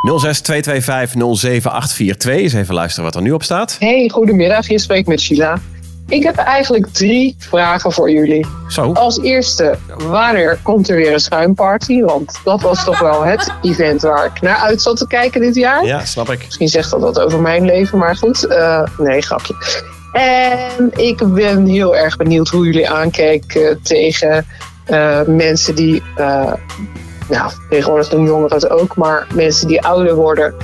06225 0.02 2.26
Eens 2.26 2.52
even 2.52 2.74
luisteren 2.74 3.04
wat 3.04 3.14
er 3.14 3.22
nu 3.22 3.32
op 3.32 3.42
staat. 3.42 3.76
Hey, 3.78 4.08
goedemiddag. 4.08 4.68
Je 4.68 4.78
spreekt 4.78 5.08
met 5.08 5.20
Sheila. 5.20 5.58
Ik 6.08 6.22
heb 6.22 6.36
eigenlijk 6.36 6.86
drie 6.86 7.36
vragen 7.38 7.92
voor 7.92 8.10
jullie. 8.10 8.46
Zo. 8.68 8.92
Als 8.92 9.20
eerste, 9.20 9.78
wanneer 9.96 10.58
komt 10.62 10.88
er 10.88 10.96
weer 10.96 11.12
een 11.12 11.20
schuimparty? 11.20 12.02
Want 12.02 12.40
dat 12.44 12.60
was 12.60 12.84
toch 12.84 12.98
wel 12.98 13.24
het 13.24 13.52
event 13.62 14.02
waar 14.02 14.24
ik 14.24 14.40
naar 14.40 14.56
uit 14.56 14.82
zat 14.82 14.96
te 14.96 15.06
kijken 15.06 15.40
dit 15.40 15.54
jaar. 15.54 15.84
Ja, 15.84 16.04
snap 16.04 16.30
ik. 16.30 16.44
Misschien 16.44 16.68
zegt 16.68 16.90
dat 16.90 17.00
wat 17.00 17.20
over 17.20 17.40
mijn 17.40 17.64
leven, 17.64 17.98
maar 17.98 18.16
goed. 18.16 18.44
Uh, 18.44 18.82
nee, 18.98 19.22
grapje. 19.22 19.54
En 20.12 20.90
ik 20.94 21.32
ben 21.32 21.66
heel 21.66 21.96
erg 21.96 22.16
benieuwd 22.16 22.48
hoe 22.48 22.64
jullie 22.64 22.90
aankijken 22.90 23.82
tegen 23.82 24.46
uh, 24.88 25.22
mensen 25.22 25.74
die... 25.74 26.02
Uh, 26.18 26.52
nou, 27.28 27.52
tegenwoordig 27.70 28.08
doen 28.08 28.24
jongeren 28.24 28.56
het 28.56 28.70
ook, 28.70 28.96
maar 28.96 29.26
mensen 29.34 29.68
die 29.68 29.82
ouder 29.82 30.14
worden... 30.14 30.54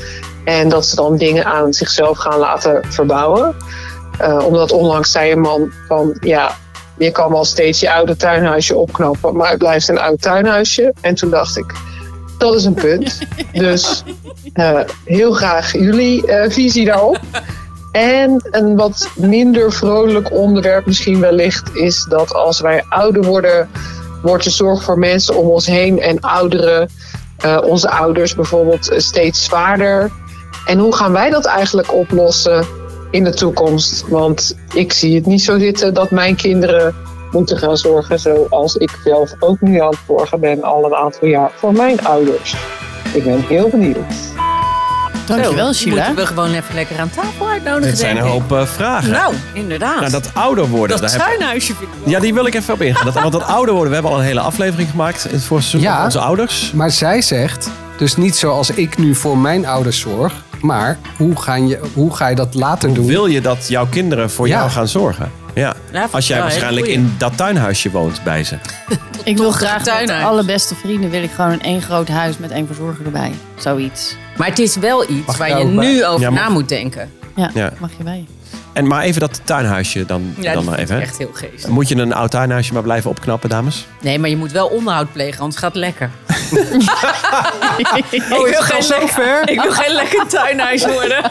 en 0.45 0.69
dat 0.69 0.87
ze 0.87 0.97
dan 0.97 1.17
dingen 1.17 1.45
aan 1.45 1.73
zichzelf 1.73 2.19
gaan 2.19 2.39
laten 2.39 2.85
verbouwen. 2.89 3.55
Uh, 4.23 4.47
omdat 4.47 4.73
onlangs 4.73 5.11
zei 5.11 5.33
een 5.33 5.41
man 5.41 5.73
van 5.89 6.17
ja, 6.21 6.57
je 6.99 7.11
kan 7.11 7.31
wel 7.31 7.45
steeds 7.45 7.81
je 7.81 7.93
oude 7.93 8.17
tuinhuisje 8.17 8.77
opknappen, 8.77 9.37
maar 9.37 9.49
het 9.49 9.59
blijft 9.59 9.89
een 9.89 9.99
oud 9.99 10.21
tuinhuisje. 10.21 10.95
En 11.01 11.15
toen 11.15 11.31
dacht 11.31 11.57
ik, 11.57 11.75
dat 12.39 12.55
is 12.55 12.65
een 12.65 12.75
punt. 12.75 13.19
dus 13.53 14.03
uh, 14.55 14.81
heel 15.05 15.33
graag 15.33 15.73
jullie 15.73 16.27
uh, 16.27 16.45
visie 16.49 16.85
daarop. 16.85 17.21
En 17.93 18.49
een 18.51 18.77
wat 18.77 19.09
minder 19.17 19.73
vrolijk 19.73 20.33
onderwerp 20.33 20.87
misschien 20.87 21.21
wellicht 21.21 21.75
is 21.75 22.07
dat 22.09 22.35
als 22.35 22.61
wij 22.61 22.85
ouder 22.89 23.23
worden, 23.23 23.69
wordt 24.23 24.45
de 24.45 24.51
zorg 24.51 24.83
voor 24.83 24.99
mensen 24.99 25.37
om 25.37 25.49
ons 25.49 25.67
heen 25.67 26.01
en 26.01 26.21
ouderen, 26.21 26.89
onze 27.65 27.91
ouders 27.91 28.35
bijvoorbeeld, 28.35 28.93
steeds 28.97 29.45
zwaarder. 29.45 30.11
En 30.67 30.79
hoe 30.79 30.95
gaan 30.95 31.13
wij 31.13 31.31
dat 31.31 31.45
eigenlijk 31.45 31.93
oplossen? 31.93 32.67
In 33.13 33.25
de 33.25 33.35
toekomst. 33.35 34.09
Want 34.09 34.57
ik 34.75 34.93
zie 34.93 35.15
het 35.15 35.27
niet 35.27 35.43
zo 35.43 35.59
zitten 35.59 35.95
dat 35.95 36.11
mijn 36.11 36.37
kinderen 36.37 36.95
moeten 37.31 37.59
gaan 37.59 37.77
zorgen 37.77 38.19
zoals 38.19 38.77
ik 38.77 38.91
zelf 39.05 39.35
ook 39.39 39.61
nu 39.61 39.81
aan 39.81 39.91
het 39.91 39.99
zorgen 40.07 40.41
ben 40.41 40.63
al 40.63 40.85
een 40.85 40.95
aantal 40.95 41.29
jaar 41.29 41.51
voor 41.55 41.73
mijn 41.73 42.05
ouders. 42.05 42.55
Ik 43.13 43.25
ben 43.25 43.45
heel 43.47 43.69
benieuwd. 43.69 44.31
Dankjewel, 45.27 45.73
Sheila. 45.73 46.07
Moeten 46.07 46.25
we 46.25 46.27
gewoon 46.27 46.55
even 46.55 46.75
lekker 46.75 46.99
aan 47.01 47.11
tafel 47.11 47.49
uitnodigen. 47.49 47.89
Het 47.89 47.99
zijn 47.99 48.17
een 48.17 48.23
hoop 48.23 48.53
uh, 48.53 48.67
vragen. 48.67 49.11
Nou, 49.11 49.35
inderdaad. 49.53 50.01
Nou, 50.01 50.11
dat 50.11 50.31
ouder 50.35 50.69
worden. 50.69 51.01
Dat 51.01 51.19
tuinhuisje 51.19 51.75
vind 51.75 51.91
ik 52.05 52.11
Ja, 52.11 52.21
die 52.21 52.35
wil 52.35 52.47
ik 52.47 52.55
even 52.55 52.75
op 52.75 52.81
ingaan. 52.81 53.05
Dat, 53.05 53.15
want 53.15 53.33
dat 53.33 53.43
ouder 53.43 53.75
worden, 53.75 53.89
we 53.89 53.95
hebben 53.95 54.13
al 54.13 54.19
een 54.19 54.25
hele 54.27 54.41
aflevering 54.41 54.91
gemaakt 54.91 55.29
voor 55.37 55.61
ja, 55.71 56.05
onze 56.05 56.19
ouders. 56.19 56.73
Maar 56.73 56.91
zij 56.91 57.23
zegt, 57.23 57.71
dus 57.99 58.17
niet 58.17 58.37
zoals 58.37 58.71
ik 58.71 58.99
nu 58.99 59.15
voor 59.15 59.39
mijn 59.39 59.67
ouders 59.67 60.01
zorg, 60.01 60.33
maar 60.63 60.99
hoe 61.17 61.41
ga 61.41 61.55
je, 61.55 61.81
hoe 61.95 62.17
ga 62.17 62.29
je 62.29 62.35
dat 62.35 62.55
later 62.55 62.89
hoe 62.89 62.97
doen? 62.99 63.07
Wil 63.07 63.27
je 63.27 63.41
dat 63.41 63.69
jouw 63.69 63.87
kinderen 63.87 64.31
voor 64.31 64.49
Ja. 64.49 64.59
jou 64.59 64.71
gaan 64.71 64.89
zorgen? 64.89 65.31
Ja. 65.55 65.75
Ja, 65.93 66.09
Als 66.11 66.27
jij 66.27 66.39
waarschijnlijk 66.41 66.87
in 66.87 67.15
dat 67.19 67.37
tuinhuisje 67.37 67.91
woont 67.91 68.23
bij 68.25 68.45
ze. 68.45 68.57
Ik 69.25 69.37
wil 69.37 69.51
graag 69.51 69.83
tuinhuis. 69.83 70.25
alle 70.25 70.45
beste 70.45 70.75
vrienden 70.75 71.11
wil 71.11 71.23
ik 71.23 71.31
gewoon 71.31 71.53
in 71.53 71.63
één 71.63 71.83
groot 71.83 72.09
huis 72.09 72.39
met 72.39 72.51
één 72.51 72.67
verzorger 72.67 73.05
erbij. 73.05 73.33
Zoiets. 73.57 74.17
Maar 74.37 74.49
het 74.49 74.59
is 74.59 74.77
wel 74.77 75.11
iets 75.11 75.27
Mag 75.27 75.37
waar 75.37 75.49
je 75.49 75.55
bij? 75.75 75.87
nu 75.87 76.05
over 76.05 76.21
Ja, 76.21 76.31
na 76.31 76.49
moet 76.49 76.69
denken. 76.69 77.11
Ja, 77.37 77.51
Ja. 77.55 77.73
mag 77.79 77.91
je 77.99 78.05
bij. 78.05 78.27
En 78.73 78.87
maar 78.87 79.03
even 79.03 79.21
dat 79.21 79.41
tuinhuisje 79.45 80.05
dan, 80.07 80.35
Ja, 80.37 80.43
dan 80.43 80.55
dat 80.55 80.65
maar 80.65 80.79
even. 80.79 80.95
ik 80.97 81.01
hè. 81.03 81.07
echt 81.09 81.19
heel 81.19 81.31
geestig. 81.33 81.71
Moet 81.71 81.89
je 81.89 81.97
een 81.97 82.13
oud 82.15 82.31
tuinhuisje 82.31 82.73
maar 82.73 82.83
blijven 82.83 83.11
opknappen, 83.11 83.49
dames? 83.49 83.87
Nee, 84.01 84.19
maar 84.19 84.29
je 84.29 84.37
moet 84.37 84.53
wel 84.53 84.67
onderhoud 84.67 85.13
plegen, 85.13 85.41
anders 85.41 85.61
gaat 85.61 85.73
het 85.75 85.81
lekker. 85.81 86.11
ik, 88.11 88.23
Oh, 88.33 88.47
is 88.49 88.53
wil 88.53 88.63
geen 88.63 88.87
lekker, 88.89 89.49
ik 89.49 89.61
wil 89.61 89.73
geen 89.73 89.95
lekker 89.95 90.27
tuinhuis 90.27 90.85
worden. 90.87 91.31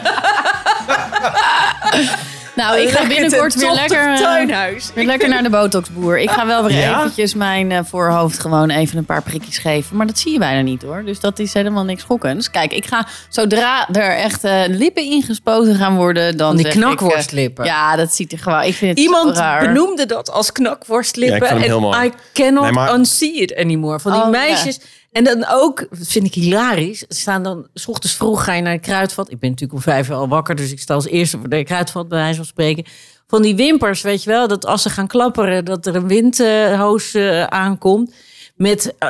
Nou, 2.56 2.78
ik 2.80 2.88
ga 2.88 3.06
binnenkort 3.06 3.54
weer 3.54 3.72
lekker, 3.72 4.12
eh, 4.12 4.16
tuinhuis. 4.20 4.90
weer 4.94 5.04
lekker 5.04 5.28
naar 5.28 5.42
de 5.42 5.50
botoxboer. 5.50 6.18
Ik 6.18 6.30
ga 6.30 6.46
wel 6.46 6.64
weer 6.64 6.76
Ja? 6.78 6.98
eventjes 6.98 7.34
mijn 7.34 7.72
eh, 7.72 7.78
voorhoofd 7.84 8.38
gewoon 8.38 8.70
even 8.70 8.98
een 8.98 9.04
paar 9.04 9.22
prikjes 9.22 9.58
geven. 9.58 9.96
Maar 9.96 10.06
dat 10.06 10.18
zie 10.18 10.32
je 10.32 10.38
bijna 10.38 10.60
niet 10.60 10.82
hoor. 10.82 11.02
Dus 11.04 11.20
dat 11.20 11.38
is 11.38 11.52
helemaal 11.54 11.84
niks 11.84 12.02
schokkends. 12.02 12.50
Kijk, 12.50 12.72
ik 12.72 12.84
ga 12.86 13.06
zodra 13.28 13.88
er 13.92 14.16
echt 14.16 14.44
eh, 14.44 14.60
lippen 14.68 15.02
ingespoten 15.02 15.74
gaan 15.74 15.96
worden, 15.96 16.36
dan 16.36 16.56
die 16.56 16.64
zeg 16.64 16.74
ik, 16.74 16.80
knakworstlippen. 16.80 17.64
ja, 17.64 17.96
dat 17.96 18.14
ziet 18.14 18.32
er 18.32 18.38
gewoon. 18.38 18.62
Ik 18.62 18.74
vind 18.74 18.90
het 18.90 19.00
Iemand 19.00 19.36
raar. 19.36 19.60
benoemde 19.66 20.06
dat 20.06 20.30
als 20.30 20.52
knakworstlippen. 20.52 21.36
Ja, 21.38 21.42
ik 21.44 21.48
vind 21.50 21.60
hem 21.60 21.68
heel 21.80 21.92
en 21.92 21.98
mooi. 22.00 22.06
I 22.08 22.12
cannot 22.32 22.62
Nee, 22.62 22.72
maar- 22.72 22.94
unsee 22.94 23.32
it 23.34 23.56
anymore. 23.56 24.00
Van 24.00 24.12
die 24.12 24.20
Oh, 24.22 24.28
meisjes. 24.28 24.80
En 25.12 25.24
dan 25.24 25.46
ook, 25.48 25.86
dat 25.90 26.06
vind 26.06 26.26
ik 26.26 26.34
hilarisch. 26.34 27.04
Staan 27.08 27.42
dan, 27.42 27.68
s 27.74 27.86
ochtends 27.86 28.16
vroeg 28.16 28.44
ga 28.44 28.52
je 28.52 28.62
naar 28.62 28.74
de 28.74 28.80
kruidvat. 28.80 29.30
Ik 29.30 29.38
ben 29.38 29.50
natuurlijk 29.50 29.78
om 29.78 29.84
vijf 29.84 30.08
uur 30.08 30.14
al 30.14 30.28
wakker. 30.28 30.54
Dus 30.54 30.72
ik 30.72 30.80
sta 30.80 30.94
als 30.94 31.06
eerste 31.06 31.38
voor 31.38 31.48
de 31.48 31.64
kruidvat, 31.64 32.08
bij 32.08 32.18
wijze 32.18 32.36
van 32.36 32.44
spreken. 32.44 32.84
Van 33.26 33.42
die 33.42 33.56
wimpers, 33.56 34.02
weet 34.02 34.22
je 34.22 34.30
wel. 34.30 34.48
Dat 34.48 34.66
als 34.66 34.82
ze 34.82 34.90
gaan 34.90 35.06
klapperen, 35.06 35.64
dat 35.64 35.86
er 35.86 35.94
een 35.94 36.08
windhoos 36.08 37.14
eh, 37.14 37.44
aankomt. 37.44 38.14
Met 38.56 38.94
eh, 38.98 39.08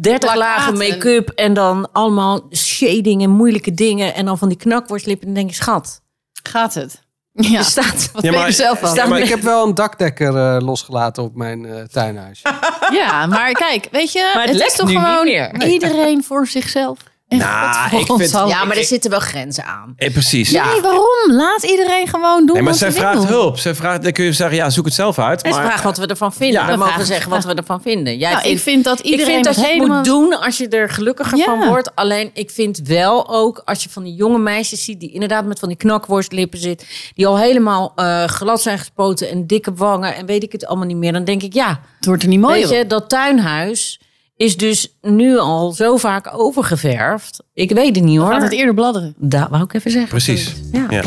30 0.00 0.34
lagen 0.34 0.78
make-up. 0.78 1.28
En 1.28 1.54
dan 1.54 1.92
allemaal 1.92 2.46
shading 2.52 3.22
en 3.22 3.30
moeilijke 3.30 3.74
dingen. 3.74 4.14
En 4.14 4.24
dan 4.24 4.38
van 4.38 4.48
die 4.48 4.58
knakworstlippen. 4.58 5.28
En 5.28 5.34
dan 5.34 5.42
denk 5.42 5.54
ik, 5.56 5.62
schat. 5.62 6.02
Gaat 6.42 6.74
het? 6.74 7.00
Ja. 7.32 7.58
Er 7.58 7.64
staat... 7.64 8.10
Wat 8.12 8.22
Ja, 8.22 8.30
je 8.30 8.36
maar- 8.36 8.46
er 8.46 8.52
zelf 8.52 8.78
van? 8.78 8.88
Staat- 8.88 9.08
Maar 9.08 9.18
ik 9.20 9.28
heb 9.28 9.40
wel 9.40 9.66
een 9.66 9.74
dakdekker 9.74 10.36
eh, 10.36 10.56
losgelaten 10.66 11.22
op 11.22 11.34
mijn 11.36 11.66
eh, 11.66 11.82
tuinhuis. 11.82 12.42
Ja, 12.92 13.26
maar 13.26 13.52
kijk, 13.52 13.88
weet 13.90 14.12
je, 14.12 14.30
Maar 14.34 14.46
het 14.46 14.52
het, 14.58 14.66
is 14.66 14.74
toch 14.76 14.90
gewoon 14.90 15.24
meer. 15.24 15.62
iedereen 15.66 16.24
voor 16.24 16.46
zichzelf. 16.46 16.98
Nou, 17.38 17.96
ik 17.96 18.06
vind-. 18.06 18.30
Ja, 18.30 18.64
maar 18.64 18.76
er 18.76 18.84
zitten 18.84 19.10
wel 19.10 19.20
grenzen 19.20 19.64
aan. 19.64 19.92
Eh, 19.96 20.12
precies. 20.12 20.50
Nee, 20.50 20.80
waarom? 20.82 21.06
Laat 21.26 21.62
iedereen 21.62 22.08
gewoon 22.08 22.46
doen 22.46 22.54
Nee, 22.54 22.62
maar 22.62 22.72
wat 22.72 22.80
zij 22.80 22.90
ze 22.90 22.98
vraagt 22.98 23.18
wil. 23.18 23.26
hulp. 23.26 23.58
Zij 23.58 23.74
vraagt, 23.74 24.02
dan 24.02 24.12
kun 24.12 24.24
je 24.24 24.32
zeggen, 24.32 24.56
ja, 24.56 24.70
zoek 24.70 24.84
het 24.84 24.94
zelf 24.94 25.18
uit. 25.18 25.42
En 25.42 25.52
ze 25.52 25.58
maar, 25.58 25.66
vraagt 25.66 25.84
wat 25.84 25.98
we 25.98 26.06
ervan 26.06 26.32
vinden. 26.32 26.60
Ja. 26.60 26.66
we 26.66 26.72
We 26.72 26.78
mogen 26.78 27.06
zeggen 27.06 27.30
wat 27.30 27.44
we 27.44 27.54
ervan 27.54 27.82
vinden. 27.82 28.18
Jij 28.18 28.30
Nou, 28.30 28.42
ik 28.42 28.46
vindt, 28.46 28.62
vind 28.62 28.84
dat 28.84 28.98
ik 28.98 29.04
iedereen 29.04 29.32
vind 29.32 29.44
dat 29.44 29.54
je 29.54 29.60
helemaal... 29.66 29.96
moet 29.96 30.04
doen 30.04 30.40
als 30.40 30.58
je 30.58 30.68
er 30.68 30.88
gelukkiger 30.90 31.38
Ja. 31.38 31.44
van 31.44 31.66
wordt. 31.68 31.94
Alleen 31.94 32.30
ik 32.34 32.50
vind 32.50 32.80
wel 32.84 33.28
ook, 33.28 33.62
als 33.64 33.82
je 33.82 33.90
van 33.90 34.02
die 34.02 34.14
jonge 34.14 34.38
meisjes 34.38 34.84
ziet... 34.84 35.00
die 35.00 35.12
inderdaad 35.12 35.44
met 35.44 35.58
van 35.58 35.68
die 35.68 35.76
knakworstlippen 35.76 36.58
zit... 36.58 36.86
die 37.14 37.26
al 37.26 37.38
helemaal 37.38 37.92
eh, 37.96 38.24
glad 38.24 38.60
zijn 38.62 38.78
gespoten 38.78 39.30
en 39.30 39.46
dikke 39.46 39.72
wangen... 39.74 40.14
en 40.14 40.26
weet 40.26 40.42
ik 40.42 40.52
het 40.52 40.66
allemaal 40.66 40.86
niet 40.86 40.96
meer. 40.96 41.12
Dan 41.12 41.24
denk 41.24 41.42
ik, 41.42 41.54
ja, 41.54 41.80
Het 41.96 42.06
wordt 42.06 42.22
er 42.22 42.28
niet 42.28 42.40
mooi 42.40 42.60
weet 42.60 42.78
je, 42.78 42.86
dat 42.86 43.08
tuinhuis... 43.08 44.00
is 44.40 44.56
dus 44.56 44.94
nu 45.02 45.38
al 45.38 45.72
zo 45.72 45.96
vaak 45.96 46.30
overgeverfd. 46.32 47.42
Ik 47.54 47.70
weet 47.70 47.96
het 47.96 48.04
niet 48.04 48.18
hoor. 48.18 48.30
Gaat 48.32 48.42
het 48.42 48.52
eerder 48.52 48.74
bladderen. 48.74 49.14
Dat 49.16 49.46
wou 49.50 49.62
ik 49.62 49.74
even 49.74 49.90
zeggen. 49.90 50.08
Precies. 50.10 50.54
Ja. 50.72 50.86
Ja. 50.90 51.02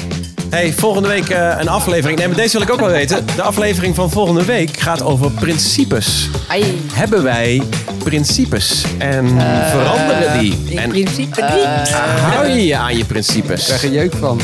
Hey, 0.50 0.74
volgende 0.74 1.08
week 1.08 1.30
eh, 1.30 1.56
een 1.60 1.68
aflevering. 1.68 2.18
Nee, 2.20 2.28
maar 2.28 2.36
deze 2.38 2.52
wil 2.58 2.62
ik 2.68 2.74
ook 2.74 2.80
wel 2.80 2.90
weten. 2.90 3.26
De 3.36 3.42
aflevering 3.42 3.96
van 3.96 4.10
volgende 4.12 4.46
week 4.46 4.78
gaat 4.80 5.02
over 5.02 5.32
principes. 5.32 6.30
Ai, 6.48 6.82
Hebben 6.94 7.24
wij 7.24 7.62
principes? 8.04 8.84
En 8.98 9.28
veranderen 9.70 10.40
die? 10.40 10.58
in 10.70 10.78
En 10.78 10.90
principe 10.90 11.42
niet. 11.42 11.90
hou 11.94 12.48
je 12.48 12.66
je 12.66 12.78
aan 12.78 12.98
je 12.98 13.06
principes? 13.06 13.60
Ik 13.60 13.66
krijg 13.66 13.84
er 13.84 13.92
jeuk 13.92 14.14
van. 14.20 14.40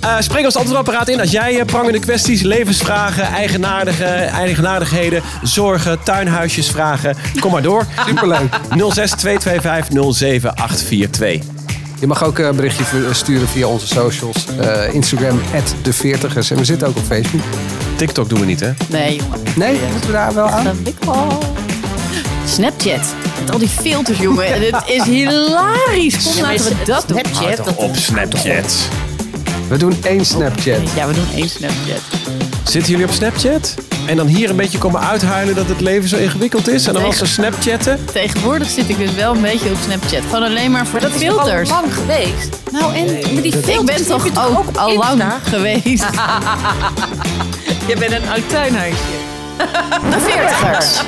Eh 0.00 0.16
spring 0.20 0.44
ons 0.44 0.56
antwoordapparaat 0.56 1.08
in 1.08 1.20
als 1.20 1.30
jij 1.30 1.58
eh, 1.58 1.64
prangende 1.64 1.98
kwesties, 1.98 2.42
levensvragen, 2.42 3.22
eigenaardige, 3.24 4.04
eigenaardigheden, 4.04 5.22
zorgen, 5.42 6.02
tuinhuisjesvragen. 6.02 7.16
Kom 7.40 7.52
maar 7.52 7.62
door. 7.62 7.86
Superleuk. 8.06 8.48
06 8.92 9.10
225 9.10 10.14
07842. 10.16 11.40
Je 12.00 12.06
mag 12.06 12.24
ook 12.24 12.38
een 12.38 12.56
berichtje 12.56 12.84
ver- 12.84 13.14
sturen 13.14 13.48
via 13.48 13.66
onze 13.66 13.86
socials. 13.86 14.46
Eh, 14.60 14.94
Instagram, 14.94 15.40
de 15.82 15.92
40ers. 15.94 16.50
En 16.50 16.56
we 16.56 16.64
zitten 16.64 16.88
ook 16.88 16.96
op 16.96 17.04
Facebook. 17.06 17.40
TikTok 17.96 18.28
doen 18.28 18.40
we 18.40 18.46
niet, 18.46 18.60
hè? 18.60 18.70
Nee, 18.88 19.16
jongen. 19.16 19.38
Nee, 19.56 19.78
moeten 19.90 20.06
we 20.10 20.16
daar 20.16 20.34
wel 20.34 20.46
aan? 20.48 20.64
Dat 20.64 20.74
ik 20.84 20.96
wel. 21.04 21.38
Snapchat. 22.46 23.00
Met 23.40 23.50
al 23.50 23.58
die 23.58 23.68
filters, 23.68 24.18
jongen. 24.18 24.46
En 24.54 24.62
het 24.62 24.82
is 24.86 25.02
hilarisch. 25.04 26.22
Kom, 26.34 26.42
laten 26.42 26.64
we 26.64 26.74
dat 26.84 27.04
doen. 27.08 27.18
Snapchat. 27.30 27.56
dat- 27.66 27.74
Op 27.76 27.96
Snapchat. 27.96 28.88
We 29.70 29.76
doen 29.76 29.96
één 30.02 30.24
Snapchat. 30.24 30.90
Ja, 30.94 31.06
we 31.06 31.14
doen 31.14 31.26
één 31.34 31.48
Snapchat. 31.48 32.00
Zitten 32.64 32.90
jullie 32.90 33.06
op 33.06 33.12
Snapchat? 33.12 33.74
En 34.06 34.16
dan 34.16 34.26
hier 34.26 34.50
een 34.50 34.56
beetje 34.56 34.78
komen 34.78 35.00
uithuilen 35.00 35.54
dat 35.54 35.68
het 35.68 35.80
leven 35.80 36.08
zo 36.08 36.16
ingewikkeld 36.16 36.68
is. 36.68 36.86
En 36.86 36.92
dan 36.92 37.04
als 37.04 37.18
ze 37.18 37.26
Snapchatten. 37.26 38.04
Tegenwoordig 38.12 38.68
zit 38.68 38.88
ik 38.88 38.98
dus 38.98 39.14
wel 39.14 39.34
een 39.34 39.40
beetje 39.40 39.70
op 39.70 39.76
Snapchat. 39.84 40.22
Gewoon 40.24 40.42
alleen 40.42 40.70
maar 40.70 40.86
voor 40.86 41.00
Dat 41.00 41.12
de 41.12 41.24
is 41.24 41.30
toch 41.30 41.48
al 41.48 41.62
lang 41.62 41.94
geweest. 41.94 42.56
Nou, 42.72 42.94
en 42.94 43.34
met 43.34 43.42
die 43.42 43.52
filters, 43.52 43.78
ik 43.78 43.84
ben 43.84 44.06
toch 44.06 44.26
ook, 44.58 44.76
al 44.76 44.96
lang 44.96 45.12
Insta? 45.22 45.38
geweest. 45.42 45.84
Je 47.88 47.96
bent 47.98 48.12
een 48.12 48.28
oud 48.28 48.48
tuinhuisje. 48.48 48.96
De 50.10 50.20
veertigers. 50.20 51.00